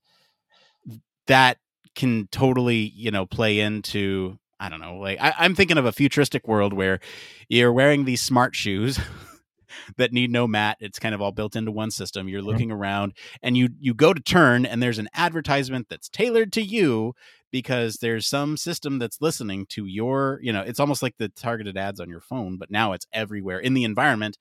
that 1.27 1.59
can 1.95 2.29
totally, 2.33 2.93
you 2.95 3.11
know, 3.11 3.27
play 3.27 3.61
into 3.61 4.39
I 4.59 4.69
don't 4.69 4.81
know, 4.81 4.97
like 4.97 5.19
I, 5.21 5.45
am 5.45 5.57
thinking 5.57 5.77
of 5.77 5.87
a 5.87 5.93
futuristic 5.93 6.47
world 6.47 6.73
where 6.73 7.01
you're 7.49 7.73
wearing 7.73 8.05
these 8.05 8.21
smart 8.21 8.55
shoes 8.55 9.01
that 9.97 10.13
need 10.13 10.31
no 10.31 10.47
mat. 10.47 10.77
It's 10.79 11.01
kind 11.01 11.17
of 11.17 11.21
all 11.21 11.33
built 11.33 11.57
into 11.57 11.73
one 11.73 11.91
system. 11.91 12.29
You're 12.29 12.43
looking 12.43 12.71
around 12.71 13.13
and 13.43 13.57
you 13.57 13.71
you 13.81 13.93
go 13.93 14.15
to 14.15 14.23
turn 14.23 14.65
and 14.65 14.81
there's 14.81 14.99
an 14.99 15.09
advertisement 15.15 15.89
that's 15.91 16.09
tailored 16.09 16.53
to 16.53 16.63
you 16.63 17.15
because 17.51 17.97
there's 17.97 18.27
some 18.27 18.57
system 18.57 18.99
that's 18.99 19.21
listening 19.21 19.67
to 19.67 19.85
your, 19.85 20.39
you 20.43 20.53
know, 20.53 20.63
it's 20.63 20.81
almost 20.81 21.03
like 21.03 21.17
the 21.19 21.29
targeted 21.29 21.77
ads 21.77 22.01
on 22.01 22.09
your 22.09 22.21
phone, 22.21 22.57
but 22.57 22.71
now 22.71 22.93
it's 22.93 23.07
everywhere 23.13 23.59
in 23.59 23.75
the 23.75 23.85
environment 23.85 24.39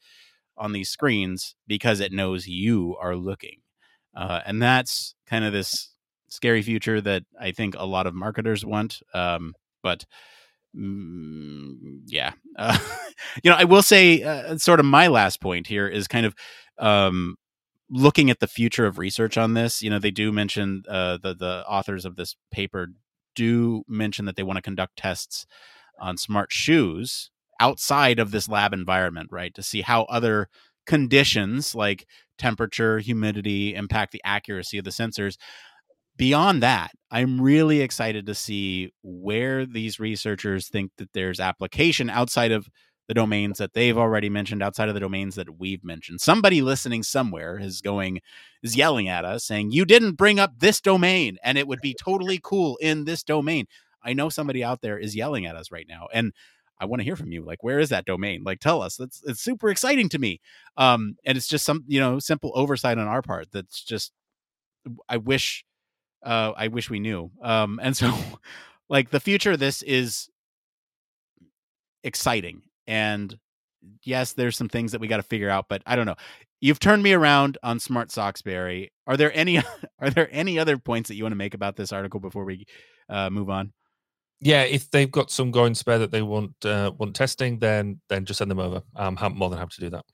on 0.62 0.72
these 0.72 0.90
screens 0.90 1.56
because 1.68 2.00
it 2.00 2.14
knows 2.14 2.48
you 2.48 2.96
are 3.02 3.16
looking. 3.16 3.58
Uh, 4.16 4.42
and 4.46 4.62
that's 4.62 5.16
kind 5.26 5.44
of 5.44 5.52
this 5.52 5.90
scary 6.30 6.62
future 6.62 7.02
that 7.02 7.24
I 7.40 7.52
think 7.52 7.76
a 7.76 7.86
lot 7.86 8.06
of 8.06 8.14
marketers 8.14 8.64
want. 8.64 9.00
Um, 9.14 9.54
but 9.82 10.06
mm, 10.78 11.74
yeah, 12.06 12.34
uh, 12.58 12.78
you 13.44 13.50
know, 13.50 13.58
I 13.58 13.64
will 13.64 13.82
say, 13.82 14.22
uh, 14.22 14.58
sort 14.58 14.80
of 14.80 14.86
my 14.86 15.08
last 15.08 15.42
point 15.42 15.68
here 15.68 15.88
is 15.88 16.08
kind 16.08 16.26
of 16.28 16.36
um, 16.78 17.36
looking 17.90 18.30
at 18.30 18.40
the 18.40 18.48
future 18.48 18.86
of 18.86 19.00
research 19.00 19.38
on 19.38 19.56
this. 19.56 19.82
You 19.82 19.90
know, 19.90 20.00
they 20.00 20.12
do 20.12 20.32
mention 20.32 20.84
uh, 20.88 21.18
the 21.22 21.34
the 21.34 21.66
authors 21.68 22.06
of 22.06 22.18
this 22.18 22.36
paper 22.52 22.90
do 23.36 23.84
mention 23.88 24.26
that 24.26 24.36
they 24.36 24.44
want 24.44 24.58
to 24.58 24.62
conduct 24.62 24.98
tests 24.98 25.48
on 26.00 26.18
smart 26.18 26.52
shoes 26.52 27.32
outside 27.62 28.20
of 28.20 28.32
this 28.32 28.50
lab 28.50 28.74
environment, 28.74 29.30
right? 29.32 29.54
To 29.54 29.64
see 29.64 29.82
how 29.82 30.04
other 30.04 30.50
conditions 30.88 31.76
like 31.76 32.08
temperature, 32.38 33.00
humidity 33.00 33.76
impact 33.76 34.12
the 34.12 34.22
accuracy 34.26 34.80
of 34.80 34.84
the 34.84 34.90
sensors. 34.90 35.38
Beyond 36.18 36.64
that, 36.64 36.92
I'm 37.12 37.40
really 37.40 37.82
excited 37.82 38.26
to 38.26 38.36
see 38.36 38.92
where 39.04 39.66
these 39.66 40.00
researchers 40.00 40.68
think 40.68 40.92
that 40.98 41.14
there's 41.14 41.40
application 41.40 42.10
outside 42.10 42.52
of 42.52 42.68
the 43.08 43.14
domains 43.14 43.58
that 43.58 43.74
they've 43.74 43.98
already 43.98 44.30
mentioned 44.30 44.64
outside 44.64 44.88
of 44.88 44.94
the 44.94 45.00
domains 45.00 45.36
that 45.36 45.60
we've 45.60 45.84
mentioned. 45.84 46.22
Somebody 46.22 46.62
listening 46.62 47.04
somewhere 47.04 47.60
is 47.60 47.82
going 47.82 48.22
is 48.64 48.76
yelling 48.76 49.08
at 49.08 49.26
us 49.26 49.44
saying 49.44 49.72
you 49.72 49.86
didn't 49.86 50.14
bring 50.14 50.40
up 50.40 50.54
this 50.60 50.82
domain 50.82 51.38
and 51.44 51.58
it 51.58 51.68
would 51.68 51.82
be 51.82 51.96
totally 52.02 52.40
cool 52.42 52.78
in 52.78 53.06
this 53.06 53.24
domain. 53.24 53.66
I 54.04 54.14
know 54.14 54.30
somebody 54.30 54.64
out 54.64 54.82
there 54.82 54.98
is 54.98 55.16
yelling 55.16 55.46
at 55.46 55.56
us 55.56 55.72
right 55.72 55.86
now 55.88 56.08
and 56.14 56.32
I 56.82 56.86
want 56.86 57.00
to 57.00 57.04
hear 57.04 57.16
from 57.16 57.32
you. 57.32 57.44
Like, 57.46 57.64
where 57.64 57.80
is 57.80 57.90
that 57.90 58.06
domain? 58.06 58.44
Like, 58.44 58.60
tell 58.60 58.82
us. 58.82 58.98
That's 58.98 59.22
it's 59.26 59.42
super 59.42 59.70
exciting 59.70 60.10
to 60.10 60.20
me. 60.20 60.42
Um, 60.78 61.16
and 61.26 61.38
it's 61.38 61.48
just 61.48 61.64
some, 61.64 61.84
you 61.88 62.00
know, 62.00 62.20
simple 62.20 62.52
oversight 62.56 62.98
on 62.98 63.08
our 63.08 63.22
part. 63.22 63.48
That's 63.52 63.84
just, 63.84 64.12
I 65.08 65.18
wish, 65.18 65.64
uh, 66.26 66.54
I 66.58 66.68
wish 66.70 66.90
we 66.90 67.00
knew. 67.00 67.32
Um, 67.42 67.80
and 67.82 67.96
so, 67.96 68.12
like, 68.90 69.12
the 69.12 69.20
future 69.20 69.52
of 69.52 69.60
this 69.60 69.84
is 69.84 70.28
exciting. 72.04 72.64
And 72.88 73.38
yes, 74.04 74.34
there's 74.34 74.58
some 74.58 74.70
things 74.70 74.92
that 74.92 75.02
we 75.02 75.08
got 75.08 75.18
to 75.18 75.24
figure 75.24 75.50
out, 75.50 75.66
but 75.70 75.82
I 75.86 75.96
don't 75.96 76.06
know. 76.06 76.16
You've 76.60 76.80
turned 76.80 77.04
me 77.04 77.14
around 77.14 77.58
on 77.64 77.80
Smart 77.80 78.12
Socks, 78.12 78.42
Barry. 78.42 78.92
Are 79.08 79.18
there 79.18 79.32
any 79.36 79.62
are 80.00 80.10
there 80.10 80.30
any 80.32 80.60
other 80.60 80.78
points 80.78 81.08
that 81.10 81.16
you 81.16 81.24
want 81.24 81.34
to 81.34 81.38
make 81.38 81.54
about 81.54 81.76
this 81.76 81.92
article 81.92 82.20
before 82.20 82.46
we 82.46 82.66
uh, 83.10 83.30
move 83.30 83.50
on? 83.50 83.74
Yeah, 84.42 84.64
if 84.64 84.90
they've 84.90 85.12
got 85.12 85.30
some 85.32 85.52
going 85.52 85.76
spare 85.76 86.00
that 86.00 86.12
they 86.12 86.24
want 86.24 86.66
uh, 86.66 86.92
want 86.98 87.16
testing, 87.16 87.60
then 87.60 88.02
then 88.10 88.26
just 88.26 88.40
send 88.40 88.50
them 88.50 88.60
over. 88.60 88.82
I'm 88.96 89.18
more 89.36 89.50
than 89.50 89.60
happy 89.60 89.76
to 89.76 89.82
do 89.82 89.90
that. 89.92 90.06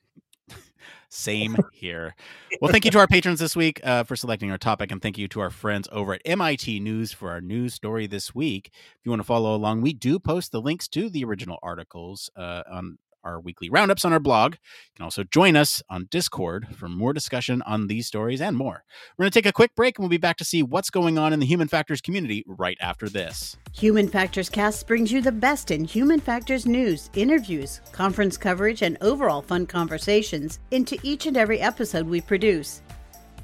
Same 1.09 1.55
here. 1.71 2.15
Well, 2.59 2.69
thank 2.69 2.83
you 2.83 2.91
to 2.91 2.99
our 2.99 3.07
patrons 3.07 3.39
this 3.39 3.55
week 3.55 3.79
uh, 3.83 4.03
for 4.03 4.17
selecting 4.17 4.51
our 4.51 4.57
topic, 4.57 4.91
and 4.91 5.01
thank 5.01 5.17
you 5.17 5.29
to 5.29 5.39
our 5.39 5.49
friends 5.49 5.87
over 5.91 6.13
at 6.13 6.21
MIT 6.25 6.81
News 6.81 7.13
for 7.13 7.31
our 7.31 7.39
news 7.39 7.73
story 7.73 8.07
this 8.07 8.35
week. 8.35 8.71
If 8.73 9.05
you 9.05 9.11
want 9.11 9.21
to 9.21 9.25
follow 9.25 9.55
along, 9.55 9.81
we 9.81 9.93
do 9.93 10.19
post 10.19 10.51
the 10.51 10.61
links 10.61 10.89
to 10.89 11.09
the 11.09 11.23
original 11.23 11.59
articles 11.63 12.29
uh, 12.35 12.63
on 12.69 12.97
our 13.27 13.39
weekly 13.39 13.69
roundups 13.69 14.05
on 14.05 14.13
our 14.13 14.19
blog. 14.19 14.53
You 14.53 14.95
can 14.95 15.03
also 15.03 15.23
join 15.23 15.55
us 15.55 15.83
on 15.89 16.07
Discord 16.09 16.67
for 16.75 16.87
more 16.87 17.13
discussion 17.13 17.61
on 17.63 17.87
these 17.87 18.07
stories 18.07 18.41
and 18.41 18.55
more. 18.55 18.83
We're 19.17 19.23
going 19.23 19.31
to 19.31 19.39
take 19.39 19.45
a 19.45 19.53
quick 19.53 19.75
break 19.75 19.97
and 19.97 20.03
we'll 20.03 20.09
be 20.09 20.17
back 20.17 20.37
to 20.37 20.45
see 20.45 20.63
what's 20.63 20.89
going 20.89 21.17
on 21.17 21.33
in 21.33 21.39
the 21.39 21.45
human 21.45 21.67
factors 21.67 22.01
community 22.01 22.45
right 22.47 22.77
after 22.79 23.09
this. 23.09 23.57
Human 23.73 24.07
Factors 24.07 24.49
Cast 24.49 24.87
brings 24.87 25.11
you 25.11 25.21
the 25.21 25.31
best 25.31 25.71
in 25.71 25.83
human 25.83 26.19
factors 26.19 26.65
news, 26.65 27.09
interviews, 27.13 27.81
conference 27.91 28.37
coverage, 28.37 28.81
and 28.81 28.97
overall 29.01 29.41
fun 29.41 29.67
conversations 29.67 30.59
into 30.71 30.97
each 31.03 31.25
and 31.25 31.37
every 31.37 31.59
episode 31.59 32.07
we 32.07 32.21
produce. 32.21 32.81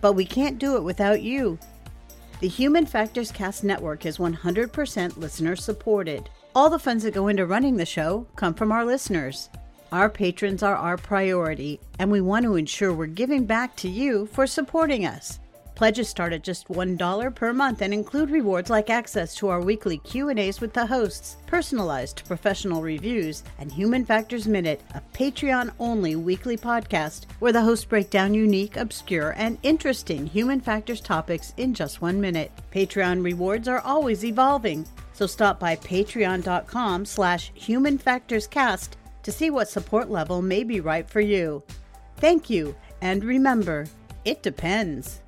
But 0.02 0.14
we 0.14 0.26
can't 0.26 0.60
do 0.60 0.76
it 0.76 0.84
without 0.84 1.22
you. 1.22 1.60
The 2.40 2.48
Human 2.50 2.86
Factors 2.86 3.32
Cast 3.32 3.64
Network 3.64 4.06
is 4.06 4.18
100% 4.18 5.18
listener 5.18 5.56
supported. 5.56 6.30
All 6.56 6.70
the 6.70 6.78
funds 6.78 7.04
that 7.04 7.14
go 7.14 7.30
into 7.30 7.46
running 7.46 7.78
the 7.78 7.86
show 7.86 8.28
come 8.36 8.54
from 8.54 8.72
our 8.72 8.84
listeners. 8.84 9.50
Our 9.94 10.10
patrons 10.10 10.64
are 10.64 10.76
our 10.76 10.98
priority, 10.98 11.80
and 12.00 12.10
we 12.10 12.20
want 12.20 12.46
to 12.46 12.56
ensure 12.56 12.92
we're 12.92 13.06
giving 13.06 13.46
back 13.46 13.76
to 13.76 13.88
you 13.88 14.26
for 14.26 14.48
supporting 14.48 15.06
us. 15.06 15.40
Pledges 15.76 16.10
start 16.10 16.34
at 16.34 16.44
just 16.44 16.68
$1 16.68 17.36
per 17.36 17.54
month 17.54 17.84
and 17.84 17.94
include 17.94 18.32
rewards 18.32 18.72
like 18.72 18.90
access 18.90 19.36
to 19.36 19.50
our 19.50 19.62
weekly 19.62 20.00
Q&As 20.00 20.60
with 20.60 20.74
the 20.74 20.88
hosts, 20.88 21.38
personalized 21.46 22.24
professional 22.26 22.82
reviews, 22.82 23.44
and 23.60 23.72
Human 23.72 24.04
Factors 24.04 24.48
Minute, 24.48 24.82
a 24.96 25.02
Patreon-only 25.16 26.16
weekly 26.16 26.58
podcast 26.58 27.26
where 27.38 27.54
the 27.54 27.62
hosts 27.62 27.86
break 27.86 28.10
down 28.10 28.34
unique, 28.34 28.78
obscure, 28.78 29.36
and 29.38 29.60
interesting 29.62 30.26
human 30.26 30.60
factors 30.60 31.02
topics 31.02 31.54
in 31.58 31.72
just 31.76 32.02
1 32.02 32.20
minute. 32.20 32.52
Patreon 32.74 33.24
rewards 33.24 33.68
are 33.68 33.82
always 33.82 34.26
evolving, 34.26 34.88
so 35.14 35.28
stop 35.28 35.60
by 35.60 35.76
patreon.com 35.76 37.06
slash 37.06 37.52
humanfactorscast 37.56 38.90
to 39.24 39.32
see 39.32 39.50
what 39.50 39.70
support 39.70 40.10
level 40.10 40.42
may 40.42 40.64
be 40.64 40.80
right 40.80 41.10
for 41.10 41.22
you. 41.22 41.64
Thank 42.18 42.50
you, 42.50 42.76
and 43.02 43.24
remember, 43.24 43.88
It 44.26 44.42
depends. 44.42 45.22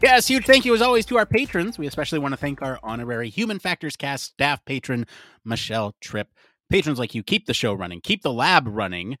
Yes, 0.00 0.28
huge 0.28 0.46
thank 0.46 0.64
you 0.64 0.74
as 0.74 0.82
always 0.82 1.06
to 1.06 1.18
our 1.18 1.26
patrons. 1.26 1.78
We 1.78 1.86
especially 1.86 2.20
want 2.20 2.32
to 2.32 2.36
thank 2.36 2.62
our 2.62 2.78
honorary 2.82 3.30
Human 3.30 3.58
Factors 3.58 3.96
Cast 3.96 4.24
staff 4.24 4.64
patron, 4.64 5.06
Michelle 5.44 5.94
Tripp. 6.00 6.28
Patrons 6.70 6.98
like 6.98 7.14
you 7.14 7.22
keep 7.22 7.46
the 7.46 7.54
show 7.54 7.72
running, 7.72 8.00
keep 8.00 8.22
the 8.22 8.32
lab 8.32 8.66
running. 8.68 9.16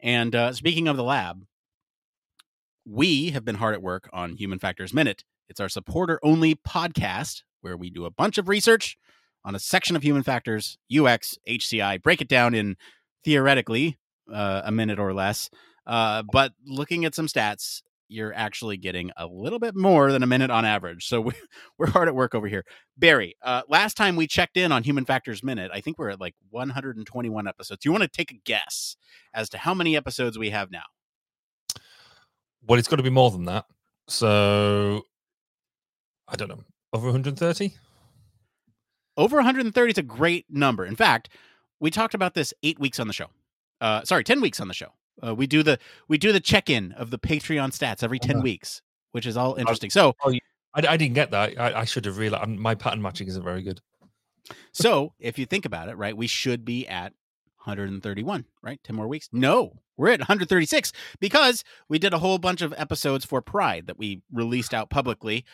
And 0.00 0.34
uh, 0.34 0.52
speaking 0.52 0.88
of 0.88 0.96
the 0.96 1.04
lab, 1.04 1.44
we 2.86 3.30
have 3.30 3.44
been 3.44 3.56
hard 3.56 3.74
at 3.74 3.82
work 3.82 4.08
on 4.12 4.36
Human 4.36 4.58
Factors 4.58 4.94
Minute. 4.94 5.24
It's 5.48 5.60
our 5.60 5.68
supporter 5.68 6.18
only 6.22 6.54
podcast 6.54 7.42
where 7.60 7.76
we 7.76 7.90
do 7.90 8.04
a 8.04 8.10
bunch 8.10 8.38
of 8.38 8.48
research 8.48 8.96
on 9.44 9.54
a 9.54 9.58
section 9.58 9.96
of 9.96 10.02
human 10.02 10.22
factors, 10.22 10.78
UX, 10.94 11.38
HCI, 11.48 12.02
break 12.02 12.20
it 12.20 12.28
down 12.28 12.54
in 12.54 12.76
theoretically 13.28 13.98
uh, 14.32 14.62
a 14.64 14.72
minute 14.72 14.98
or 14.98 15.12
less. 15.12 15.50
Uh, 15.86 16.22
but 16.32 16.52
looking 16.66 17.04
at 17.04 17.14
some 17.14 17.26
stats, 17.26 17.82
you're 18.08 18.32
actually 18.32 18.78
getting 18.78 19.10
a 19.18 19.26
little 19.26 19.58
bit 19.58 19.76
more 19.76 20.10
than 20.10 20.22
a 20.22 20.26
minute 20.26 20.50
on 20.50 20.64
average. 20.64 21.06
So 21.06 21.20
we, 21.20 21.32
we're 21.78 21.90
hard 21.90 22.08
at 22.08 22.14
work 22.14 22.34
over 22.34 22.46
here. 22.48 22.64
Barry, 22.96 23.36
uh, 23.42 23.62
last 23.68 23.98
time 23.98 24.16
we 24.16 24.26
checked 24.26 24.56
in 24.56 24.72
on 24.72 24.82
Human 24.82 25.04
Factors 25.04 25.42
Minute, 25.42 25.70
I 25.74 25.82
think 25.82 25.98
we're 25.98 26.08
at 26.08 26.18
like 26.18 26.36
121 26.48 27.46
episodes. 27.46 27.84
You 27.84 27.92
want 27.92 28.02
to 28.02 28.08
take 28.08 28.30
a 28.30 28.40
guess 28.46 28.96
as 29.34 29.50
to 29.50 29.58
how 29.58 29.74
many 29.74 29.94
episodes 29.94 30.38
we 30.38 30.48
have 30.48 30.70
now? 30.70 30.84
Well, 32.66 32.78
it's 32.78 32.88
got 32.88 32.96
to 32.96 33.02
be 33.02 33.10
more 33.10 33.30
than 33.30 33.44
that. 33.44 33.66
So 34.08 35.02
I 36.26 36.36
don't 36.36 36.48
know, 36.48 36.64
over 36.94 37.08
130? 37.08 37.74
Over 39.18 39.36
130 39.36 39.92
is 39.92 39.98
a 39.98 40.02
great 40.02 40.46
number. 40.48 40.86
In 40.86 40.96
fact, 40.96 41.28
we 41.80 41.90
talked 41.90 42.14
about 42.14 42.34
this 42.34 42.52
eight 42.62 42.78
weeks 42.78 42.98
on 42.98 43.06
the 43.06 43.12
show. 43.12 43.26
Uh, 43.80 44.02
sorry, 44.04 44.24
10 44.24 44.40
weeks 44.40 44.60
on 44.60 44.68
the 44.68 44.74
show. 44.74 44.92
Uh, 45.24 45.34
we 45.34 45.46
do 45.46 45.62
the 45.62 45.78
we 46.06 46.18
do 46.18 46.32
the 46.32 46.40
check 46.40 46.70
in 46.70 46.92
of 46.92 47.10
the 47.10 47.18
Patreon 47.18 47.70
stats 47.70 48.02
every 48.02 48.18
ten 48.18 48.36
uh-huh. 48.36 48.44
weeks, 48.44 48.82
which 49.12 49.26
is 49.26 49.36
all 49.36 49.54
interesting. 49.56 49.90
So 49.90 50.14
oh, 50.24 50.32
I, 50.74 50.86
I, 50.86 50.96
didn't 50.96 51.14
get 51.14 51.30
that. 51.32 51.58
I, 51.58 51.80
I 51.80 51.84
should 51.84 52.04
have 52.04 52.18
realized 52.18 52.48
my 52.50 52.74
pattern 52.74 53.02
matching 53.02 53.28
isn't 53.28 53.42
very 53.42 53.62
good. 53.62 53.80
so 54.72 55.14
if 55.18 55.38
you 55.38 55.46
think 55.46 55.64
about 55.64 55.88
it, 55.88 55.96
right, 55.96 56.16
we 56.16 56.26
should 56.26 56.64
be 56.64 56.86
at 56.86 57.12
131, 57.64 58.44
right? 58.62 58.80
10 58.84 58.96
more 58.96 59.08
weeks. 59.08 59.28
No, 59.32 59.72
we're 59.96 60.10
at 60.10 60.20
136 60.20 60.92
because 61.20 61.64
we 61.88 61.98
did 61.98 62.14
a 62.14 62.18
whole 62.18 62.38
bunch 62.38 62.62
of 62.62 62.72
episodes 62.76 63.24
for 63.24 63.42
Pride 63.42 63.86
that 63.86 63.98
we 63.98 64.22
released 64.32 64.72
out 64.72 64.90
publicly. 64.90 65.44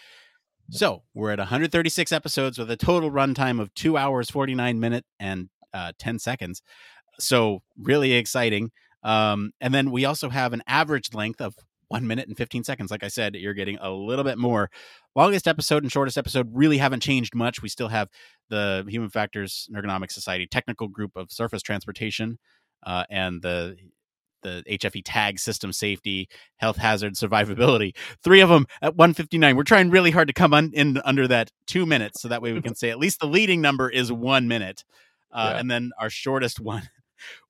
So 0.70 1.02
we're 1.12 1.30
at 1.30 1.38
136 1.38 2.10
episodes 2.10 2.58
with 2.58 2.70
a 2.70 2.76
total 2.76 3.10
runtime 3.10 3.60
of 3.60 3.74
two 3.74 3.96
hours, 3.98 4.30
49 4.30 4.80
minutes, 4.80 5.06
and 5.20 5.50
uh, 5.74 5.92
10 5.98 6.18
seconds. 6.18 6.62
So 7.18 7.60
really 7.78 8.12
exciting. 8.12 8.70
Um, 9.02 9.52
and 9.60 9.74
then 9.74 9.90
we 9.90 10.06
also 10.06 10.30
have 10.30 10.54
an 10.54 10.62
average 10.66 11.12
length 11.12 11.40
of 11.40 11.54
one 11.88 12.06
minute 12.06 12.26
and 12.26 12.36
15 12.36 12.64
seconds. 12.64 12.90
Like 12.90 13.04
I 13.04 13.08
said, 13.08 13.34
you're 13.34 13.54
getting 13.54 13.78
a 13.80 13.90
little 13.90 14.24
bit 14.24 14.38
more. 14.38 14.70
Longest 15.14 15.46
episode 15.46 15.82
and 15.82 15.92
shortest 15.92 16.16
episode 16.16 16.50
really 16.52 16.78
haven't 16.78 17.02
changed 17.02 17.34
much. 17.34 17.62
We 17.62 17.68
still 17.68 17.88
have 17.88 18.08
the 18.48 18.84
Human 18.88 19.10
Factors 19.10 19.68
and 19.72 19.82
Ergonomic 19.82 20.10
Society 20.10 20.46
technical 20.46 20.88
group 20.88 21.12
of 21.16 21.30
surface 21.30 21.62
transportation 21.62 22.38
uh, 22.84 23.04
and 23.10 23.42
the 23.42 23.76
the 24.42 24.62
HFE 24.68 25.02
tag 25.04 25.38
system 25.38 25.72
safety, 25.72 26.28
health 26.58 26.76
hazard, 26.76 27.14
survivability. 27.14 27.96
Three 28.22 28.40
of 28.40 28.50
them 28.50 28.66
at 28.82 28.94
159. 28.94 29.56
We're 29.56 29.62
trying 29.62 29.88
really 29.88 30.10
hard 30.10 30.28
to 30.28 30.34
come 30.34 30.52
on 30.52 30.70
in 30.74 31.00
under 31.04 31.26
that 31.28 31.50
two 31.66 31.86
minutes, 31.86 32.20
so 32.20 32.28
that 32.28 32.42
way 32.42 32.52
we 32.52 32.60
can 32.62 32.74
say 32.74 32.90
at 32.90 32.98
least 32.98 33.20
the 33.20 33.26
leading 33.26 33.60
number 33.60 33.88
is 33.88 34.12
one 34.12 34.46
minute, 34.46 34.84
uh, 35.34 35.50
yeah. 35.52 35.60
and 35.60 35.70
then 35.70 35.90
our 35.98 36.10
shortest 36.10 36.60
one 36.60 36.88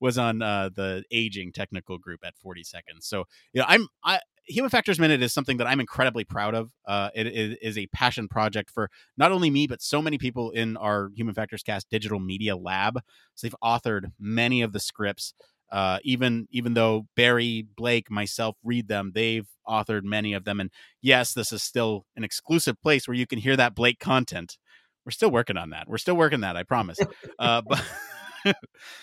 was 0.00 0.18
on 0.18 0.42
uh, 0.42 0.70
the 0.74 1.04
aging 1.10 1.52
technical 1.52 1.98
group 1.98 2.20
at 2.24 2.36
40 2.36 2.64
seconds. 2.64 3.06
So, 3.06 3.24
you 3.52 3.60
know, 3.60 3.66
I'm 3.68 3.88
I 4.02 4.20
Human 4.46 4.70
Factors 4.70 4.98
Minute 4.98 5.22
is 5.22 5.32
something 5.32 5.56
that 5.56 5.66
I'm 5.66 5.80
incredibly 5.80 6.24
proud 6.24 6.54
of. 6.54 6.70
Uh, 6.86 7.10
it, 7.14 7.26
it 7.26 7.58
is 7.62 7.78
a 7.78 7.86
passion 7.88 8.28
project 8.28 8.70
for 8.70 8.90
not 9.16 9.32
only 9.32 9.48
me, 9.48 9.66
but 9.66 9.80
so 9.80 10.02
many 10.02 10.18
people 10.18 10.50
in 10.50 10.76
our 10.76 11.10
Human 11.14 11.34
Factors 11.34 11.62
Cast 11.62 11.88
digital 11.88 12.20
media 12.20 12.56
lab. 12.56 13.00
So 13.34 13.46
they've 13.46 13.56
authored 13.62 14.12
many 14.18 14.62
of 14.62 14.72
the 14.72 14.80
scripts. 14.80 15.32
Uh, 15.72 15.98
even 16.04 16.46
even 16.50 16.74
though 16.74 17.06
Barry, 17.16 17.66
Blake, 17.76 18.10
myself 18.10 18.56
read 18.62 18.86
them, 18.86 19.12
they've 19.14 19.48
authored 19.66 20.04
many 20.04 20.34
of 20.34 20.44
them. 20.44 20.60
And 20.60 20.70
yes, 21.00 21.32
this 21.32 21.50
is 21.50 21.62
still 21.62 22.04
an 22.16 22.22
exclusive 22.22 22.80
place 22.80 23.08
where 23.08 23.16
you 23.16 23.26
can 23.26 23.38
hear 23.38 23.56
that 23.56 23.74
Blake 23.74 23.98
content. 23.98 24.58
We're 25.04 25.12
still 25.12 25.30
working 25.30 25.56
on 25.56 25.70
that. 25.70 25.88
We're 25.88 25.98
still 25.98 26.16
working 26.16 26.40
that. 26.40 26.56
I 26.56 26.62
promise. 26.62 26.98
Uh, 27.38 27.62
but 27.66 27.82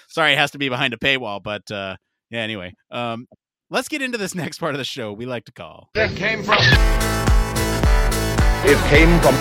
Sorry, 0.08 0.34
it 0.34 0.38
has 0.38 0.52
to 0.52 0.58
be 0.58 0.70
behind 0.70 0.94
a 0.94 0.98
paywall, 0.98 1.42
but 1.42 1.70
uh, 1.72 1.96
yeah. 2.30 2.40
Anyway, 2.40 2.74
um, 2.92 3.28
let's 3.70 3.88
get 3.88 4.02
into 4.02 4.18
this 4.18 4.36
next 4.36 4.60
part 4.60 4.74
of 4.74 4.78
the 4.78 4.86
show. 4.86 5.14
We 5.14 5.26
like 5.26 5.46
to 5.46 5.52
call. 5.52 5.90
It 5.96 6.16
came 6.16 6.44
from. 6.44 6.58
It 8.64 8.78
came 8.90 9.20
from. 9.22 9.36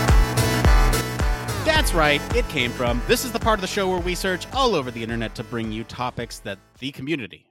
That's 1.65 1.93
right. 1.93 2.21
It 2.35 2.49
came 2.49 2.71
from. 2.71 3.03
This 3.07 3.25
is 3.25 3.33
the 3.33 3.39
part 3.39 3.59
of 3.59 3.61
the 3.61 3.67
show 3.67 3.89
where 3.89 4.01
we 4.01 4.15
search 4.15 4.47
all 4.53 4.75
over 4.75 4.91
the 4.91 5.03
internet 5.03 5.35
to 5.37 5.45
bring 5.45 5.71
you 5.71 5.85
topics 5.85 6.39
that 6.41 6.59
the 6.79 6.91
community, 6.93 7.47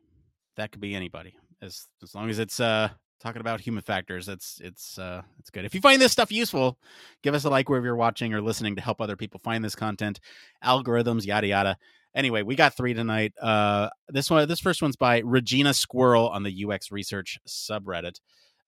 that 0.56 0.72
could 0.72 0.82
be 0.82 0.96
anybody, 0.96 1.36
as 1.62 1.88
as 2.04 2.16
long 2.16 2.30
as 2.30 2.40
it's 2.40 2.60
uh 2.60 2.90
talking 3.20 3.42
about 3.42 3.62
human 3.62 3.84
factors. 3.84 4.28
It's 4.28 4.60
it's 4.64 4.98
uh 4.98 5.22
it's 5.40 5.50
good. 5.50 5.66
If 5.66 5.76
you 5.76 5.82
find 5.82 6.02
this 6.02 6.12
stuff 6.12 6.32
useful, 6.32 6.78
give 7.24 7.34
us 7.34 7.44
a 7.44 7.50
like 7.50 7.70
wherever 7.70 7.86
you're 7.86 7.96
watching 7.96 8.34
or 8.34 8.42
listening 8.42 8.76
to 8.76 8.82
help 8.82 9.02
other 9.02 9.16
people 9.16 9.40
find 9.40 9.64
this 9.64 9.76
content. 9.76 10.20
Algorithms, 10.64 11.26
yada 11.26 11.48
yada. 11.48 11.78
Anyway, 12.16 12.42
we 12.42 12.56
got 12.56 12.76
three 12.76 12.94
tonight. 12.94 13.34
Uh, 13.40 13.90
this 14.08 14.30
one, 14.30 14.48
this 14.48 14.60
first 14.60 14.82
one's 14.82 14.96
by 14.96 15.20
Regina 15.20 15.74
Squirrel 15.74 16.28
on 16.30 16.44
the 16.44 16.66
UX 16.66 16.92
Research 16.92 17.40
subreddit. 17.48 18.20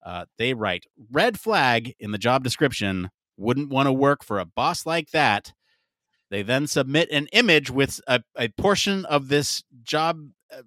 Uh, 0.04 0.26
they 0.38 0.54
write 0.54 0.86
red 1.12 1.40
flag 1.40 1.94
in 2.00 2.12
the 2.12 2.18
job 2.18 2.44
description. 2.44 3.10
Wouldn't 3.38 3.70
want 3.70 3.88
to 3.88 3.94
work 3.94 4.24
for 4.24 4.40
a 4.40 4.46
boss 4.46 4.86
like 4.86 5.12
that. 5.12 5.54
They 6.30 6.44
then 6.44 6.68
submit 6.68 7.10
an 7.12 7.28
image 7.34 7.70
with 7.70 8.00
a, 8.08 8.22
a 8.38 8.50
portion 8.50 9.06
of 9.06 9.28
this 9.28 9.64
job 9.84 10.30
uh, 10.56 10.62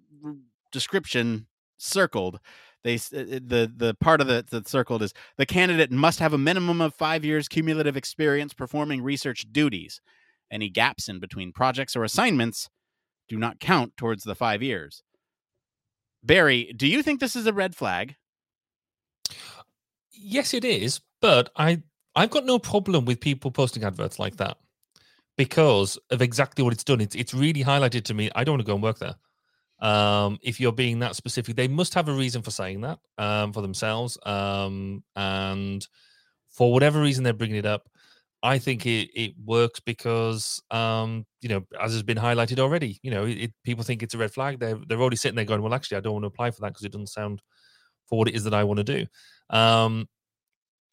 description 0.73 1.47
circled. 1.79 2.39
They 2.85 2.97
uh, 2.97 3.19
uh, 3.19 3.41
the 3.43 3.73
the 3.75 3.97
part 3.99 4.21
of 4.21 4.27
the 4.27 4.45
that 4.51 4.69
circled 4.69 5.03
is 5.03 5.15
the 5.39 5.47
candidate 5.47 5.91
must 5.91 6.19
have 6.21 6.35
a 6.35 6.39
minimum 6.39 6.81
of 6.81 6.95
five 6.95 7.25
years 7.25 7.49
cumulative 7.49 7.97
experience 7.97 8.53
performing 8.53 9.03
research 9.03 9.47
duties. 9.51 10.01
Any 10.51 10.69
gaps 10.69 11.09
in 11.09 11.19
between 11.19 11.53
projects 11.53 11.97
or 11.97 12.05
assignments 12.05 12.69
do 13.29 13.39
not 13.39 13.59
count 13.59 13.97
towards 13.97 14.25
the 14.25 14.35
five 14.35 14.63
years. 14.63 15.03
Barry, 16.23 16.73
do 16.77 16.87
you 16.87 17.03
think 17.03 17.21
this 17.21 17.35
is 17.35 17.47
a 17.47 17.53
red 17.53 17.75
flag? 17.75 18.17
Yes, 20.13 20.55
it 20.55 20.65
is, 20.65 21.01
but 21.21 21.51
I 21.57 21.83
I've 22.15 22.31
got 22.31 22.45
no 22.45 22.59
problem 22.59 23.07
with 23.07 23.21
people 23.21 23.51
posting 23.51 23.83
adverts 23.83 24.19
like 24.19 24.37
that 24.37 24.59
because 25.37 25.99
of 26.11 26.23
exactly 26.23 26.63
what 26.63 26.75
it's 26.75 26.85
done. 26.85 27.01
It's 27.01 27.15
it's 27.15 27.35
really 27.35 27.65
highlighted 27.65 28.05
to 28.05 28.15
me. 28.15 28.31
I 28.35 28.45
don't 28.45 28.55
want 28.55 28.61
to 28.61 28.67
go 28.67 28.75
and 28.75 28.83
work 28.83 28.99
there. 28.99 29.17
Um, 29.81 30.39
if 30.43 30.61
you're 30.61 30.73
being 30.73 31.01
that 31.01 31.17
specific, 31.17 31.57
they 31.57 31.69
must 31.69 31.95
have 31.95 32.09
a 32.09 32.13
reason 32.13 32.43
for 32.43 32.51
saying 32.51 32.83
that 32.83 32.99
um, 33.19 33.53
for 33.53 33.61
themselves. 33.61 34.19
Um, 34.25 35.03
and 35.17 35.87
for 36.51 36.73
whatever 36.73 37.01
reason, 37.01 37.25
they're 37.25 37.33
bringing 37.33 37.57
it 37.57 37.67
up. 37.67 37.89
I 38.43 38.59
think 38.59 38.85
it, 38.85 39.09
it 39.15 39.33
works 39.43 39.81
because, 39.81 40.63
um, 40.71 41.25
you 41.41 41.49
know, 41.49 41.65
as 41.81 41.93
has 41.93 42.03
been 42.03 42.19
highlighted 42.19 42.59
already, 42.59 43.01
you 43.03 43.11
know, 43.11 43.25
it, 43.25 43.53
people 43.65 43.85
think 43.85 44.03
it's 44.03 44.13
a 44.13 44.19
red 44.19 44.33
flag. 44.33 44.61
They're, 44.61 44.79
they're 44.87 45.01
already 45.01 45.17
sitting 45.17 45.35
there 45.35 45.47
going, 45.47 45.63
well, 45.63 45.73
actually, 45.73 45.97
I 45.97 46.01
don't 46.01 46.13
want 46.13 46.25
to 46.25 46.29
apply 46.29 46.51
for 46.51 46.61
that 46.61 46.69
because 46.69 46.85
it 46.85 46.93
doesn't 46.93 47.07
sound 47.07 47.41
for 48.07 48.19
what 48.19 48.29
it 48.29 48.35
is 48.35 48.45
that 48.45 48.53
I 48.53 48.65
want 48.65 48.79
to 48.79 48.85
do. 48.85 49.07
Um, 49.49 50.07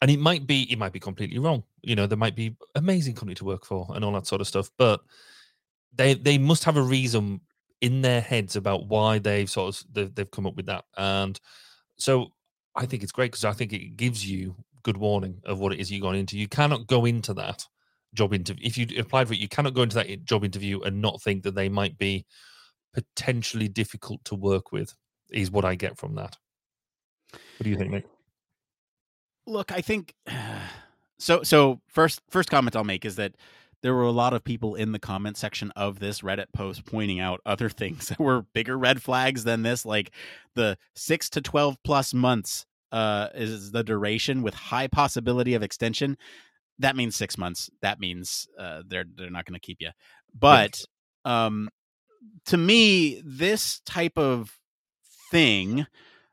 and 0.00 0.10
it 0.10 0.18
might 0.18 0.46
be, 0.46 0.62
it 0.72 0.78
might 0.78 0.94
be 0.94 0.98
completely 0.98 1.38
wrong. 1.38 1.62
You 1.82 1.94
know, 1.94 2.06
there 2.06 2.16
might 2.16 2.34
be 2.34 2.56
amazing 2.74 3.14
company 3.14 3.34
to 3.34 3.44
work 3.44 3.66
for 3.66 3.86
and 3.94 4.02
all 4.02 4.12
that 4.12 4.26
sort 4.26 4.40
of 4.40 4.48
stuff, 4.48 4.70
but 4.78 5.02
they, 5.94 6.14
they 6.14 6.38
must 6.38 6.64
have 6.64 6.78
a 6.78 6.82
reason 6.82 7.42
in 7.82 8.00
their 8.00 8.20
heads 8.20 8.56
about 8.56 8.86
why 8.86 9.18
they've 9.18 9.50
sort 9.50 9.74
of, 9.74 9.84
they've, 9.92 10.14
they've 10.14 10.30
come 10.30 10.46
up 10.46 10.56
with 10.56 10.66
that. 10.66 10.84
And 10.96 11.38
so 11.96 12.28
I 12.74 12.86
think 12.86 13.02
it's 13.02 13.12
great 13.12 13.32
because 13.32 13.44
I 13.44 13.52
think 13.52 13.72
it 13.72 13.96
gives 13.96 14.28
you 14.28 14.54
good 14.84 14.96
warning 14.96 15.40
of 15.44 15.58
what 15.58 15.72
it 15.72 15.80
is 15.80 15.90
you're 15.90 16.00
going 16.00 16.20
into. 16.20 16.38
You 16.38 16.48
cannot 16.48 16.86
go 16.86 17.04
into 17.04 17.34
that 17.34 17.66
job 18.14 18.32
interview 18.32 18.64
if 18.64 18.78
you 18.78 18.86
applied 18.98 19.26
for 19.26 19.34
it. 19.34 19.40
You 19.40 19.48
cannot 19.48 19.74
go 19.74 19.82
into 19.82 19.96
that 19.96 20.24
job 20.24 20.44
interview 20.44 20.80
and 20.82 21.02
not 21.02 21.20
think 21.20 21.42
that 21.42 21.56
they 21.56 21.68
might 21.68 21.98
be 21.98 22.24
potentially 22.94 23.68
difficult 23.68 24.24
to 24.26 24.36
work 24.36 24.72
with. 24.72 24.94
Is 25.30 25.50
what 25.50 25.64
I 25.64 25.74
get 25.74 25.98
from 25.98 26.14
that. 26.16 26.36
What 27.32 27.64
do 27.64 27.70
you 27.70 27.76
think, 27.76 27.90
Nick? 27.90 28.06
Look, 29.46 29.72
I 29.72 29.80
think 29.80 30.14
so. 31.18 31.42
So 31.42 31.80
first, 31.88 32.20
first 32.30 32.50
comment 32.50 32.76
I'll 32.76 32.84
make 32.84 33.04
is 33.04 33.16
that 33.16 33.34
there 33.82 33.94
were 33.94 34.02
a 34.02 34.10
lot 34.10 34.32
of 34.32 34.44
people 34.44 34.74
in 34.74 34.92
the 34.92 34.98
comment 34.98 35.36
section 35.36 35.70
of 35.72 35.98
this 35.98 36.20
Reddit 36.20 36.46
post 36.54 36.84
pointing 36.84 37.20
out 37.20 37.40
other 37.44 37.68
things 37.68 38.08
that 38.08 38.18
were 38.18 38.42
bigger 38.54 38.78
red 38.78 39.02
flags 39.02 39.44
than 39.44 39.62
this, 39.62 39.84
like 39.84 40.12
the 40.54 40.78
six 40.94 41.28
to 41.30 41.40
12 41.40 41.76
plus 41.84 42.14
months 42.14 42.66
uh, 42.92 43.28
is 43.34 43.72
the 43.72 43.82
duration 43.82 44.42
with 44.42 44.54
high 44.54 44.86
possibility 44.86 45.54
of 45.54 45.62
extension. 45.62 46.16
That 46.78 46.96
means 46.96 47.16
six 47.16 47.36
months. 47.36 47.70
That 47.80 48.00
means 48.00 48.48
uh, 48.58 48.82
they're 48.86 49.04
they're 49.16 49.30
not 49.30 49.44
going 49.44 49.58
to 49.58 49.60
keep 49.60 49.78
you. 49.80 49.90
But 50.38 50.84
um, 51.24 51.68
to 52.46 52.56
me, 52.56 53.22
this 53.24 53.80
type 53.84 54.18
of 54.18 54.58
thing 55.30 55.86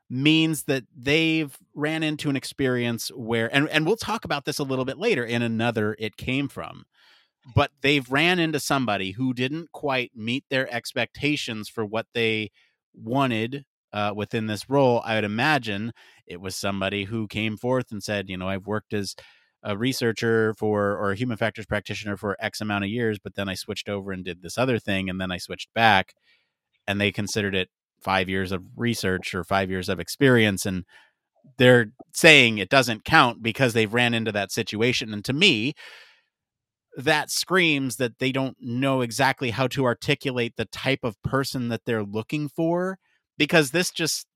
means 0.08 0.64
that 0.64 0.84
they've 0.94 1.56
ran 1.74 2.02
into 2.02 2.28
an 2.28 2.36
experience 2.36 3.10
where 3.14 3.54
and 3.54 3.68
and 3.68 3.86
we'll 3.86 3.96
talk 3.96 4.24
about 4.24 4.44
this 4.44 4.58
a 4.58 4.64
little 4.64 4.84
bit 4.84 4.98
later 4.98 5.24
in 5.24 5.40
another 5.40 5.94
it 6.00 6.16
came 6.16 6.48
from 6.48 6.84
but 7.54 7.70
they've 7.82 8.10
ran 8.10 8.38
into 8.38 8.60
somebody 8.60 9.12
who 9.12 9.32
didn't 9.32 9.72
quite 9.72 10.12
meet 10.14 10.44
their 10.50 10.72
expectations 10.72 11.68
for 11.68 11.84
what 11.84 12.06
they 12.14 12.50
wanted 12.94 13.64
uh, 13.92 14.12
within 14.14 14.46
this 14.46 14.68
role 14.68 15.00
i 15.04 15.14
would 15.14 15.24
imagine 15.24 15.92
it 16.26 16.40
was 16.40 16.56
somebody 16.56 17.04
who 17.04 17.26
came 17.26 17.56
forth 17.56 17.90
and 17.90 18.02
said 18.02 18.28
you 18.28 18.36
know 18.36 18.48
i've 18.48 18.66
worked 18.66 18.92
as 18.92 19.14
a 19.62 19.76
researcher 19.76 20.54
for 20.54 20.96
or 20.96 21.12
a 21.12 21.16
human 21.16 21.36
factors 21.36 21.66
practitioner 21.66 22.16
for 22.16 22.36
x 22.40 22.60
amount 22.60 22.84
of 22.84 22.90
years 22.90 23.18
but 23.22 23.34
then 23.34 23.48
i 23.48 23.54
switched 23.54 23.88
over 23.88 24.12
and 24.12 24.24
did 24.24 24.42
this 24.42 24.56
other 24.56 24.78
thing 24.78 25.10
and 25.10 25.20
then 25.20 25.32
i 25.32 25.38
switched 25.38 25.72
back 25.74 26.14
and 26.86 27.00
they 27.00 27.12
considered 27.12 27.54
it 27.54 27.68
five 28.00 28.28
years 28.28 28.52
of 28.52 28.62
research 28.76 29.34
or 29.34 29.44
five 29.44 29.70
years 29.70 29.88
of 29.88 30.00
experience 30.00 30.64
and 30.64 30.84
they're 31.58 31.92
saying 32.14 32.58
it 32.58 32.68
doesn't 32.68 33.04
count 33.04 33.42
because 33.42 33.72
they've 33.72 33.92
ran 33.94 34.14
into 34.14 34.32
that 34.32 34.52
situation 34.52 35.12
and 35.12 35.24
to 35.24 35.32
me 35.32 35.74
that 36.96 37.30
screams 37.30 37.96
that 37.96 38.18
they 38.18 38.32
don't 38.32 38.56
know 38.60 39.00
exactly 39.00 39.50
how 39.50 39.66
to 39.68 39.84
articulate 39.84 40.54
the 40.56 40.64
type 40.66 41.00
of 41.02 41.20
person 41.22 41.68
that 41.68 41.82
they're 41.86 42.02
looking 42.04 42.48
for 42.48 42.98
because 43.38 43.70
this 43.70 43.90
just 43.90 44.26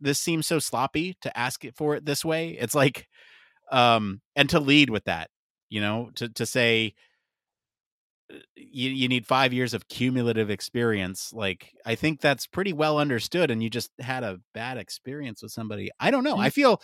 this 0.00 0.18
seems 0.18 0.46
so 0.46 0.58
sloppy 0.58 1.16
to 1.20 1.36
ask 1.38 1.64
it 1.64 1.76
for 1.76 1.94
it 1.94 2.06
this 2.06 2.24
way 2.24 2.50
it's 2.50 2.74
like 2.74 3.08
um 3.70 4.20
and 4.34 4.48
to 4.48 4.58
lead 4.58 4.90
with 4.90 5.04
that 5.04 5.28
you 5.68 5.80
know 5.80 6.10
to 6.14 6.28
to 6.30 6.46
say 6.46 6.94
you, 8.56 8.90
you 8.90 9.08
need 9.08 9.26
five 9.26 9.52
years 9.52 9.74
of 9.74 9.88
cumulative 9.88 10.50
experience. 10.50 11.32
Like, 11.32 11.72
I 11.84 11.94
think 11.94 12.20
that's 12.20 12.46
pretty 12.46 12.72
well 12.72 12.98
understood. 12.98 13.50
And 13.50 13.62
you 13.62 13.70
just 13.70 13.90
had 14.00 14.24
a 14.24 14.40
bad 14.54 14.78
experience 14.78 15.42
with 15.42 15.52
somebody. 15.52 15.90
I 16.00 16.10
don't 16.10 16.24
know. 16.24 16.38
I 16.38 16.48
mm. 16.48 16.52
feel, 16.52 16.82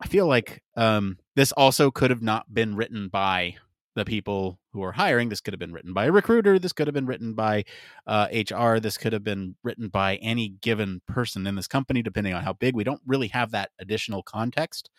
I 0.00 0.06
feel 0.08 0.26
like 0.26 0.62
um, 0.76 1.18
this 1.34 1.52
also 1.52 1.90
could 1.90 2.10
have 2.10 2.22
not 2.22 2.52
been 2.52 2.76
written 2.76 3.08
by 3.08 3.56
the 3.96 4.04
people 4.04 4.60
who 4.72 4.82
are 4.84 4.92
hiring. 4.92 5.28
This 5.28 5.40
could 5.40 5.52
have 5.52 5.58
been 5.58 5.72
written 5.72 5.92
by 5.92 6.04
a 6.04 6.12
recruiter. 6.12 6.58
This 6.58 6.72
could 6.72 6.86
have 6.86 6.94
been 6.94 7.06
written 7.06 7.34
by 7.34 7.64
uh, 8.06 8.28
HR. 8.32 8.78
This 8.78 8.96
could 8.96 9.12
have 9.12 9.24
been 9.24 9.56
written 9.64 9.88
by 9.88 10.16
any 10.16 10.50
given 10.60 11.02
person 11.08 11.46
in 11.46 11.56
this 11.56 11.66
company, 11.66 12.02
depending 12.02 12.34
on 12.34 12.44
how 12.44 12.52
big. 12.52 12.76
We 12.76 12.84
don't 12.84 13.02
really 13.06 13.28
have 13.28 13.50
that 13.50 13.70
additional 13.80 14.22
context. 14.22 14.90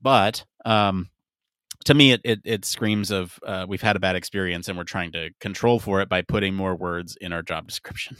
But 0.00 0.44
um, 0.64 1.08
to 1.84 1.94
me 1.94 2.12
it, 2.12 2.20
it, 2.24 2.40
it 2.44 2.64
screams 2.64 3.10
of 3.10 3.38
uh, 3.46 3.66
we've 3.68 3.82
had 3.82 3.96
a 3.96 4.00
bad 4.00 4.16
experience 4.16 4.68
and 4.68 4.76
we're 4.76 4.84
trying 4.84 5.12
to 5.12 5.30
control 5.40 5.78
for 5.78 6.00
it 6.00 6.08
by 6.08 6.22
putting 6.22 6.54
more 6.54 6.74
words 6.74 7.16
in 7.20 7.32
our 7.32 7.42
job 7.42 7.66
description 7.66 8.16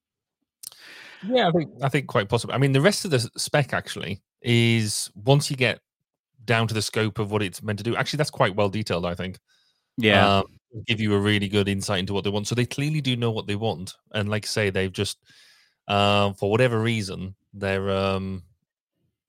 yeah 1.28 1.48
i 1.48 1.50
think 1.50 1.70
i 1.82 1.88
think 1.88 2.06
quite 2.06 2.28
possible 2.28 2.54
i 2.54 2.58
mean 2.58 2.72
the 2.72 2.80
rest 2.80 3.04
of 3.04 3.10
the 3.10 3.18
spec 3.36 3.72
actually 3.72 4.20
is 4.42 5.10
once 5.14 5.50
you 5.50 5.56
get 5.56 5.80
down 6.46 6.66
to 6.66 6.74
the 6.74 6.82
scope 6.82 7.18
of 7.18 7.30
what 7.30 7.42
it's 7.42 7.62
meant 7.62 7.78
to 7.78 7.84
do 7.84 7.96
actually 7.96 8.16
that's 8.16 8.30
quite 8.30 8.56
well 8.56 8.68
detailed 8.68 9.04
i 9.04 9.14
think 9.14 9.38
yeah 9.96 10.38
um, 10.38 10.44
give 10.86 11.00
you 11.00 11.14
a 11.14 11.18
really 11.18 11.48
good 11.48 11.68
insight 11.68 12.00
into 12.00 12.12
what 12.12 12.24
they 12.24 12.30
want 12.30 12.46
so 12.46 12.54
they 12.54 12.66
clearly 12.66 13.00
do 13.00 13.16
know 13.16 13.30
what 13.30 13.46
they 13.46 13.56
want 13.56 13.94
and 14.12 14.28
like 14.28 14.44
I 14.44 14.48
say 14.48 14.70
they've 14.70 14.92
just 14.92 15.18
um, 15.88 16.34
for 16.34 16.50
whatever 16.50 16.80
reason 16.80 17.34
they're 17.54 17.90
um 17.90 18.42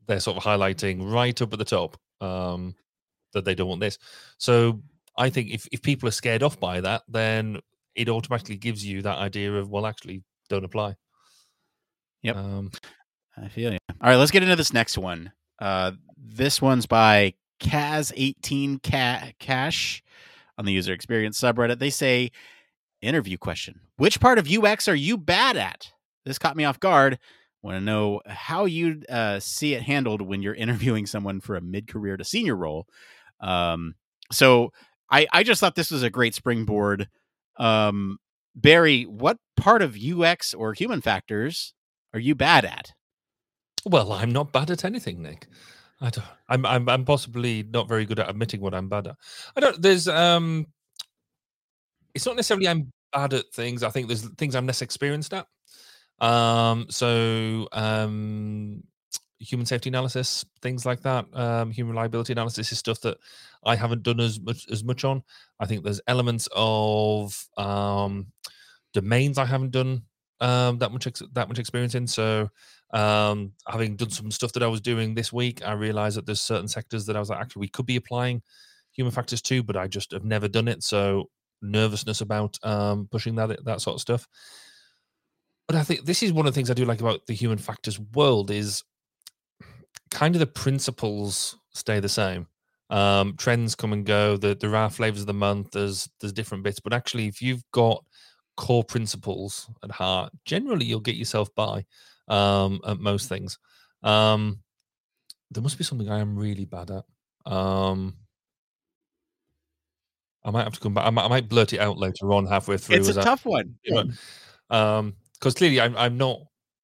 they're 0.08 0.20
sort 0.20 0.38
of 0.38 0.44
highlighting 0.44 1.12
right 1.12 1.42
up 1.42 1.54
at 1.54 1.60
the 1.60 1.66
top 1.66 1.98
um 2.20 2.76
that 3.34 3.46
they 3.46 3.56
don't 3.56 3.70
want 3.70 3.82
this. 3.82 3.98
So 4.38 4.82
I 5.18 5.30
think 5.30 5.52
if, 5.52 5.68
if 5.72 5.82
people 5.82 6.10
are 6.10 6.14
scared 6.14 6.44
off 6.44 6.60
by 6.60 6.82
that, 6.82 7.04
then 7.08 7.60
it 7.96 8.10
automatically 8.10 8.58
gives 8.58 8.86
you 8.86 9.02
that 9.04 9.18
idea 9.18 9.54
of, 9.54 9.70
well, 9.70 9.86
actually, 9.86 10.24
don't 10.50 10.66
apply. 10.66 10.96
Yep. 12.24 12.36
Um, 12.36 12.72
I 13.38 13.48
feel 13.48 13.72
you. 13.72 13.80
All 14.02 14.10
right, 14.10 14.16
let's 14.16 14.32
get 14.32 14.44
into 14.44 14.56
this 14.56 14.74
next 14.74 14.98
one. 14.98 15.32
Uh, 15.60 15.94
this 16.28 16.62
one's 16.62 16.86
by 16.86 17.34
Kaz18 17.60 18.82
Cash 19.40 20.04
on 20.58 20.66
the 20.66 20.74
user 20.74 20.94
experience 20.94 21.40
subreddit. 21.40 21.80
They 21.80 21.90
say, 21.90 22.32
interview 23.02 23.38
question 23.38 23.80
Which 23.98 24.20
part 24.20 24.40
of 24.40 24.50
UX 24.50 24.88
are 24.88 24.96
you 24.96 25.18
bad 25.18 25.58
at? 25.58 25.92
This 26.26 26.40
caught 26.40 26.58
me 26.58 26.66
off 26.66 26.80
guard. 26.80 27.20
Want 27.64 27.78
to 27.78 27.84
know 27.84 28.22
how 28.28 28.66
you 28.66 29.02
uh, 29.10 29.40
see 29.40 29.74
it 29.74 29.82
handled 29.82 30.22
when 30.22 30.42
you're 30.42 30.54
interviewing 30.56 31.06
someone 31.06 31.40
for 31.40 31.56
a 31.56 31.62
mid 31.62 31.88
career 31.88 32.18
to 32.18 32.24
senior 32.24 32.56
role. 32.56 32.88
Um, 33.40 33.96
so 34.32 34.72
I, 35.10 35.28
I 35.32 35.44
just 35.44 35.60
thought 35.60 35.76
this 35.76 35.92
was 35.92 36.04
a 36.04 36.10
great 36.10 36.36
springboard. 36.36 37.10
Um, 37.58 38.20
Barry, 38.56 39.04
what 39.04 39.38
part 39.56 39.82
of 39.82 39.98
UX 39.98 40.54
or 40.54 40.74
human 40.74 41.02
factors 41.02 41.74
are 42.14 42.20
you 42.20 42.36
bad 42.36 42.66
at? 42.66 42.94
Well, 43.86 44.12
I'm 44.12 44.32
not 44.32 44.52
bad 44.52 44.70
at 44.70 44.84
anything, 44.84 45.22
Nick. 45.22 45.48
I 46.00 46.10
don't, 46.10 46.26
I'm, 46.48 46.66
I'm, 46.66 46.90
I'm 46.90 47.06
possibly 47.06 47.64
not 47.64 47.88
very 47.88 48.06
good 48.06 48.20
at 48.20 48.30
admitting 48.30 48.62
what 48.62 48.74
I'm 48.74 48.90
bad 48.90 49.08
at. 49.08 49.16
I 49.56 49.60
don't. 49.60 49.82
There's, 49.82 50.08
um, 50.08 50.68
it's 52.14 52.26
not 52.26 52.36
necessarily 52.36 52.68
I'm 52.68 52.92
bad 53.12 53.34
at 53.34 53.52
things. 53.54 53.84
I 53.84 53.90
think 53.90 54.08
there's 54.08 54.28
things 54.36 54.56
I'm 54.56 54.68
less 54.68 54.82
experienced 54.82 55.34
at. 55.34 55.48
Um, 56.20 56.88
so, 56.90 57.68
um, 57.72 58.84
human 59.40 59.66
safety 59.66 59.90
analysis, 59.90 60.46
things 60.62 60.86
like 60.86 61.02
that. 61.02 61.26
Um, 61.34 61.72
human 61.72 61.92
reliability 61.92 62.34
analysis 62.34 62.72
is 62.72 62.80
stuff 62.80 63.02
that 63.02 63.18
I 63.64 63.76
haven't 63.76 64.04
done 64.04 64.20
as 64.20 64.40
much 64.40 64.66
as 64.72 64.84
much 64.84 65.04
on. 65.04 65.24
I 65.60 65.66
think 65.66 65.84
there's 65.84 66.02
elements 66.08 66.48
of 66.56 67.48
um, 67.58 68.28
domains 68.94 69.38
I 69.38 69.46
haven't 69.46 69.72
done 69.72 70.04
um, 70.40 70.78
that 70.80 70.92
much 70.92 71.08
ex- 71.08 71.24
that 71.34 71.48
much 71.48 71.60
experience 71.60 71.96
in. 71.96 72.08
So, 72.08 72.50
um, 72.92 73.52
having 73.68 73.96
done 73.96 74.10
some 74.10 74.32
stuff 74.32 74.54
that 74.54 74.64
I 74.64 74.68
was 74.68 74.82
doing 74.82 75.14
this 75.14 75.34
week, 75.34 75.66
I 75.66 75.74
realized 75.74 76.18
that 76.18 76.26
there's 76.26 76.42
certain 76.42 76.68
sectors 76.68 77.06
that 77.06 77.16
I 77.16 77.20
was 77.20 77.30
like, 77.30 77.40
actually, 77.40 77.62
we 77.62 77.68
could 77.70 77.86
be 77.86 77.98
applying 77.98 78.42
human 78.92 79.12
factors 79.12 79.42
to, 79.44 79.64
but 79.64 79.76
I 79.76 79.88
just 79.88 80.12
have 80.12 80.24
never 80.24 80.48
done 80.48 80.68
it. 80.68 80.84
So, 80.84 81.30
nervousness 81.62 82.22
about 82.22 82.58
um, 82.64 83.08
pushing 83.12 83.36
that 83.36 83.64
that 83.66 83.82
sort 83.82 83.96
of 83.96 84.02
stuff. 84.02 84.28
But 85.68 85.76
I 85.76 85.84
think 85.84 86.06
this 86.06 86.24
is 86.24 86.32
one 86.32 86.46
of 86.46 86.54
the 86.54 86.58
things 86.58 86.72
I 86.72 86.76
do 86.76 86.86
like 86.86 87.02
about 87.02 87.26
the 87.26 87.34
human 87.34 87.58
factors 87.58 88.00
world 88.00 88.52
is 88.52 88.84
kind 90.12 90.34
of 90.36 90.40
the 90.40 90.48
principles 90.48 91.58
stay 91.74 92.00
the 92.00 92.10
same. 92.10 92.48
Um, 92.90 93.36
trends 93.36 93.76
come 93.76 93.92
and 93.92 94.06
go. 94.06 94.38
The, 94.38 94.56
there 94.56 94.76
are 94.76 94.90
flavors 94.90 95.22
of 95.22 95.28
the 95.28 95.34
month. 95.34 95.72
There's 95.72 96.10
there's 96.22 96.32
different 96.32 96.64
bits, 96.64 96.80
but 96.80 96.94
actually, 96.94 97.28
if 97.28 97.42
you've 97.42 97.64
got 97.72 98.04
core 98.56 98.84
principles 98.84 99.70
at 99.84 99.92
heart, 99.92 100.32
generally 100.46 100.86
you'll 100.86 101.02
get 101.02 101.16
yourself 101.16 101.54
by 101.54 101.86
um, 102.28 102.80
at 102.86 103.00
most 103.00 103.30
things. 103.30 103.58
Um, 104.04 104.60
there 105.52 105.64
must 105.64 105.78
be 105.78 105.84
something 105.84 106.10
I 106.10 106.20
am 106.20 106.38
really 106.38 106.66
bad 106.66 106.92
at. 106.92 107.52
Um, 107.52 108.16
I 110.44 110.52
might 110.52 110.64
have 110.64 110.74
to 110.74 110.80
come 110.80 110.94
back. 110.94 111.06
I 111.06 111.10
might, 111.10 111.26
I 111.26 111.28
might 111.28 111.50
blurt 111.50 111.74
it 111.74 111.80
out 111.80 111.98
later 111.98 112.34
on, 112.34 112.46
halfway 112.46 112.78
through. 112.78 112.98
It's 112.98 113.10
a 113.10 113.22
tough 113.22 113.46
I, 113.46 113.50
one. 113.50 113.76
You 113.84 113.94
know, 113.94 114.06
um, 114.70 115.16
because 115.34 115.54
clearly 115.54 115.80
I'm 115.80 115.96
I'm 115.98 116.18
not 116.18 116.40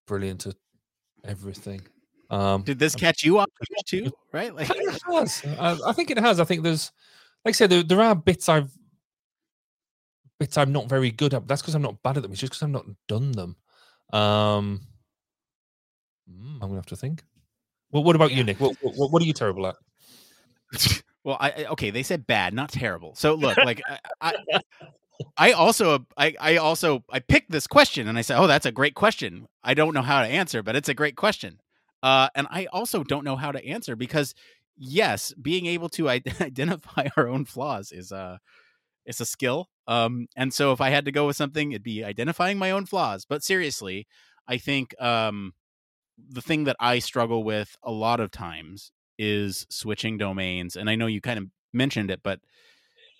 brilliant 0.08 0.46
at 0.48 0.56
everything. 1.26 1.82
Um, 2.30 2.64
Did 2.64 2.80
this 2.80 2.96
catch 2.96 3.24
you 3.24 3.40
off 3.40 3.50
too? 3.86 4.12
Right? 4.32 4.54
Like 4.56 4.70
it 4.70 5.02
has. 5.12 5.44
I, 5.60 5.78
I, 5.88 5.94
think 5.94 6.10
it 6.10 6.18
has. 6.18 6.40
I 6.40 6.46
think 6.46 6.64
there's, 6.64 6.92
like 7.46 7.54
I 7.54 7.56
said, 7.56 7.70
there, 7.70 7.84
there 7.84 8.02
are 8.02 8.16
bits 8.16 8.50
I've 8.50 8.72
bits 10.40 10.58
I'm 10.58 10.72
not 10.72 10.90
very 10.90 11.12
good 11.12 11.34
at. 11.34 11.48
That's 11.48 11.62
because 11.62 11.76
I'm 11.76 11.82
not 11.82 12.02
bad 12.02 12.18
at 12.18 12.24
them. 12.24 12.32
It's 12.32 12.42
just 12.42 12.54
because 12.54 12.64
I've 12.64 12.70
not 12.70 12.86
done 13.08 13.32
them. 13.34 13.56
Um, 14.12 14.82
hmm, 16.36 16.56
I'm 16.56 16.70
gonna 16.70 16.76
have 16.76 16.86
to 16.88 16.96
think. 16.96 17.24
Well, 17.92 18.04
what 18.04 18.16
about 18.16 18.32
you, 18.32 18.44
Nick? 18.44 18.60
What, 18.60 18.76
what, 18.82 19.12
what 19.12 19.22
are 19.22 19.26
you 19.26 19.34
terrible 19.34 19.68
at? 19.68 19.76
well, 21.24 21.38
I 21.40 21.66
okay. 21.66 21.90
They 21.92 22.04
said 22.04 22.26
bad, 22.26 22.54
not 22.54 22.72
terrible. 22.72 23.14
So 23.16 23.36
look, 23.36 23.58
like 23.58 23.82
I, 24.22 24.34
I, 24.52 24.62
I 25.38 25.52
also 25.52 26.06
I, 26.18 26.36
I 26.40 26.58
also 26.58 27.04
I 27.12 27.20
picked 27.20 27.52
this 27.52 27.68
question 27.68 28.08
and 28.08 28.18
I 28.18 28.22
said, 28.22 28.40
"Oh, 28.40 28.48
that's 28.48 28.66
a 28.66 28.72
great 28.72 28.96
question. 28.96 29.48
I 29.64 29.74
don't 29.74 29.94
know 29.94 30.02
how 30.02 30.22
to 30.22 30.28
answer, 30.28 30.64
but 30.64 30.76
it's 30.76 30.90
a 30.90 30.94
great 30.94 31.16
question." 31.16 31.60
Uh, 32.02 32.30
and 32.36 32.48
I 32.50 32.66
also 32.74 33.04
don't 33.04 33.24
know 33.24 33.38
how 33.38 33.52
to 33.52 33.66
answer 33.66 33.96
because 33.96 34.34
yes, 34.76 35.34
being 35.42 35.66
able 35.68 35.90
to 35.90 36.10
identify 36.10 37.08
our 37.16 37.28
own 37.28 37.46
flaws 37.46 37.92
is 37.92 38.12
a 38.12 38.18
uh, 38.18 38.38
it's 39.06 39.20
a 39.20 39.26
skill. 39.26 39.68
Um, 39.88 40.28
and 40.36 40.54
so 40.54 40.72
if 40.72 40.80
I 40.80 40.90
had 40.90 41.06
to 41.06 41.12
go 41.12 41.28
with 41.28 41.36
something, 41.36 41.72
it'd 41.72 41.84
be 41.84 42.04
identifying 42.04 42.58
my 42.58 42.72
own 42.72 42.86
flaws. 42.86 43.26
But 43.26 43.44
seriously, 43.44 44.08
I 44.48 44.58
think 44.58 45.00
um, 45.02 45.54
the 46.18 46.42
thing 46.42 46.66
that 46.66 46.76
I 46.80 47.00
struggle 47.00 47.44
with 47.44 47.76
a 47.84 47.92
lot 47.92 48.20
of 48.20 48.32
times 48.32 48.92
is 49.18 49.66
switching 49.70 50.18
domains. 50.18 50.76
And 50.76 50.90
I 50.90 50.96
know 50.96 51.08
you 51.08 51.22
kind 51.22 51.40
of 51.40 51.48
mentioned 51.72 52.12
it, 52.12 52.22
but 52.24 52.40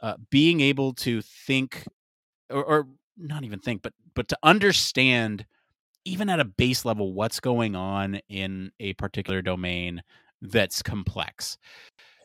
uh, 0.02 0.16
being 0.30 0.60
able 0.60 0.94
to 0.94 1.22
think 1.22 1.86
or, 2.50 2.64
or 2.64 2.88
not 3.18 3.44
even 3.44 3.60
think, 3.60 3.82
but 3.82 3.94
but 4.16 4.28
to 4.28 4.38
understand 4.44 5.46
even 6.06 6.30
at 6.30 6.40
a 6.40 6.46
base 6.46 6.86
level 6.86 7.14
what's 7.14 7.40
going 7.40 7.76
on 7.76 8.20
in 8.30 8.72
a 8.80 8.94
particular 8.94 9.42
domain 9.42 10.04
that's 10.42 10.82
complex. 10.84 11.58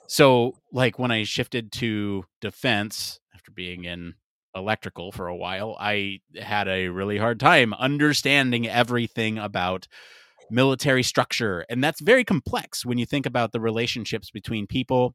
So, 0.08 0.54
like 0.72 0.98
when 0.98 1.10
I 1.10 1.24
shifted 1.24 1.70
to 1.72 2.24
defense 2.40 3.20
after 3.34 3.50
being 3.50 3.84
in 3.84 4.14
electrical 4.54 5.12
for 5.12 5.28
a 5.28 5.36
while, 5.36 5.76
I 5.78 6.20
had 6.40 6.66
a 6.66 6.88
really 6.88 7.18
hard 7.18 7.38
time 7.38 7.74
understanding 7.74 8.66
everything 8.66 9.38
about 9.38 9.86
military 10.50 11.02
structure. 11.02 11.64
And 11.68 11.82
that's 11.82 12.00
very 12.00 12.24
complex 12.24 12.84
when 12.84 12.98
you 12.98 13.06
think 13.06 13.26
about 13.26 13.52
the 13.52 13.60
relationships 13.60 14.30
between 14.30 14.66
people. 14.66 15.14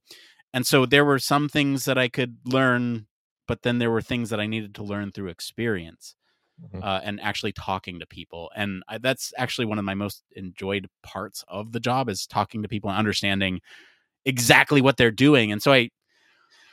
And 0.53 0.65
so 0.65 0.86
there 0.86 1.05
were 1.05 1.19
some 1.19 1.49
things 1.49 1.86
that 1.86 1.97
I 1.97 2.09
could 2.09 2.38
learn, 2.45 3.07
but 3.47 3.63
then 3.63 3.79
there 3.79 3.91
were 3.91 4.01
things 4.01 4.29
that 4.29 4.39
I 4.39 4.47
needed 4.47 4.75
to 4.75 4.84
learn 4.84 5.11
through 5.11 5.29
experience. 5.29 6.15
Mm-hmm. 6.63 6.84
Uh, 6.84 6.99
and 7.03 7.19
actually 7.19 7.51
talking 7.51 7.99
to 7.99 8.05
people 8.05 8.51
and 8.55 8.84
I, 8.88 8.99
that's 8.99 9.34
actually 9.39 9.65
one 9.65 9.79
of 9.79 9.86
my 9.86 9.95
most 9.95 10.21
enjoyed 10.36 10.88
parts 11.01 11.43
of 11.47 11.71
the 11.71 11.79
job 11.79 12.09
is 12.09 12.27
talking 12.27 12.61
to 12.61 12.69
people 12.69 12.91
and 12.91 12.99
understanding 12.99 13.59
exactly 14.23 14.79
what 14.79 14.97
they're 14.97 15.09
doing 15.09 15.51
and 15.51 15.63
so 15.63 15.73
i 15.73 15.89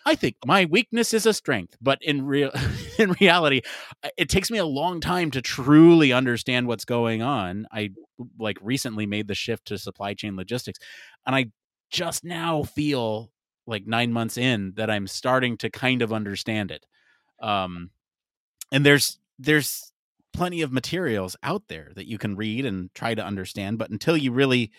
I 0.07 0.15
think 0.15 0.37
my 0.47 0.65
weakness 0.65 1.13
is 1.13 1.27
a 1.27 1.35
strength, 1.35 1.77
but 1.81 1.99
in 2.03 2.25
real 2.25 2.51
in 2.99 3.13
reality, 3.21 3.63
it 4.17 4.29
takes 4.29 4.51
me 4.51 4.59
a 4.59 4.65
long 4.65 5.01
time 5.01 5.31
to 5.33 5.43
truly 5.43 6.13
understand 6.13 6.67
what's 6.67 6.85
going 6.85 7.23
on. 7.23 7.67
I 7.73 7.91
like 8.39 8.59
recently 8.63 9.07
made 9.07 9.29
the 9.29 9.35
shift 9.35 9.67
to 9.67 9.79
supply 9.79 10.15
chain 10.15 10.37
logistics, 10.37 10.79
and 11.27 11.35
I 11.37 11.47
just 11.91 12.25
now 12.25 12.63
feel 12.63 13.31
like 13.67 13.87
9 13.87 14.13
months 14.13 14.37
in 14.39 14.73
that 14.77 14.91
I'm 14.91 15.07
starting 15.07 15.57
to 15.59 15.71
kind 15.71 16.03
of 16.03 16.13
understand 16.13 16.71
it. 16.71 16.87
Um 17.43 17.91
and 18.73 18.85
there's 18.85 19.19
there's 19.39 19.93
plenty 20.33 20.63
of 20.63 20.73
materials 20.73 21.37
out 21.43 21.65
there 21.69 21.91
that 21.97 22.07
you 22.07 22.19
can 22.19 22.37
read 22.37 22.65
and 22.65 22.93
try 22.95 23.15
to 23.15 23.25
understand, 23.25 23.79
but 23.79 23.91
until 23.91 24.17
you 24.17 24.33
really 24.33 24.71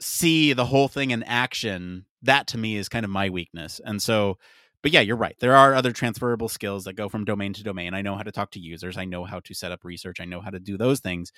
see 0.00 0.52
the 0.52 0.64
whole 0.64 0.88
thing 0.88 1.10
in 1.10 1.22
action 1.22 2.04
that 2.22 2.46
to 2.48 2.58
me 2.58 2.76
is 2.76 2.88
kind 2.88 3.04
of 3.04 3.10
my 3.10 3.30
weakness 3.30 3.80
and 3.84 4.02
so 4.02 4.36
but 4.82 4.92
yeah 4.92 5.00
you're 5.00 5.16
right 5.16 5.36
there 5.40 5.56
are 5.56 5.74
other 5.74 5.92
transferable 5.92 6.48
skills 6.48 6.84
that 6.84 6.92
go 6.94 7.08
from 7.08 7.24
domain 7.24 7.52
to 7.52 7.62
domain. 7.62 7.94
I 7.94 8.02
know 8.02 8.16
how 8.16 8.22
to 8.22 8.32
talk 8.32 8.50
to 8.52 8.60
users 8.60 8.98
i 8.98 9.04
know 9.04 9.24
how 9.24 9.40
to 9.40 9.54
set 9.54 9.72
up 9.72 9.84
research 9.84 10.20
i 10.20 10.24
know 10.24 10.40
how 10.40 10.50
to 10.50 10.60
do 10.60 10.76
those 10.76 11.00
things 11.00 11.32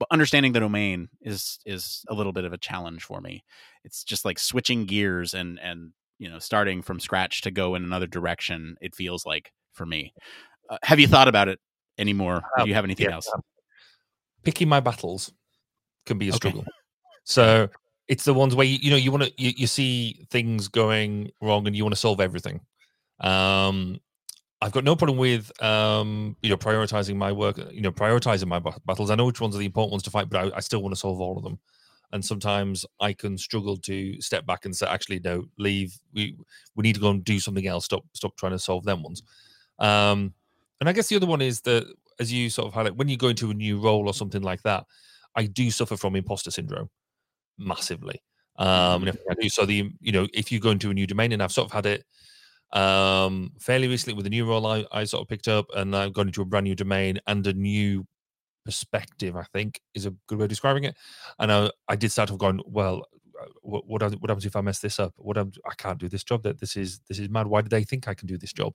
but 0.00 0.08
understanding 0.10 0.52
the 0.52 0.60
domain 0.60 1.10
is 1.20 1.60
is 1.66 2.04
a 2.08 2.14
little 2.14 2.32
bit 2.32 2.44
of 2.44 2.54
a 2.54 2.58
challenge 2.58 3.04
for 3.04 3.20
me. 3.20 3.44
It's 3.84 4.02
just 4.02 4.24
like 4.24 4.38
switching 4.38 4.86
gears 4.86 5.34
and 5.34 5.60
and 5.60 5.92
you 6.18 6.28
know 6.28 6.40
starting 6.40 6.82
from 6.82 6.98
scratch 6.98 7.42
to 7.42 7.50
go 7.52 7.74
in 7.74 7.84
another 7.84 8.08
direction 8.08 8.76
it 8.80 8.96
feels 8.96 9.24
like 9.24 9.52
for 9.72 9.86
me. 9.86 10.14
Uh, 10.70 10.78
have 10.82 10.98
you 10.98 11.06
thought 11.06 11.28
about 11.28 11.48
it 11.48 11.60
anymore? 11.98 12.36
Um, 12.36 12.64
do 12.64 12.68
you 12.68 12.74
have 12.74 12.84
anything 12.84 13.06
yeah, 13.06 13.14
else? 13.14 13.30
picking 14.42 14.70
my 14.70 14.80
battles 14.80 15.30
can 16.06 16.16
be 16.16 16.30
a 16.30 16.32
struggle. 16.32 16.64
So 17.24 17.68
it's 18.10 18.24
the 18.24 18.34
ones 18.34 18.56
where 18.56 18.66
you, 18.66 18.78
you 18.82 18.90
know 18.90 18.96
you 18.96 19.10
want 19.10 19.22
to 19.22 19.32
you, 19.38 19.52
you 19.56 19.66
see 19.66 20.26
things 20.30 20.68
going 20.68 21.30
wrong 21.40 21.66
and 21.66 21.74
you 21.76 21.84
want 21.84 21.94
to 21.94 22.00
solve 22.00 22.20
everything 22.20 22.60
um 23.20 23.98
I've 24.62 24.72
got 24.72 24.84
no 24.84 24.94
problem 24.94 25.16
with 25.16 25.50
um, 25.62 26.36
you 26.42 26.50
know 26.50 26.56
prioritizing 26.58 27.16
my 27.16 27.32
work, 27.32 27.58
you 27.72 27.80
know 27.80 27.92
prioritizing 27.92 28.46
my 28.46 28.58
battles. 28.58 29.10
I 29.10 29.14
know 29.14 29.24
which 29.24 29.40
ones 29.40 29.54
are 29.54 29.58
the 29.58 29.64
important 29.64 29.92
ones 29.92 30.02
to 30.02 30.10
fight, 30.10 30.28
but 30.28 30.52
I, 30.52 30.56
I, 30.56 30.60
still 30.60 30.82
want 30.82 30.94
to 30.94 31.00
solve 31.00 31.18
all 31.18 31.38
of 31.38 31.44
them. 31.44 31.58
And 32.12 32.22
sometimes 32.22 32.84
I 33.00 33.14
can 33.14 33.38
struggle 33.38 33.78
to 33.78 34.20
step 34.20 34.44
back 34.44 34.66
and 34.66 34.76
say, 34.76 34.86
actually, 34.86 35.20
no, 35.20 35.46
leave. 35.56 35.98
We 36.12 36.36
we 36.74 36.82
need 36.82 36.96
to 36.96 37.00
go 37.00 37.08
and 37.08 37.24
do 37.24 37.40
something 37.40 37.66
else. 37.66 37.86
Stop 37.86 38.04
stop 38.12 38.36
trying 38.36 38.52
to 38.52 38.58
solve 38.58 38.84
them 38.84 39.02
ones. 39.02 39.22
Um, 39.78 40.34
and 40.78 40.90
I 40.90 40.92
guess 40.92 41.08
the 41.08 41.16
other 41.16 41.26
one 41.26 41.40
is 41.40 41.62
that 41.62 41.86
as 42.18 42.30
you 42.30 42.50
sort 42.50 42.68
of 42.68 42.74
highlight, 42.74 42.96
when 42.96 43.08
you 43.08 43.16
go 43.16 43.28
into 43.28 43.50
a 43.50 43.54
new 43.54 43.80
role 43.80 44.06
or 44.06 44.12
something 44.12 44.42
like 44.42 44.62
that, 44.64 44.84
I 45.34 45.46
do 45.46 45.70
suffer 45.70 45.96
from 45.96 46.16
imposter 46.16 46.50
syndrome 46.50 46.90
massively. 47.60 48.22
Um, 48.56 49.06
and 49.06 49.16
mm-hmm. 49.16 49.46
so 49.48 49.64
the 49.64 49.90
you 50.00 50.12
know 50.12 50.26
if 50.34 50.50
you 50.50 50.58
go 50.58 50.70
into 50.70 50.90
a 50.90 50.94
new 50.94 51.06
domain, 51.06 51.32
and 51.32 51.42
I've 51.42 51.52
sort 51.52 51.66
of 51.66 51.72
had 51.72 51.86
it 51.86 52.04
um 52.72 53.50
fairly 53.58 53.88
recently 53.88 54.14
with 54.14 54.26
a 54.26 54.30
new 54.30 54.46
role 54.46 54.64
I, 54.64 54.84
I 54.92 55.04
sort 55.04 55.22
of 55.22 55.28
picked 55.28 55.48
up, 55.48 55.66
and 55.74 55.94
I've 55.94 56.12
gone 56.12 56.26
into 56.26 56.42
a 56.42 56.44
brand 56.44 56.64
new 56.64 56.74
domain 56.74 57.20
and 57.26 57.46
a 57.46 57.52
new 57.52 58.06
perspective. 58.64 59.36
I 59.36 59.44
think 59.52 59.80
is 59.94 60.06
a 60.06 60.14
good 60.26 60.38
way 60.38 60.44
of 60.44 60.50
describing 60.50 60.84
it. 60.84 60.96
And 61.38 61.50
I, 61.52 61.70
I 61.88 61.96
did 61.96 62.12
start 62.12 62.30
off 62.30 62.38
going, 62.38 62.60
well, 62.66 63.06
uh, 63.40 63.46
what, 63.62 63.86
what 63.86 64.02
what 64.02 64.30
happens 64.30 64.46
if 64.46 64.56
I 64.56 64.60
mess 64.60 64.80
this 64.80 65.00
up? 65.00 65.14
What 65.16 65.38
I'm, 65.38 65.52
I 65.66 65.74
can't 65.76 65.98
do 65.98 66.08
this 66.08 66.24
job. 66.24 66.42
That 66.42 66.60
this 66.60 66.76
is 66.76 67.00
this 67.08 67.18
is 67.18 67.28
mad. 67.28 67.46
Why 67.46 67.62
do 67.62 67.68
they 67.68 67.84
think 67.84 68.08
I 68.08 68.14
can 68.14 68.28
do 68.28 68.38
this 68.38 68.52
job? 68.52 68.74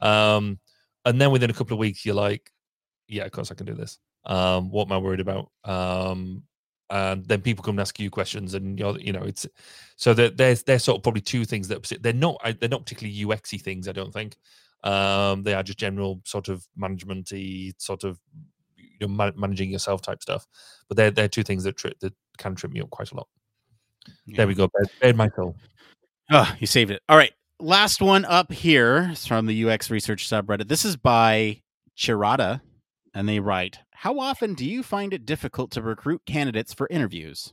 Um, 0.00 0.58
and 1.04 1.20
then 1.20 1.30
within 1.30 1.50
a 1.50 1.54
couple 1.54 1.74
of 1.74 1.78
weeks, 1.78 2.04
you're 2.04 2.14
like, 2.14 2.50
yeah, 3.08 3.24
of 3.24 3.32
course 3.32 3.50
I 3.50 3.54
can 3.54 3.66
do 3.66 3.74
this. 3.74 3.98
Um, 4.24 4.70
what 4.70 4.86
am 4.86 4.92
I 4.92 4.98
worried 4.98 5.20
about? 5.20 5.50
Um, 5.64 6.44
and 6.90 7.24
then 7.26 7.40
people 7.40 7.62
come 7.62 7.74
and 7.74 7.80
ask 7.80 7.98
you 7.98 8.10
questions 8.10 8.54
and 8.54 8.78
you're 8.78 8.98
you 8.98 9.12
know 9.12 9.22
it's 9.22 9.46
so 9.96 10.12
that 10.14 10.36
there's 10.36 10.62
there's 10.64 10.84
sort 10.84 10.96
of 10.98 11.02
probably 11.02 11.20
two 11.20 11.44
things 11.44 11.68
that 11.68 11.90
they're 12.00 12.12
not 12.12 12.40
they're 12.60 12.68
not 12.68 12.84
particularly 12.84 13.16
uxy 13.24 13.60
things 13.60 13.88
i 13.88 13.92
don't 13.92 14.12
think. 14.12 14.36
Um 14.82 15.42
they 15.42 15.52
are 15.52 15.62
just 15.62 15.78
general 15.78 16.22
sort 16.24 16.48
of 16.48 16.66
managementy 16.78 17.74
sort 17.78 18.02
of 18.02 18.18
you 18.76 19.06
know 19.06 19.32
managing 19.36 19.70
yourself 19.70 20.00
type 20.00 20.22
stuff. 20.22 20.46
But 20.88 20.96
they're 20.96 21.10
they're 21.10 21.28
two 21.28 21.42
things 21.42 21.64
that 21.64 21.76
tri- 21.76 21.92
that 22.00 22.14
can 22.38 22.54
trip 22.54 22.72
me 22.72 22.80
up 22.80 22.88
quite 22.88 23.12
a 23.12 23.16
lot. 23.16 23.28
Yeah. 24.24 24.38
there 24.38 24.46
we 24.46 24.54
go. 24.54 24.70
Bed 25.02 25.16
my 25.16 25.28
soul. 25.36 25.54
Oh 26.30 26.50
you 26.58 26.66
saved 26.66 26.90
it. 26.90 27.02
All 27.10 27.16
right 27.18 27.32
last 27.60 28.00
one 28.00 28.24
up 28.24 28.50
here 28.50 29.10
is 29.12 29.26
from 29.26 29.44
the 29.46 29.68
ux 29.68 29.90
research 29.90 30.28
subreddit. 30.28 30.68
This 30.68 30.84
is 30.84 30.96
by 30.96 31.60
chirata 31.96 32.62
and 33.14 33.28
they 33.28 33.38
write 33.38 33.78
how 34.00 34.18
often 34.18 34.54
do 34.54 34.64
you 34.64 34.82
find 34.82 35.12
it 35.12 35.26
difficult 35.26 35.70
to 35.72 35.82
recruit 35.82 36.22
candidates 36.24 36.72
for 36.72 36.88
interviews? 36.88 37.52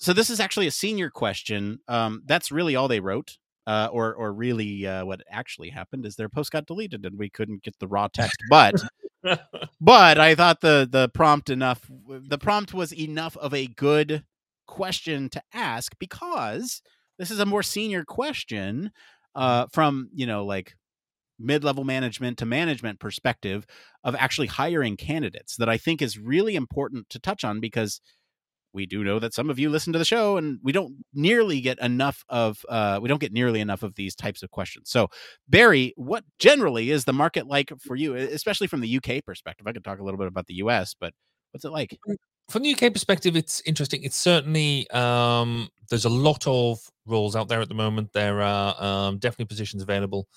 So 0.00 0.12
this 0.12 0.28
is 0.28 0.40
actually 0.40 0.66
a 0.66 0.72
senior 0.72 1.08
question. 1.08 1.78
Um, 1.86 2.22
that's 2.26 2.50
really 2.50 2.74
all 2.74 2.88
they 2.88 2.98
wrote, 2.98 3.38
uh, 3.68 3.88
or 3.92 4.12
or 4.12 4.32
really 4.32 4.84
uh, 4.84 5.04
what 5.04 5.20
actually 5.30 5.70
happened 5.70 6.04
is 6.04 6.16
their 6.16 6.28
post 6.28 6.50
got 6.50 6.66
deleted 6.66 7.06
and 7.06 7.16
we 7.16 7.30
couldn't 7.30 7.62
get 7.62 7.78
the 7.78 7.86
raw 7.86 8.08
text. 8.08 8.36
But 8.50 8.74
but 9.80 10.18
I 10.18 10.34
thought 10.34 10.62
the 10.62 10.88
the 10.90 11.08
prompt 11.10 11.48
enough. 11.48 11.88
The 12.08 12.38
prompt 12.38 12.74
was 12.74 12.92
enough 12.92 13.36
of 13.36 13.54
a 13.54 13.68
good 13.68 14.24
question 14.66 15.28
to 15.28 15.42
ask 15.54 15.96
because 16.00 16.82
this 17.20 17.30
is 17.30 17.38
a 17.38 17.46
more 17.46 17.62
senior 17.62 18.04
question 18.04 18.90
uh, 19.36 19.66
from 19.72 20.08
you 20.12 20.26
know 20.26 20.44
like 20.44 20.74
mid-level 21.42 21.84
management 21.84 22.38
to 22.38 22.46
management 22.46 23.00
perspective 23.00 23.66
of 24.04 24.14
actually 24.16 24.46
hiring 24.46 24.96
candidates 24.96 25.56
that 25.56 25.68
I 25.68 25.76
think 25.76 26.00
is 26.02 26.18
really 26.18 26.56
important 26.56 27.08
to 27.10 27.18
touch 27.18 27.44
on 27.44 27.60
because 27.60 28.00
we 28.72 28.86
do 28.86 29.04
know 29.04 29.18
that 29.18 29.34
some 29.34 29.50
of 29.50 29.58
you 29.58 29.68
listen 29.68 29.92
to 29.92 29.98
the 29.98 30.04
show 30.04 30.36
and 30.36 30.58
we 30.62 30.72
don't 30.72 31.04
nearly 31.12 31.60
get 31.60 31.78
enough 31.78 32.24
of 32.28 32.64
uh, 32.68 32.98
we 33.02 33.08
don't 33.08 33.20
get 33.20 33.32
nearly 33.32 33.60
enough 33.60 33.82
of 33.82 33.94
these 33.94 34.14
types 34.14 34.42
of 34.42 34.50
questions. 34.50 34.90
So 34.90 35.08
barry 35.48 35.92
what 35.96 36.24
generally 36.38 36.90
is 36.90 37.04
the 37.04 37.12
market 37.12 37.46
like 37.46 37.72
for 37.80 37.96
you 37.96 38.14
especially 38.14 38.66
from 38.66 38.80
the 38.80 38.96
uk 38.96 39.24
perspective? 39.24 39.66
I 39.66 39.72
could 39.72 39.84
talk 39.84 39.98
a 39.98 40.04
little 40.04 40.18
bit 40.18 40.28
about 40.28 40.46
the 40.46 40.54
us 40.54 40.94
but 40.98 41.12
what's 41.52 41.64
it 41.64 41.72
like? 41.72 41.98
Mm, 42.08 42.16
from 42.48 42.62
the 42.62 42.72
uk 42.72 42.92
perspective 42.92 43.36
it's 43.36 43.60
interesting. 43.66 44.02
It's 44.02 44.16
certainly 44.16 44.88
um, 44.90 45.68
there's 45.90 46.04
a 46.04 46.10
lot 46.10 46.46
of 46.46 46.78
roles 47.06 47.36
out 47.36 47.48
there 47.48 47.60
at 47.60 47.68
the 47.68 47.74
moment. 47.74 48.12
There 48.12 48.40
are 48.40 48.82
um, 48.82 49.18
definitely 49.18 49.46
positions 49.46 49.82
available 49.82 50.28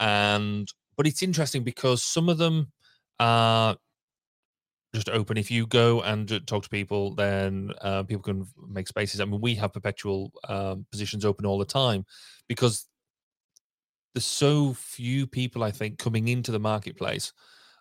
and 0.00 0.68
but 0.96 1.06
it's 1.06 1.22
interesting 1.22 1.62
because 1.62 2.02
some 2.02 2.28
of 2.28 2.38
them 2.38 2.72
are 3.20 3.76
just 4.94 5.08
open. 5.08 5.36
If 5.36 5.50
you 5.50 5.66
go 5.66 6.02
and 6.02 6.28
talk 6.46 6.62
to 6.64 6.68
people, 6.68 7.14
then 7.14 7.72
uh, 7.80 8.02
people 8.04 8.22
can 8.22 8.46
make 8.68 8.88
spaces. 8.88 9.20
I 9.20 9.24
mean, 9.24 9.40
we 9.40 9.54
have 9.56 9.72
perpetual 9.72 10.32
um, 10.48 10.86
positions 10.90 11.24
open 11.24 11.46
all 11.46 11.58
the 11.58 11.64
time 11.64 12.04
because 12.48 12.86
there's 14.14 14.24
so 14.24 14.74
few 14.74 15.26
people, 15.26 15.62
I 15.62 15.70
think, 15.70 15.98
coming 15.98 16.28
into 16.28 16.50
the 16.50 16.58
marketplace 16.58 17.32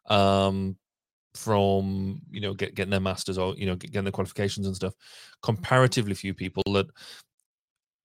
um, 0.07 0.75
from 1.33 2.21
you 2.29 2.41
know 2.41 2.53
get, 2.53 2.75
getting 2.75 2.91
their 2.91 2.99
masters 2.99 3.37
or 3.37 3.55
you 3.55 3.65
know 3.65 3.75
getting 3.75 4.03
their 4.03 4.11
qualifications 4.11 4.67
and 4.67 4.75
stuff. 4.75 4.93
Comparatively 5.41 6.13
few 6.13 6.33
people 6.33 6.63
that 6.73 6.87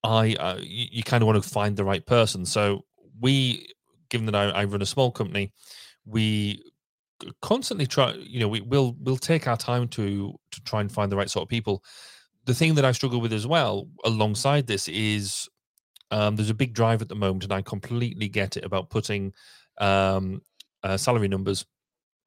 I 0.05 0.35
uh, 0.35 0.59
you, 0.61 0.87
you 0.91 1.03
kind 1.03 1.23
of 1.23 1.27
want 1.27 1.43
to 1.43 1.49
find 1.49 1.77
the 1.77 1.85
right 1.85 2.05
person. 2.05 2.47
So 2.47 2.85
we 3.21 3.69
given 4.13 4.27
that 4.27 4.37
I, 4.37 4.51
I 4.51 4.65
run 4.65 4.83
a 4.83 4.87
small 4.87 5.11
company, 5.11 5.51
we 6.05 6.63
constantly 7.41 7.87
try 7.87 8.13
you 8.15 8.41
know 8.41 8.49
we 8.49 8.61
will 8.61 8.97
we'll 9.01 9.17
take 9.17 9.47
our 9.47 9.57
time 9.57 9.87
to 9.87 10.35
to 10.51 10.61
try 10.63 10.81
and 10.81 10.91
find 10.91 11.11
the 11.11 11.17
right 11.17 11.31
sort 11.31 11.43
of 11.43 11.49
people. 11.49 11.83
The 12.45 12.55
thing 12.55 12.75
that 12.75 12.85
i 12.85 12.93
struggle 12.93 13.21
with 13.21 13.33
as 13.33 13.47
well 13.47 13.89
alongside 14.05 14.67
this 14.67 14.89
is 14.89 15.49
um, 16.11 16.37
there's 16.37 16.51
a 16.51 16.55
big 16.55 16.75
drive 16.75 17.01
at 17.01 17.09
the 17.09 17.15
moment 17.15 17.45
and 17.45 17.53
i 17.53 17.63
completely 17.63 18.29
get 18.29 18.57
it 18.57 18.65
about 18.65 18.91
putting 18.91 19.33
um, 19.79 20.43
uh, 20.83 20.97
salary 20.97 21.29
numbers 21.29 21.65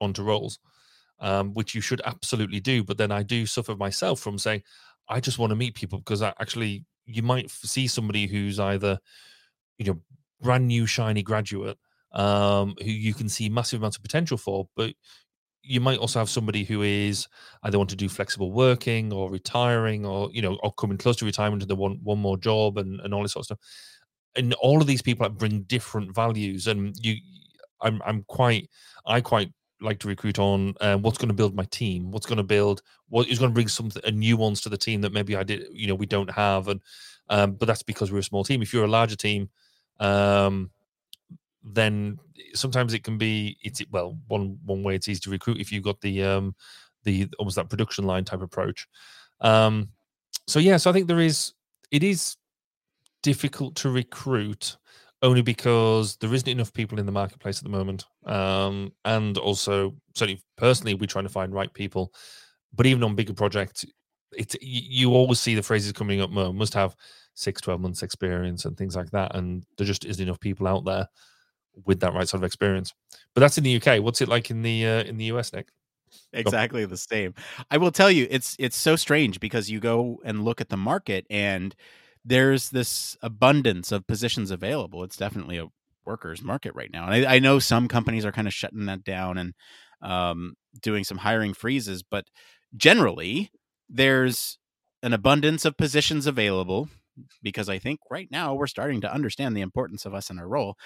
onto 0.00 0.22
roles 0.22 0.58
um, 1.20 1.52
which 1.52 1.74
you 1.74 1.82
should 1.82 2.00
absolutely 2.06 2.60
do 2.60 2.82
but 2.82 2.96
then 2.96 3.12
i 3.12 3.22
do 3.22 3.44
suffer 3.44 3.76
myself 3.76 4.18
from 4.18 4.38
saying 4.38 4.62
i 5.10 5.20
just 5.20 5.38
want 5.38 5.50
to 5.50 5.56
meet 5.56 5.74
people 5.74 5.98
because 5.98 6.22
I 6.22 6.32
actually 6.40 6.86
you 7.04 7.22
might 7.22 7.50
see 7.50 7.86
somebody 7.86 8.26
who's 8.26 8.58
either 8.58 8.98
you 9.78 9.84
know 9.86 10.00
brand 10.40 10.66
new 10.66 10.86
shiny 10.86 11.22
graduate 11.22 11.78
um, 12.12 12.74
who 12.82 12.90
you 12.90 13.14
can 13.14 13.28
see 13.28 13.48
massive 13.48 13.80
amounts 13.80 13.96
of 13.96 14.02
potential 14.02 14.36
for, 14.36 14.68
but 14.76 14.94
you 15.62 15.80
might 15.80 15.98
also 15.98 16.18
have 16.18 16.30
somebody 16.30 16.64
who 16.64 16.82
is 16.82 17.26
either 17.64 17.78
want 17.78 17.90
to 17.90 17.96
do 17.96 18.08
flexible 18.08 18.52
working 18.52 19.12
or 19.12 19.30
retiring 19.30 20.06
or 20.06 20.30
you 20.32 20.40
know 20.40 20.56
or 20.62 20.72
coming 20.72 20.96
close 20.96 21.16
to 21.16 21.24
retirement 21.24 21.62
and 21.62 21.68
they 21.68 21.74
want 21.74 22.00
one 22.02 22.18
more 22.18 22.36
job 22.36 22.78
and, 22.78 23.00
and 23.00 23.12
all 23.12 23.22
this 23.22 23.32
sort 23.32 23.42
of 23.42 23.46
stuff 23.46 23.58
and 24.36 24.54
all 24.54 24.80
of 24.80 24.86
these 24.86 25.02
people 25.02 25.28
bring 25.28 25.62
different 25.62 26.14
values 26.14 26.68
and 26.68 26.94
you 27.00 27.16
i'm 27.80 28.00
i'm 28.06 28.22
quite 28.28 28.70
i 29.06 29.20
quite 29.20 29.50
like 29.80 29.98
to 30.00 30.08
recruit 30.08 30.38
on 30.38 30.74
um, 30.80 31.02
what's 31.02 31.18
going 31.18 31.28
to 31.28 31.34
build 31.34 31.54
my 31.54 31.64
team, 31.64 32.10
what's 32.10 32.26
going 32.26 32.38
to 32.38 32.42
build, 32.42 32.82
what 33.08 33.28
is 33.28 33.38
going 33.38 33.50
to 33.50 33.54
bring 33.54 33.68
something 33.68 34.02
a 34.04 34.10
nuance 34.10 34.60
to 34.62 34.68
the 34.68 34.78
team 34.78 35.00
that 35.02 35.12
maybe 35.12 35.36
I 35.36 35.42
did, 35.42 35.66
you 35.72 35.86
know, 35.86 35.94
we 35.94 36.06
don't 36.06 36.30
have, 36.30 36.68
and 36.68 36.80
um, 37.28 37.52
but 37.52 37.66
that's 37.66 37.82
because 37.82 38.12
we're 38.12 38.18
a 38.18 38.24
small 38.24 38.44
team. 38.44 38.62
If 38.62 38.72
you're 38.72 38.84
a 38.84 38.88
larger 38.88 39.16
team, 39.16 39.50
um, 40.00 40.70
then 41.62 42.18
sometimes 42.54 42.94
it 42.94 43.02
can 43.04 43.18
be 43.18 43.56
it's 43.62 43.82
well 43.90 44.18
one 44.28 44.58
one 44.64 44.82
way 44.82 44.94
it's 44.94 45.08
easy 45.08 45.20
to 45.20 45.30
recruit 45.30 45.60
if 45.60 45.72
you've 45.72 45.84
got 45.84 46.00
the 46.00 46.22
um 46.22 46.54
the 47.04 47.28
almost 47.38 47.56
that 47.56 47.70
production 47.70 48.04
line 48.04 48.24
type 48.24 48.42
approach. 48.42 48.86
Um, 49.40 49.88
so 50.46 50.58
yeah, 50.58 50.76
so 50.76 50.90
I 50.90 50.92
think 50.92 51.08
there 51.08 51.20
is 51.20 51.52
it 51.90 52.02
is 52.02 52.36
difficult 53.22 53.74
to 53.76 53.90
recruit 53.90 54.76
only 55.22 55.42
because 55.42 56.16
there 56.16 56.32
isn't 56.32 56.48
enough 56.48 56.72
people 56.72 56.98
in 56.98 57.06
the 57.06 57.12
marketplace 57.12 57.58
at 57.58 57.64
the 57.64 57.70
moment. 57.70 58.04
Um, 58.26 58.92
and 59.04 59.38
also, 59.38 59.94
certainly 60.14 60.42
personally, 60.56 60.94
we're 60.94 61.06
trying 61.06 61.24
to 61.24 61.30
find 61.30 61.54
right 61.54 61.72
people. 61.72 62.12
But 62.74 62.86
even 62.86 63.02
on 63.02 63.14
bigger 63.14 63.32
projects, 63.32 63.84
it's 64.32 64.56
you 64.60 65.14
always 65.14 65.40
see 65.40 65.54
the 65.54 65.62
phrases 65.62 65.92
coming 65.92 66.20
up 66.20 66.30
must 66.30 66.74
have 66.74 66.94
six, 67.36 67.60
12 67.60 67.80
months 67.80 68.02
experience 68.02 68.64
and 68.64 68.76
things 68.76 68.96
like 68.96 69.10
that. 69.10 69.36
And 69.36 69.64
there 69.76 69.86
just 69.86 70.04
isn't 70.04 70.22
enough 70.22 70.40
people 70.40 70.66
out 70.66 70.84
there 70.84 71.08
with 71.84 72.00
that 72.00 72.14
right 72.14 72.28
sort 72.28 72.40
of 72.42 72.46
experience. 72.46 72.92
But 73.34 73.42
that's 73.42 73.58
in 73.58 73.64
the 73.64 73.76
UK. 73.76 74.02
What's 74.02 74.20
it 74.20 74.28
like 74.28 74.50
in 74.50 74.62
the 74.62 74.86
uh, 74.86 75.02
in 75.04 75.18
the 75.18 75.26
US, 75.26 75.52
Nick? 75.52 75.68
Exactly 76.32 76.84
the 76.86 76.96
same. 76.96 77.34
I 77.70 77.76
will 77.76 77.92
tell 77.92 78.10
you, 78.10 78.26
it's 78.30 78.56
it's 78.58 78.76
so 78.76 78.96
strange 78.96 79.38
because 79.38 79.70
you 79.70 79.78
go 79.78 80.20
and 80.24 80.44
look 80.44 80.60
at 80.60 80.70
the 80.70 80.76
market 80.76 81.26
and 81.28 81.74
there's 82.24 82.70
this 82.70 83.16
abundance 83.22 83.92
of 83.92 84.06
positions 84.06 84.50
available. 84.50 85.04
It's 85.04 85.16
definitely 85.16 85.58
a 85.58 85.66
workers 86.06 86.42
market 86.42 86.74
right 86.74 86.90
now. 86.92 87.06
And 87.08 87.26
I, 87.26 87.36
I 87.36 87.38
know 87.38 87.58
some 87.58 87.88
companies 87.88 88.24
are 88.24 88.32
kind 88.32 88.46
of 88.46 88.54
shutting 88.54 88.86
that 88.86 89.04
down 89.04 89.36
and 89.38 89.54
um, 90.00 90.54
doing 90.80 91.04
some 91.04 91.18
hiring 91.18 91.52
freezes, 91.52 92.02
but 92.02 92.26
generally 92.76 93.50
there's 93.88 94.58
an 95.02 95.12
abundance 95.12 95.64
of 95.64 95.76
positions 95.76 96.26
available 96.26 96.88
because 97.42 97.68
I 97.68 97.78
think 97.78 98.00
right 98.10 98.28
now 98.30 98.54
we're 98.54 98.66
starting 98.66 99.00
to 99.02 99.12
understand 99.12 99.56
the 99.56 99.60
importance 99.60 100.04
of 100.04 100.14
us 100.14 100.30
in 100.30 100.38
our 100.38 100.48
role. 100.48 100.76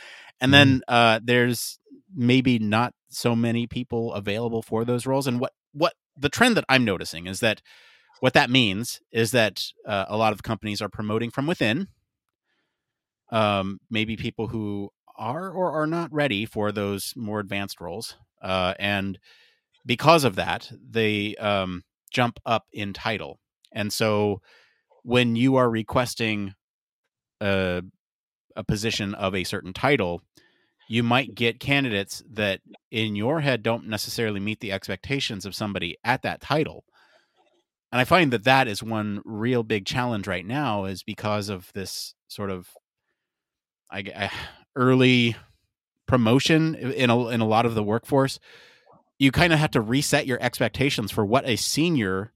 And 0.40 0.52
then 0.52 0.76
mm-hmm. 0.76 0.94
uh, 0.94 1.20
there's 1.22 1.78
maybe 2.14 2.58
not 2.58 2.94
so 3.08 3.34
many 3.36 3.66
people 3.66 4.12
available 4.14 4.62
for 4.62 4.84
those 4.84 5.06
roles. 5.06 5.26
And 5.26 5.40
what 5.40 5.52
what 5.72 5.94
the 6.16 6.28
trend 6.28 6.56
that 6.56 6.64
I'm 6.68 6.84
noticing 6.84 7.26
is 7.26 7.40
that 7.40 7.62
what 8.20 8.34
that 8.34 8.50
means 8.50 9.00
is 9.12 9.30
that 9.30 9.64
uh, 9.86 10.04
a 10.08 10.16
lot 10.16 10.32
of 10.32 10.42
companies 10.42 10.82
are 10.82 10.88
promoting 10.88 11.30
from 11.30 11.46
within. 11.46 11.88
Um, 13.32 13.78
maybe 13.88 14.16
people 14.16 14.48
who 14.48 14.90
are 15.16 15.50
or 15.50 15.72
are 15.72 15.86
not 15.86 16.12
ready 16.12 16.44
for 16.46 16.72
those 16.72 17.14
more 17.16 17.38
advanced 17.38 17.80
roles, 17.80 18.16
uh, 18.42 18.74
and 18.78 19.18
because 19.86 20.24
of 20.24 20.34
that, 20.36 20.70
they 20.90 21.36
um, 21.36 21.84
jump 22.10 22.40
up 22.44 22.66
in 22.72 22.92
title. 22.92 23.38
And 23.72 23.92
so, 23.92 24.40
when 25.02 25.36
you 25.36 25.56
are 25.56 25.68
requesting 25.68 26.54
a, 27.40 27.82
a 28.56 28.64
position 28.64 29.14
of 29.14 29.34
a 29.34 29.44
certain 29.44 29.72
title, 29.72 30.22
you 30.88 31.02
might 31.02 31.34
get 31.34 31.60
candidates 31.60 32.22
that 32.30 32.60
in 32.90 33.16
your 33.16 33.40
head 33.40 33.62
don't 33.62 33.86
necessarily 33.86 34.40
meet 34.40 34.60
the 34.60 34.72
expectations 34.72 35.46
of 35.46 35.54
somebody 35.54 35.96
at 36.04 36.22
that 36.22 36.40
title 36.40 36.84
and 37.92 38.00
I 38.00 38.04
find 38.04 38.32
that 38.32 38.44
that 38.44 38.68
is 38.68 38.82
one 38.82 39.20
real 39.24 39.62
big 39.62 39.84
challenge 39.84 40.26
right 40.26 40.46
now, 40.46 40.84
is 40.84 41.02
because 41.02 41.48
of 41.48 41.72
this 41.72 42.14
sort 42.28 42.50
of 42.50 42.68
I, 43.90 43.98
I 43.98 44.30
early 44.76 45.34
promotion 46.06 46.76
in 46.76 47.10
a, 47.10 47.28
in 47.28 47.40
a 47.40 47.46
lot 47.46 47.66
of 47.66 47.74
the 47.74 47.82
workforce. 47.82 48.38
You 49.18 49.32
kind 49.32 49.52
of 49.52 49.58
have 49.58 49.72
to 49.72 49.80
reset 49.80 50.26
your 50.26 50.40
expectations 50.40 51.10
for 51.10 51.26
what 51.26 51.46
a 51.48 51.56
senior 51.56 52.32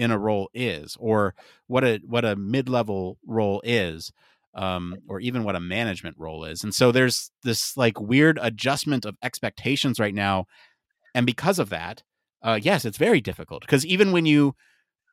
in 0.00 0.10
a 0.10 0.18
role 0.18 0.48
is, 0.54 0.96
or 0.98 1.34
what 1.66 1.84
a 1.84 2.00
what 2.06 2.24
a 2.24 2.36
mid 2.36 2.68
level 2.68 3.18
role 3.26 3.60
is, 3.64 4.12
um, 4.54 4.96
or 5.08 5.20
even 5.20 5.44
what 5.44 5.56
a 5.56 5.60
management 5.60 6.16
role 6.18 6.44
is. 6.44 6.64
And 6.64 6.74
so 6.74 6.92
there's 6.92 7.30
this 7.42 7.76
like 7.76 8.00
weird 8.00 8.38
adjustment 8.42 9.04
of 9.04 9.16
expectations 9.22 10.00
right 10.00 10.14
now, 10.14 10.46
and 11.14 11.26
because 11.26 11.58
of 11.58 11.70
that, 11.70 12.02
uh, 12.42 12.58
yes, 12.60 12.84
it's 12.84 12.98
very 12.98 13.20
difficult 13.20 13.62
because 13.62 13.84
even 13.86 14.12
when 14.12 14.26
you 14.26 14.54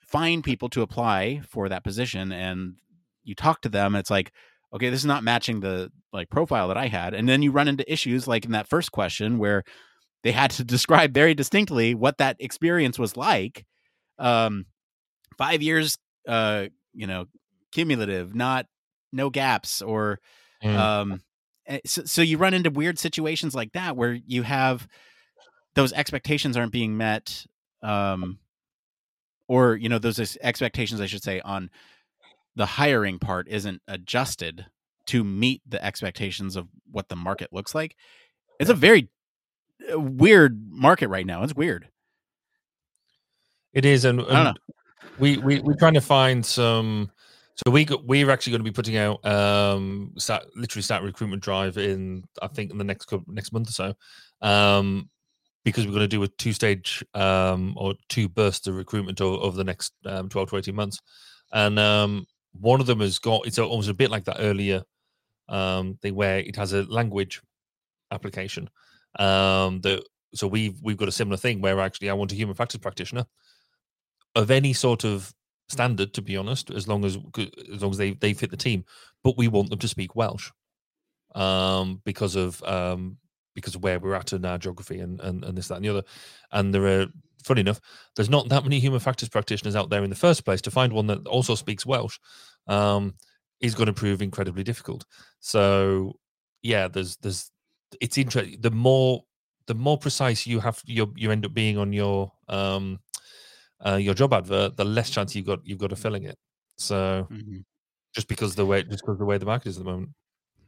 find 0.08 0.44
people 0.44 0.70
to 0.70 0.82
apply 0.82 1.42
for 1.48 1.68
that 1.68 1.84
position 1.84 2.32
and 2.32 2.76
you 3.24 3.36
talk 3.36 3.62
to 3.62 3.70
them 3.70 3.94
it's 3.94 4.10
like 4.10 4.32
okay 4.74 4.90
this 4.90 5.02
is 5.02 5.06
not 5.06 5.24
matching 5.24 5.60
the 5.60 5.92
like 6.14 6.30
profile 6.30 6.70
that 6.70 6.78
i 6.78 6.88
had. 6.88 7.14
And 7.14 7.28
then 7.28 7.42
you 7.42 7.52
run 7.52 7.68
into 7.68 7.92
issues 7.92 8.28
like 8.28 8.46
in 8.46 8.52
that 8.52 8.70
first 8.70 8.92
question 8.92 9.38
where 9.38 9.64
they 10.24 10.32
had 10.32 10.52
to 10.52 10.64
describe 10.76 11.14
very 11.14 11.34
distinctly 11.34 11.94
what 11.94 12.18
that 12.18 12.38
experience 12.40 12.98
was 12.98 13.18
like 13.18 13.66
um 14.18 14.66
5 15.38 15.62
years 15.62 15.98
uh 16.28 16.66
you 16.94 17.08
know 17.08 17.26
cumulative 17.72 18.36
not 18.36 18.66
no 19.12 19.30
gaps 19.30 19.82
or 19.82 20.20
mm. 20.64 20.76
um 20.76 21.22
eh, 21.68 21.80
so, 21.86 22.04
so 22.06 22.22
you 22.22 22.38
run 22.38 22.54
into 22.54 22.70
weird 22.70 23.00
situations 23.00 23.56
like 23.56 23.74
that 23.74 23.96
where 23.96 24.14
you 24.26 24.44
have 24.44 24.88
those 25.76 25.94
expectations 25.94 26.58
aren't 26.58 26.72
being 26.72 26.98
met 26.98 27.46
um 27.84 28.40
or 29.48 29.76
you 29.76 29.90
know 29.90 30.00
those 30.00 30.38
expectations 30.42 31.00
i 31.02 31.06
should 31.06 31.24
say 31.24 31.40
on 31.42 31.70
the 32.58 32.66
hiring 32.66 33.20
part 33.20 33.48
isn't 33.48 33.82
adjusted 33.88 34.66
to 35.06 35.24
meet 35.24 35.62
the 35.68 35.84
expectations 35.84 36.56
of 36.56 36.68
what 36.92 37.08
the 37.08 37.16
market 37.16 37.54
looks 37.54 37.74
like. 37.74 37.96
It's 38.60 38.70
a 38.70 38.74
very 38.74 39.10
uh, 39.94 40.00
weird 40.00 40.60
market 40.70 41.08
right 41.08 41.26
now. 41.26 41.44
It's 41.44 41.56
weird. 41.56 41.88
It 43.74 43.86
is 43.86 44.06
and, 44.06 44.22
and 44.22 44.58
we, 45.20 45.38
we 45.38 45.60
we're 45.60 45.76
trying 45.76 45.94
to 45.94 46.02
find 46.02 46.46
some 46.46 47.12
so 47.56 47.72
we 47.72 47.88
we're 48.06 48.30
actually 48.30 48.52
going 48.52 48.64
to 48.64 48.70
be 48.70 48.74
putting 48.74 48.98
out 48.98 49.26
um 49.26 50.14
start, 50.18 50.46
literally 50.56 50.84
start 50.84 51.04
recruitment 51.04 51.42
drive 51.42 51.78
in 51.78 52.24
I 52.42 52.48
think 52.48 52.72
in 52.72 52.78
the 52.78 52.84
next 52.84 53.12
next 53.28 53.52
month 53.52 53.70
or 53.70 53.72
so. 53.72 53.94
Um 54.42 55.10
because 55.68 55.86
we're 55.86 55.92
going 55.92 56.00
to 56.00 56.08
do 56.08 56.24
a 56.24 56.28
two 56.30 56.54
stage 56.54 57.04
um, 57.14 57.74
or 57.76 57.94
two 58.08 58.30
bursts 58.30 58.68
of 58.68 58.76
recruitment 58.78 59.20
over, 59.20 59.36
over 59.44 59.58
the 59.58 59.66
next 59.66 59.92
um, 60.06 60.30
12 60.30 60.52
to 60.52 60.58
18 60.60 60.74
months. 60.74 61.02
And 61.52 61.78
um, 61.78 62.26
one 62.54 62.80
of 62.80 62.88
them 62.88 63.02
has 63.02 63.20
got, 63.20 63.46
it's 63.46 63.60
almost 63.60 63.90
a 63.90 63.94
bit 63.94 64.10
like 64.10 64.24
that 64.24 64.38
earlier 64.40 64.82
um, 65.50 65.96
thing 66.02 66.16
where 66.16 66.40
it 66.40 66.56
has 66.56 66.72
a 66.72 66.84
language 66.84 67.42
application. 68.12 68.70
Um, 69.20 69.82
that, 69.82 70.06
so 70.34 70.48
we've, 70.48 70.80
we've 70.82 70.96
got 70.96 71.10
a 71.10 71.12
similar 71.12 71.36
thing 71.36 71.60
where 71.60 71.82
actually 71.82 72.10
I 72.10 72.14
want 72.14 72.32
a 72.32 72.36
human 72.36 72.56
factors 72.56 72.80
practitioner 72.80 73.26
of 74.38 74.52
any 74.52 74.74
sort 74.74 75.04
of 75.04 75.34
standard, 75.70 76.14
to 76.14 76.22
be 76.22 76.38
honest, 76.38 76.72
as 76.72 76.88
long 76.88 77.04
as, 77.06 77.18
as 77.74 77.82
long 77.82 77.92
as 77.92 77.98
they, 77.98 78.14
they 78.14 78.34
fit 78.34 78.52
the 78.52 78.58
team, 78.58 78.86
but 79.24 79.38
we 79.38 79.48
want 79.48 79.70
them 79.70 79.80
to 79.80 79.88
speak 79.88 80.16
Welsh 80.16 80.52
um, 81.36 82.02
because 82.06 82.36
of 82.38 82.64
um, 82.64 83.18
because 83.56 83.76
of 83.76 83.84
where 83.84 84.00
we're 84.00 84.14
at 84.14 84.34
in 84.34 84.46
our 84.46 84.60
geography 84.60 85.00
and, 85.00 85.20
and, 85.22 85.44
and 85.44 85.58
this, 85.58 85.68
that, 85.68 85.78
and 85.78 85.86
the 85.86 85.90
other. 85.90 86.04
And 86.52 86.72
there 86.72 86.86
are, 86.86 87.08
funny 87.44 87.62
enough, 87.62 87.82
there's 88.16 88.30
not 88.30 88.48
that 88.50 88.64
many 88.64 88.80
human 88.80 89.00
factors 89.00 89.30
practitioners 89.30 89.76
out 89.76 89.90
there 89.90 90.04
in 90.04 90.12
the 90.12 90.16
first 90.16 90.46
place. 90.46 90.62
To 90.62 90.72
find 90.72 90.94
one 90.94 91.08
that 91.08 91.26
also 91.28 91.56
speaks 91.56 91.84
Welsh 91.84 92.20
um, 92.68 93.16
is 93.60 93.74
going 93.74 93.88
to 93.88 93.94
prove 93.94 94.22
incredibly 94.22 94.64
difficult. 94.64 95.06
So, 95.40 96.20
yeah, 96.62 96.88
there's, 96.88 97.18
there's, 97.18 97.52
it's 98.00 98.20
interesting. 98.20 98.62
The 98.62 98.70
more, 98.70 99.24
the 99.66 99.74
more 99.74 99.98
precise 99.98 100.46
you 100.46 100.60
have, 100.60 100.80
you 100.86 101.12
you 101.18 101.32
end 101.32 101.46
up 101.46 101.54
being 101.56 101.80
on 101.80 101.92
your, 101.92 102.32
um, 102.48 103.00
uh, 103.86 103.96
your 103.96 104.14
job 104.14 104.34
advert, 104.34 104.78
the 104.78 104.86
less 104.86 105.10
chance 105.10 105.36
you've 105.36 105.46
got, 105.46 105.60
you've 105.64 105.80
got 105.80 105.92
of 105.92 106.00
filling 106.00 106.24
it. 106.24 106.38
So, 106.78 107.28
mm-hmm. 107.32 107.60
just 108.14 108.28
because 108.28 108.56
the 108.56 108.66
way, 108.66 108.84
just 108.84 109.04
because 109.04 109.18
the 109.18 109.26
way 109.26 109.38
the 109.38 109.46
market 109.46 109.70
is 109.70 109.78
at 109.78 109.84
the 109.84 109.90
moment 109.90 110.12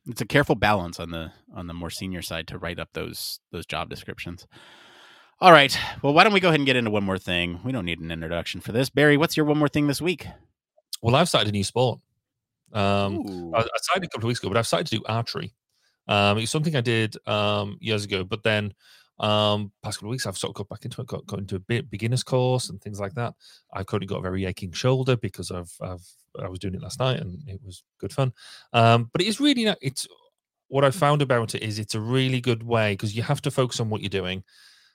it's 0.09 0.21
a 0.21 0.25
careful 0.25 0.55
balance 0.55 0.99
on 0.99 1.11
the 1.11 1.31
on 1.53 1.67
the 1.67 1.73
more 1.73 1.89
senior 1.89 2.21
side 2.21 2.47
to 2.47 2.57
write 2.57 2.79
up 2.79 2.89
those 2.93 3.39
those 3.51 3.65
job 3.65 3.89
descriptions. 3.89 4.47
All 5.41 5.51
right. 5.51 5.77
Well, 6.01 6.13
why 6.13 6.23
don't 6.23 6.33
we 6.33 6.41
go 6.41 6.49
ahead 6.49 6.59
and 6.59 6.65
get 6.65 6.75
into 6.75 6.91
one 6.91 7.03
more 7.03 7.17
thing? 7.17 7.61
We 7.63 7.71
don't 7.71 7.85
need 7.85 8.01
an 8.01 8.11
introduction 8.11 8.59
for 8.59 8.73
this. 8.73 8.89
Barry, 8.89 9.15
what's 9.15 9.37
your 9.37 9.45
one 9.45 9.57
more 9.57 9.69
thing 9.69 9.87
this 9.87 10.01
week? 10.01 10.27
Well, 11.01 11.15
I've 11.15 11.29
started 11.29 11.47
a 11.47 11.51
new 11.53 11.63
sport. 11.63 11.99
Um, 12.73 13.53
I, 13.55 13.59
I, 13.59 13.77
started 13.77 14.03
a 14.03 14.09
couple 14.09 14.25
of 14.25 14.27
weeks 14.27 14.39
ago, 14.39 14.49
but 14.49 14.57
I've 14.57 14.67
started 14.67 14.87
to 14.87 14.97
do 14.97 15.03
archery. 15.07 15.53
Um, 16.07 16.37
it's 16.39 16.51
something 16.51 16.75
I 16.75 16.81
did 16.81 17.15
um, 17.25 17.77
years 17.79 18.03
ago, 18.03 18.25
but 18.25 18.43
then 18.43 18.73
um, 19.19 19.71
past 19.83 19.97
couple 19.97 20.09
of 20.09 20.11
weeks 20.11 20.25
I've 20.25 20.37
sort 20.37 20.51
of 20.51 20.55
got 20.55 20.69
back 20.69 20.85
into 20.85 21.01
it, 21.01 21.07
got, 21.07 21.25
got 21.25 21.39
into 21.39 21.55
a 21.55 21.59
bit 21.59 21.89
beginner's 21.89 22.23
course 22.23 22.69
and 22.69 22.81
things 22.81 22.99
like 22.99 23.13
that. 23.15 23.33
I've 23.73 23.85
currently 23.85 24.07
got 24.07 24.19
a 24.19 24.21
very 24.21 24.45
aching 24.45 24.71
shoulder 24.71 25.17
because 25.17 25.51
I've, 25.51 25.71
I've 25.81 26.05
I 26.41 26.47
was 26.47 26.59
doing 26.59 26.75
it 26.75 26.81
last 26.81 26.99
night 26.99 27.19
and 27.19 27.41
it 27.47 27.59
was 27.63 27.83
good 27.99 28.13
fun. 28.13 28.33
Um, 28.73 29.09
but 29.11 29.21
it 29.21 29.27
is 29.27 29.39
really 29.39 29.73
it's 29.81 30.07
what 30.67 30.85
I 30.85 30.91
found 30.91 31.21
about 31.21 31.55
it 31.55 31.63
is 31.63 31.79
it's 31.79 31.95
a 31.95 31.99
really 31.99 32.39
good 32.39 32.63
way 32.63 32.93
because 32.93 33.15
you 33.15 33.23
have 33.23 33.41
to 33.41 33.51
focus 33.51 33.79
on 33.79 33.89
what 33.89 34.01
you're 34.01 34.09
doing. 34.09 34.43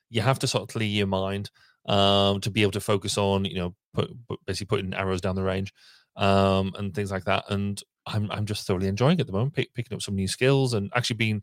You 0.08 0.22
have 0.22 0.38
to 0.40 0.46
sort 0.46 0.62
of 0.62 0.68
clear 0.68 0.88
your 0.88 1.06
mind 1.06 1.50
um, 1.86 2.40
to 2.40 2.50
be 2.50 2.62
able 2.62 2.72
to 2.72 2.80
focus 2.80 3.18
on 3.18 3.44
you 3.44 3.56
know 3.56 3.74
put, 3.92 4.10
basically 4.46 4.76
putting 4.76 4.94
arrows 4.94 5.20
down 5.20 5.36
the 5.36 5.42
range 5.42 5.72
um, 6.16 6.72
and 6.78 6.94
things 6.94 7.10
like 7.10 7.24
that. 7.24 7.44
And 7.50 7.82
I'm 8.06 8.30
I'm 8.30 8.46
just 8.46 8.66
thoroughly 8.66 8.88
enjoying 8.88 9.18
it 9.18 9.22
at 9.22 9.26
the 9.26 9.32
moment, 9.32 9.54
pick, 9.54 9.74
picking 9.74 9.94
up 9.94 10.02
some 10.02 10.14
new 10.14 10.28
skills 10.28 10.74
and 10.74 10.90
actually 10.94 11.16
being 11.16 11.42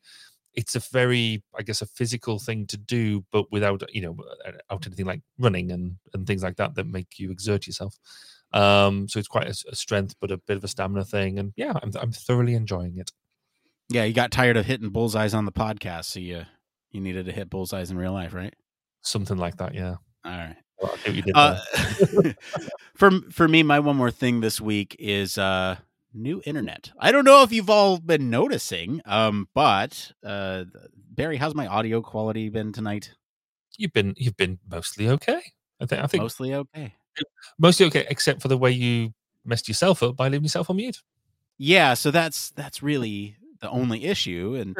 it's 0.53 0.75
a 0.75 0.79
very, 0.79 1.43
I 1.57 1.61
guess, 1.61 1.81
a 1.81 1.85
physical 1.85 2.39
thing 2.39 2.67
to 2.67 2.77
do, 2.77 3.23
but 3.31 3.51
without 3.51 3.83
you 3.93 4.01
know, 4.01 4.17
out 4.69 4.85
anything 4.85 5.05
like 5.05 5.21
running 5.39 5.71
and 5.71 5.97
and 6.13 6.27
things 6.27 6.43
like 6.43 6.57
that 6.57 6.75
that 6.75 6.87
make 6.87 7.19
you 7.19 7.31
exert 7.31 7.67
yourself. 7.67 7.97
Um, 8.53 9.07
so 9.07 9.19
it's 9.19 9.27
quite 9.27 9.47
a, 9.47 9.55
a 9.71 9.75
strength, 9.75 10.15
but 10.19 10.31
a 10.31 10.37
bit 10.37 10.57
of 10.57 10.63
a 10.63 10.67
stamina 10.67 11.05
thing, 11.05 11.39
and 11.39 11.53
yeah, 11.55 11.73
I'm 11.81 11.91
I'm 11.99 12.11
thoroughly 12.11 12.55
enjoying 12.55 12.97
it. 12.97 13.11
Yeah, 13.89 14.03
you 14.03 14.13
got 14.13 14.31
tired 14.31 14.57
of 14.57 14.65
hitting 14.65 14.89
bullseyes 14.89 15.33
on 15.33 15.45
the 15.45 15.51
podcast, 15.51 16.05
so 16.05 16.19
you 16.19 16.45
you 16.91 17.01
needed 17.01 17.25
to 17.25 17.31
hit 17.31 17.49
bullseyes 17.49 17.91
in 17.91 17.97
real 17.97 18.13
life, 18.13 18.33
right? 18.33 18.53
Something 19.01 19.37
like 19.37 19.57
that, 19.57 19.73
yeah. 19.73 19.95
All 20.25 20.31
right. 20.31 20.55
Well, 20.81 20.97
uh, 21.35 21.59
for 22.95 23.11
for 23.31 23.47
me, 23.47 23.63
my 23.63 23.79
one 23.79 23.97
more 23.97 24.11
thing 24.11 24.41
this 24.41 24.59
week 24.59 24.95
is 24.99 25.37
uh, 25.37 25.77
new 26.13 26.41
internet. 26.45 26.91
I 26.99 27.11
don't 27.11 27.25
know 27.25 27.43
if 27.43 27.51
you've 27.51 27.69
all 27.69 27.99
been 27.99 28.29
noticing, 28.29 29.01
um, 29.05 29.47
but 29.53 30.11
uh, 30.23 30.65
Barry, 31.09 31.37
how's 31.37 31.55
my 31.55 31.67
audio 31.67 32.01
quality 32.01 32.49
been 32.49 32.71
tonight? 32.73 33.11
You've 33.77 33.93
been 33.93 34.13
you've 34.17 34.37
been 34.37 34.59
mostly 34.69 35.07
okay. 35.09 35.41
I 35.79 35.85
think 35.85 36.03
I 36.03 36.07
think 36.07 36.23
mostly 36.23 36.53
okay. 36.53 36.95
Mostly 37.59 37.85
okay, 37.87 38.05
except 38.09 38.41
for 38.41 38.47
the 38.47 38.57
way 38.57 38.71
you 38.71 39.13
messed 39.45 39.67
yourself 39.67 40.03
up 40.03 40.15
by 40.15 40.27
leaving 40.27 40.43
yourself 40.43 40.69
on 40.69 40.77
mute. 40.77 41.01
Yeah, 41.57 41.93
so 41.93 42.11
that's 42.11 42.51
that's 42.51 42.81
really 42.81 43.35
the 43.59 43.69
only 43.69 44.05
issue, 44.05 44.57
and 44.59 44.75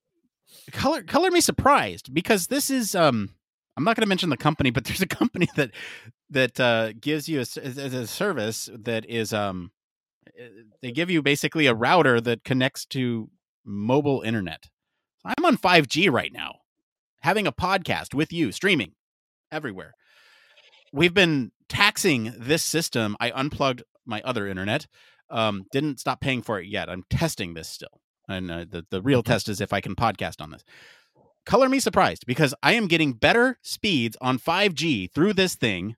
color 0.72 1.02
color 1.02 1.30
me 1.30 1.40
surprised 1.40 2.12
because 2.12 2.46
this 2.46 2.70
is 2.70 2.94
um 2.94 3.30
I'm 3.76 3.84
not 3.84 3.94
going 3.94 4.02
to 4.02 4.08
mention 4.08 4.30
the 4.30 4.36
company, 4.36 4.70
but 4.70 4.84
there's 4.84 5.02
a 5.02 5.06
company 5.06 5.48
that 5.56 5.70
that 6.30 6.58
uh, 6.60 6.92
gives 7.00 7.28
you 7.28 7.38
a, 7.38 7.42
a, 7.62 8.06
service 8.06 8.68
that 8.74 9.08
is 9.08 9.32
um 9.32 9.70
they 10.82 10.92
give 10.92 11.10
you 11.10 11.22
basically 11.22 11.66
a 11.66 11.74
router 11.74 12.20
that 12.20 12.44
connects 12.44 12.84
to 12.86 13.30
mobile 13.64 14.22
internet. 14.22 14.68
I'm 15.24 15.44
on 15.44 15.56
5G 15.56 16.10
right 16.10 16.32
now, 16.32 16.56
having 17.20 17.46
a 17.46 17.52
podcast 17.52 18.14
with 18.14 18.32
you, 18.32 18.52
streaming 18.52 18.92
everywhere. 19.50 19.94
We've 20.92 21.14
been 21.14 21.52
taxing 21.68 22.34
this 22.38 22.62
system. 22.62 23.16
I 23.20 23.30
unplugged 23.30 23.82
my 24.06 24.22
other 24.24 24.46
internet. 24.46 24.86
Um, 25.30 25.64
didn't 25.72 26.00
stop 26.00 26.20
paying 26.20 26.42
for 26.42 26.58
it 26.58 26.66
yet. 26.66 26.88
I'm 26.88 27.04
testing 27.10 27.52
this 27.52 27.68
still, 27.68 28.00
and 28.28 28.50
uh, 28.50 28.64
the 28.68 28.86
the 28.90 29.02
real 29.02 29.22
test 29.22 29.48
is 29.48 29.60
if 29.60 29.74
I 29.74 29.82
can 29.82 29.94
podcast 29.94 30.40
on 30.40 30.50
this 30.50 30.64
color 31.48 31.68
me 31.70 31.80
surprised 31.80 32.26
because 32.26 32.54
I 32.62 32.74
am 32.74 32.88
getting 32.88 33.14
better 33.14 33.58
speeds 33.62 34.18
on 34.20 34.38
5G 34.38 35.10
through 35.10 35.32
this 35.32 35.54
thing 35.54 35.96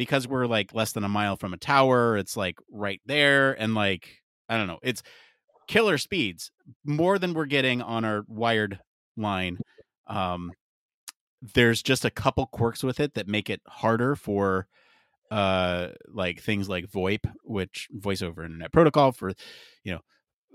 because 0.00 0.26
we're 0.26 0.46
like 0.46 0.72
less 0.72 0.92
than 0.92 1.04
a 1.04 1.10
mile 1.10 1.36
from 1.36 1.52
a 1.52 1.58
tower. 1.58 2.16
It's 2.16 2.34
like 2.34 2.56
right 2.72 3.02
there. 3.04 3.52
And 3.60 3.74
like, 3.74 4.08
I 4.48 4.56
don't 4.56 4.66
know, 4.66 4.78
it's 4.82 5.02
killer 5.68 5.98
speeds 5.98 6.50
more 6.86 7.18
than 7.18 7.34
we're 7.34 7.44
getting 7.44 7.82
on 7.82 8.06
our 8.06 8.24
wired 8.26 8.80
line. 9.18 9.58
Um, 10.06 10.52
there's 11.52 11.82
just 11.82 12.06
a 12.06 12.10
couple 12.10 12.46
quirks 12.46 12.82
with 12.82 12.98
it 12.98 13.12
that 13.12 13.28
make 13.28 13.50
it 13.50 13.60
harder 13.66 14.16
for 14.16 14.68
uh 15.30 15.88
like 16.08 16.40
things 16.40 16.66
like 16.66 16.86
VoIP, 16.86 17.30
which 17.44 17.86
voice 17.92 18.22
over 18.22 18.42
internet 18.42 18.72
protocol 18.72 19.12
for 19.12 19.34
you 19.84 19.92
know 19.92 20.00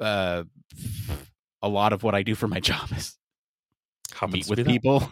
uh 0.03 0.43
a 1.61 1.69
lot 1.69 1.93
of 1.93 2.01
what 2.01 2.15
I 2.15 2.23
do 2.23 2.33
for 2.33 2.47
my 2.47 2.59
job 2.71 2.89
is 2.97 3.15
meet 4.27 4.47
with 4.47 4.65
people. 4.65 5.07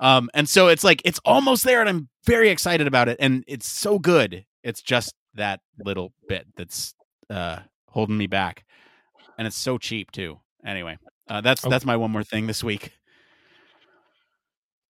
Um, 0.00 0.30
and 0.34 0.48
so 0.48 0.68
it's 0.68 0.84
like 0.84 1.02
it's 1.04 1.20
almost 1.24 1.64
there, 1.64 1.80
and 1.80 1.88
I'm 1.88 2.08
very 2.24 2.50
excited 2.50 2.86
about 2.86 3.08
it, 3.08 3.16
and 3.20 3.44
it's 3.46 3.68
so 3.68 3.98
good. 3.98 4.44
It's 4.62 4.82
just 4.82 5.14
that 5.34 5.60
little 5.84 6.12
bit 6.28 6.46
that's 6.56 6.94
uh, 7.30 7.60
holding 7.88 8.16
me 8.16 8.26
back, 8.26 8.64
and 9.38 9.46
it's 9.46 9.56
so 9.56 9.78
cheap 9.78 10.10
too. 10.12 10.38
Anyway, 10.64 10.98
uh, 11.28 11.40
that's 11.40 11.64
oh. 11.64 11.70
that's 11.70 11.84
my 11.84 11.96
one 11.96 12.10
more 12.10 12.24
thing 12.24 12.46
this 12.46 12.62
week. 12.62 12.92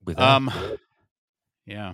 With 0.05 0.19
um, 0.19 0.51
yeah. 1.67 1.93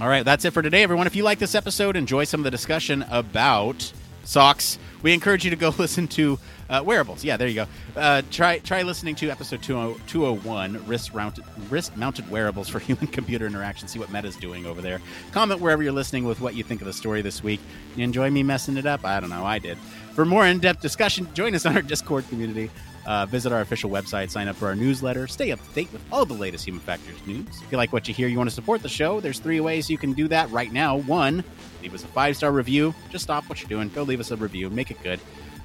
All 0.00 0.08
right, 0.08 0.24
that's 0.24 0.44
it 0.46 0.52
for 0.52 0.62
today, 0.62 0.82
everyone. 0.82 1.06
If 1.06 1.14
you 1.14 1.24
like 1.24 1.38
this 1.38 1.54
episode, 1.54 1.94
enjoy 1.94 2.24
some 2.24 2.40
of 2.40 2.44
the 2.44 2.50
discussion 2.50 3.04
about 3.10 3.92
socks. 4.24 4.78
We 5.02 5.12
encourage 5.12 5.44
you 5.44 5.50
to 5.50 5.56
go 5.56 5.74
listen 5.78 6.08
to 6.08 6.38
uh, 6.70 6.82
wearables. 6.82 7.24
Yeah, 7.24 7.36
there 7.36 7.48
you 7.48 7.54
go. 7.54 7.66
Uh, 7.96 8.22
try 8.30 8.58
try 8.60 8.82
listening 8.82 9.14
to 9.16 9.28
episode 9.28 9.62
201, 9.62 10.86
wrist 10.86 11.14
mounted 11.14 11.44
wrist 11.68 11.96
mounted 11.96 12.30
wearables 12.30 12.68
for 12.68 12.78
human 12.90 13.08
computer 13.08 13.46
interaction. 13.46 13.88
See 13.88 13.98
what 13.98 14.10
Meta's 14.10 14.36
doing 14.36 14.64
over 14.64 14.80
there. 14.80 15.00
Comment 15.32 15.60
wherever 15.60 15.82
you're 15.82 15.92
listening 15.92 16.24
with 16.24 16.40
what 16.40 16.54
you 16.54 16.62
think 16.62 16.80
of 16.80 16.86
the 16.86 16.92
story 16.92 17.20
this 17.20 17.42
week. 17.42 17.60
You 17.96 18.04
enjoy 18.04 18.30
me 18.30 18.42
messing 18.42 18.76
it 18.76 18.86
up? 18.86 19.04
I 19.04 19.20
don't 19.20 19.30
know. 19.30 19.44
I 19.44 19.58
did. 19.58 19.76
For 20.14 20.24
more 20.24 20.46
in 20.46 20.58
depth 20.60 20.80
discussion, 20.80 21.28
join 21.34 21.54
us 21.54 21.66
on 21.66 21.74
our 21.76 21.82
Discord 21.82 22.28
community. 22.28 22.70
Uh, 23.06 23.24
visit 23.26 23.50
our 23.50 23.62
official 23.62 23.88
website, 23.88 24.30
sign 24.30 24.46
up 24.46 24.54
for 24.54 24.66
our 24.66 24.76
newsletter, 24.76 25.26
stay 25.26 25.52
up 25.52 25.66
to 25.66 25.74
date 25.74 25.90
with 25.90 26.02
all 26.12 26.26
the 26.26 26.34
latest 26.34 26.66
Human 26.66 26.82
Factors 26.82 27.16
news. 27.26 27.46
If 27.62 27.72
you 27.72 27.78
like 27.78 27.94
what 27.94 28.06
you 28.06 28.12
hear, 28.12 28.28
you 28.28 28.36
want 28.36 28.50
to 28.50 28.54
support 28.54 28.82
the 28.82 28.90
show, 28.90 29.20
there's 29.20 29.38
three 29.38 29.58
ways 29.58 29.88
you 29.88 29.96
can 29.96 30.12
do 30.12 30.28
that 30.28 30.50
right 30.50 30.70
now. 30.70 30.96
One, 30.98 31.42
leave 31.80 31.94
us 31.94 32.04
a 32.04 32.08
five 32.08 32.36
star 32.36 32.52
review. 32.52 32.94
Just 33.08 33.24
stop 33.24 33.48
what 33.48 33.60
you're 33.60 33.70
doing, 33.70 33.88
go 33.88 34.02
leave 34.02 34.20
us 34.20 34.30
a 34.30 34.36
review, 34.36 34.68
make 34.68 34.90
it 34.90 35.02
good, 35.02 35.18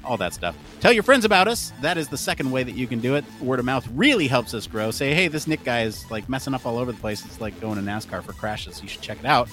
all 0.06 0.18
that 0.18 0.34
stuff. 0.34 0.56
Tell 0.80 0.94
your 0.94 1.04
friends 1.04 1.26
about 1.26 1.48
us. 1.48 1.74
That 1.82 1.98
is 1.98 2.08
the 2.08 2.18
second 2.18 2.52
way 2.52 2.64
that 2.64 2.76
you 2.76 2.88
can 2.88 3.00
do 3.00 3.16
it. 3.16 3.26
Word 3.42 3.60
of 3.60 3.66
mouth 3.66 3.88
really 3.94 4.28
helps 4.28 4.54
us 4.54 4.68
grow. 4.68 4.92
Say, 4.92 5.14
hey, 5.14 5.28
this 5.28 5.48
Nick 5.48 5.64
guy 5.64 5.84
is 5.84 6.10
like 6.12 6.30
messing 6.30 6.54
up 6.54 6.66
all 6.66 6.78
over 6.78 6.92
the 6.92 7.00
place. 7.00 7.26
It's 7.26 7.42
like 7.42 7.60
going 7.60 7.76
to 7.76 7.82
NASCAR 7.82 8.24
for 8.24 8.34
crashes. 8.34 8.82
You 8.82 8.88
should 8.88 9.02
check 9.02 9.20
it 9.20 9.26
out. 9.26 9.50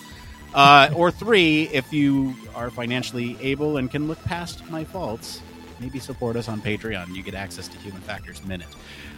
Uh, 0.55 0.90
or 0.94 1.11
three, 1.11 1.68
if 1.68 1.92
you 1.92 2.34
are 2.55 2.70
financially 2.70 3.38
able 3.40 3.78
and 3.78 3.90
can 3.90 4.07
look 4.07 4.22
past 4.24 4.68
my 4.70 4.84
faults, 4.84 5.40
maybe 5.82 5.98
support 5.98 6.36
us 6.36 6.48
on 6.48 6.62
Patreon. 6.62 7.14
You 7.14 7.22
get 7.22 7.34
access 7.34 7.66
to 7.68 7.76
Human 7.78 8.00
Factors 8.02 8.42
Minute. 8.44 8.68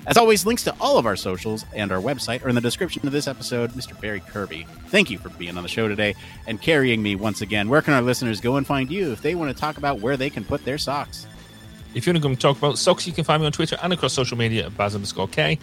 As 0.07 0.17
always, 0.17 0.47
links 0.47 0.65
to 0.65 0.75
all 0.81 0.99
of 0.99 1.07
our 1.07 1.17
socials 1.17 1.65
and 1.75 1.93
our 1.93 2.01
website 2.01 2.45
are 2.45 2.49
in 2.49 2.55
the 2.55 2.61
description 2.61 3.07
of 3.07 3.13
this 3.13 3.29
episode. 3.29 3.73
Mr. 3.73 3.99
Barry 4.01 4.21
Kirby, 4.21 4.67
thank 4.87 5.11
you 5.11 5.19
for 5.19 5.29
being 5.31 5.57
on 5.57 5.63
the 5.63 5.69
show 5.69 5.89
today 5.89 6.15
and 6.47 6.61
carrying 6.61 7.03
me 7.03 7.17
once 7.17 7.43
again. 7.43 7.69
Where 7.69 7.83
can 7.83 7.95
our 7.95 8.03
listeners 8.03 8.41
go 8.41 8.57
and 8.57 8.67
find 8.67 8.91
you 8.91 9.13
if 9.13 9.23
they 9.23 9.35
want 9.35 9.55
to 9.55 9.61
talk 9.61 9.77
about 9.77 10.01
where 10.01 10.17
they 10.17 10.31
can 10.31 10.45
put 10.45 10.65
their 10.65 10.79
socks? 10.79 11.27
If 11.95 12.07
you 12.07 12.13
want 12.13 12.23
to 12.23 12.29
come 12.29 12.37
talk 12.37 12.59
about 12.59 12.79
socks, 12.79 13.07
you 13.07 13.13
can 13.13 13.25
find 13.25 13.41
me 13.41 13.47
on 13.47 13.53
Twitter 13.53 13.77
and 13.83 13.93
across 13.93 14.13
social 14.13 14.37
media 14.37 14.67
at 14.67 14.77
Baz 14.77 14.95
underscore 14.95 15.29
K. 15.29 15.59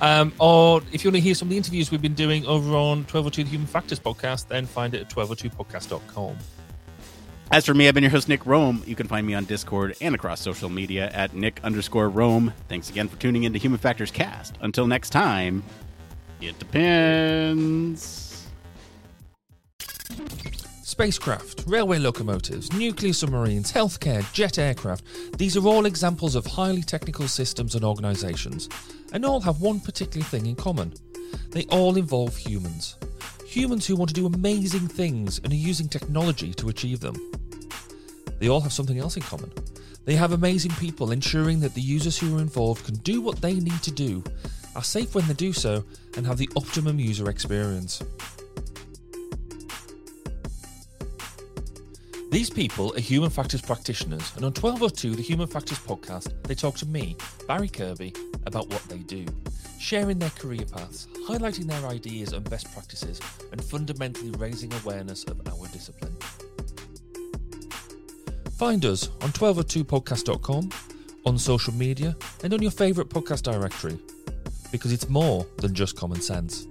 Um, 0.00 0.32
or 0.38 0.82
if 0.92 1.04
you 1.04 1.08
want 1.08 1.16
to 1.16 1.20
hear 1.20 1.34
some 1.34 1.46
of 1.46 1.50
the 1.50 1.56
interviews 1.56 1.90
we've 1.90 2.02
been 2.02 2.14
doing 2.14 2.44
over 2.46 2.70
on 2.74 2.98
1202 3.04 3.44
The 3.44 3.50
Human 3.50 3.66
Factors 3.66 4.00
podcast, 4.00 4.48
then 4.48 4.66
find 4.66 4.94
it 4.94 5.00
at 5.00 5.10
1202podcast.com. 5.10 6.36
As 7.52 7.66
for 7.66 7.74
me, 7.74 7.86
I've 7.86 7.92
been 7.92 8.02
your 8.02 8.10
host, 8.10 8.30
Nick 8.30 8.46
Rome. 8.46 8.82
You 8.86 8.96
can 8.96 9.06
find 9.06 9.26
me 9.26 9.34
on 9.34 9.44
Discord 9.44 9.94
and 10.00 10.14
across 10.14 10.40
social 10.40 10.70
media 10.70 11.10
at 11.12 11.34
Nick 11.34 11.60
underscore 11.62 12.08
Rome. 12.08 12.54
Thanks 12.66 12.88
again 12.88 13.08
for 13.08 13.18
tuning 13.18 13.42
in 13.42 13.52
to 13.52 13.58
Human 13.58 13.78
Factors 13.78 14.10
Cast. 14.10 14.56
Until 14.62 14.86
next 14.86 15.10
time, 15.10 15.62
it 16.40 16.58
depends. 16.58 18.46
Spacecraft, 20.82 21.64
railway 21.66 21.98
locomotives, 21.98 22.72
nuclear 22.72 23.12
submarines, 23.12 23.70
healthcare, 23.70 24.32
jet 24.32 24.58
aircraft, 24.58 25.04
these 25.36 25.54
are 25.54 25.66
all 25.66 25.84
examples 25.84 26.34
of 26.34 26.46
highly 26.46 26.82
technical 26.82 27.28
systems 27.28 27.74
and 27.74 27.84
organisations, 27.84 28.70
and 29.12 29.26
all 29.26 29.42
have 29.42 29.60
one 29.60 29.78
particular 29.78 30.24
thing 30.24 30.46
in 30.46 30.56
common. 30.56 30.94
They 31.50 31.64
all 31.64 31.98
involve 31.98 32.34
humans. 32.34 32.96
Humans 33.52 33.86
who 33.86 33.96
want 33.96 34.08
to 34.08 34.14
do 34.14 34.24
amazing 34.24 34.88
things 34.88 35.38
and 35.44 35.52
are 35.52 35.56
using 35.56 35.86
technology 35.86 36.54
to 36.54 36.70
achieve 36.70 37.00
them. 37.00 37.14
They 38.38 38.48
all 38.48 38.62
have 38.62 38.72
something 38.72 38.98
else 38.98 39.18
in 39.18 39.22
common. 39.24 39.52
They 40.06 40.14
have 40.14 40.32
amazing 40.32 40.70
people 40.76 41.12
ensuring 41.12 41.60
that 41.60 41.74
the 41.74 41.82
users 41.82 42.18
who 42.18 42.38
are 42.38 42.40
involved 42.40 42.86
can 42.86 42.94
do 42.94 43.20
what 43.20 43.42
they 43.42 43.52
need 43.52 43.82
to 43.82 43.90
do, 43.90 44.24
are 44.74 44.82
safe 44.82 45.14
when 45.14 45.26
they 45.26 45.34
do 45.34 45.52
so, 45.52 45.84
and 46.16 46.26
have 46.26 46.38
the 46.38 46.48
optimum 46.56 46.98
user 46.98 47.28
experience. 47.28 48.02
These 52.30 52.48
people 52.48 52.96
are 52.96 53.00
human 53.00 53.28
factors 53.28 53.60
practitioners, 53.60 54.32
and 54.34 54.46
on 54.46 54.52
1202, 54.52 55.14
the 55.14 55.20
Human 55.20 55.46
Factors 55.46 55.78
podcast, 55.78 56.32
they 56.44 56.54
talk 56.54 56.76
to 56.76 56.86
me, 56.86 57.18
Barry 57.46 57.68
Kirby, 57.68 58.14
about 58.46 58.70
what 58.70 58.82
they 58.84 59.00
do, 59.00 59.26
sharing 59.82 60.16
their 60.16 60.30
career 60.30 60.64
paths, 60.64 61.08
highlighting 61.26 61.66
their 61.66 61.84
ideas 61.90 62.32
and 62.32 62.48
best 62.48 62.72
practices, 62.72 63.20
and 63.50 63.62
fundamentally 63.62 64.30
raising 64.38 64.72
awareness 64.74 65.24
of 65.24 65.40
our 65.48 65.66
discipline. 65.68 66.16
Find 68.56 68.84
us 68.84 69.08
on 69.22 69.30
1202podcast.com, 69.30 70.70
on 71.26 71.36
social 71.36 71.74
media, 71.74 72.16
and 72.44 72.54
on 72.54 72.62
your 72.62 72.70
favourite 72.70 73.10
podcast 73.10 73.42
directory, 73.42 73.98
because 74.70 74.92
it's 74.92 75.08
more 75.08 75.44
than 75.56 75.74
just 75.74 75.96
common 75.96 76.20
sense. 76.20 76.68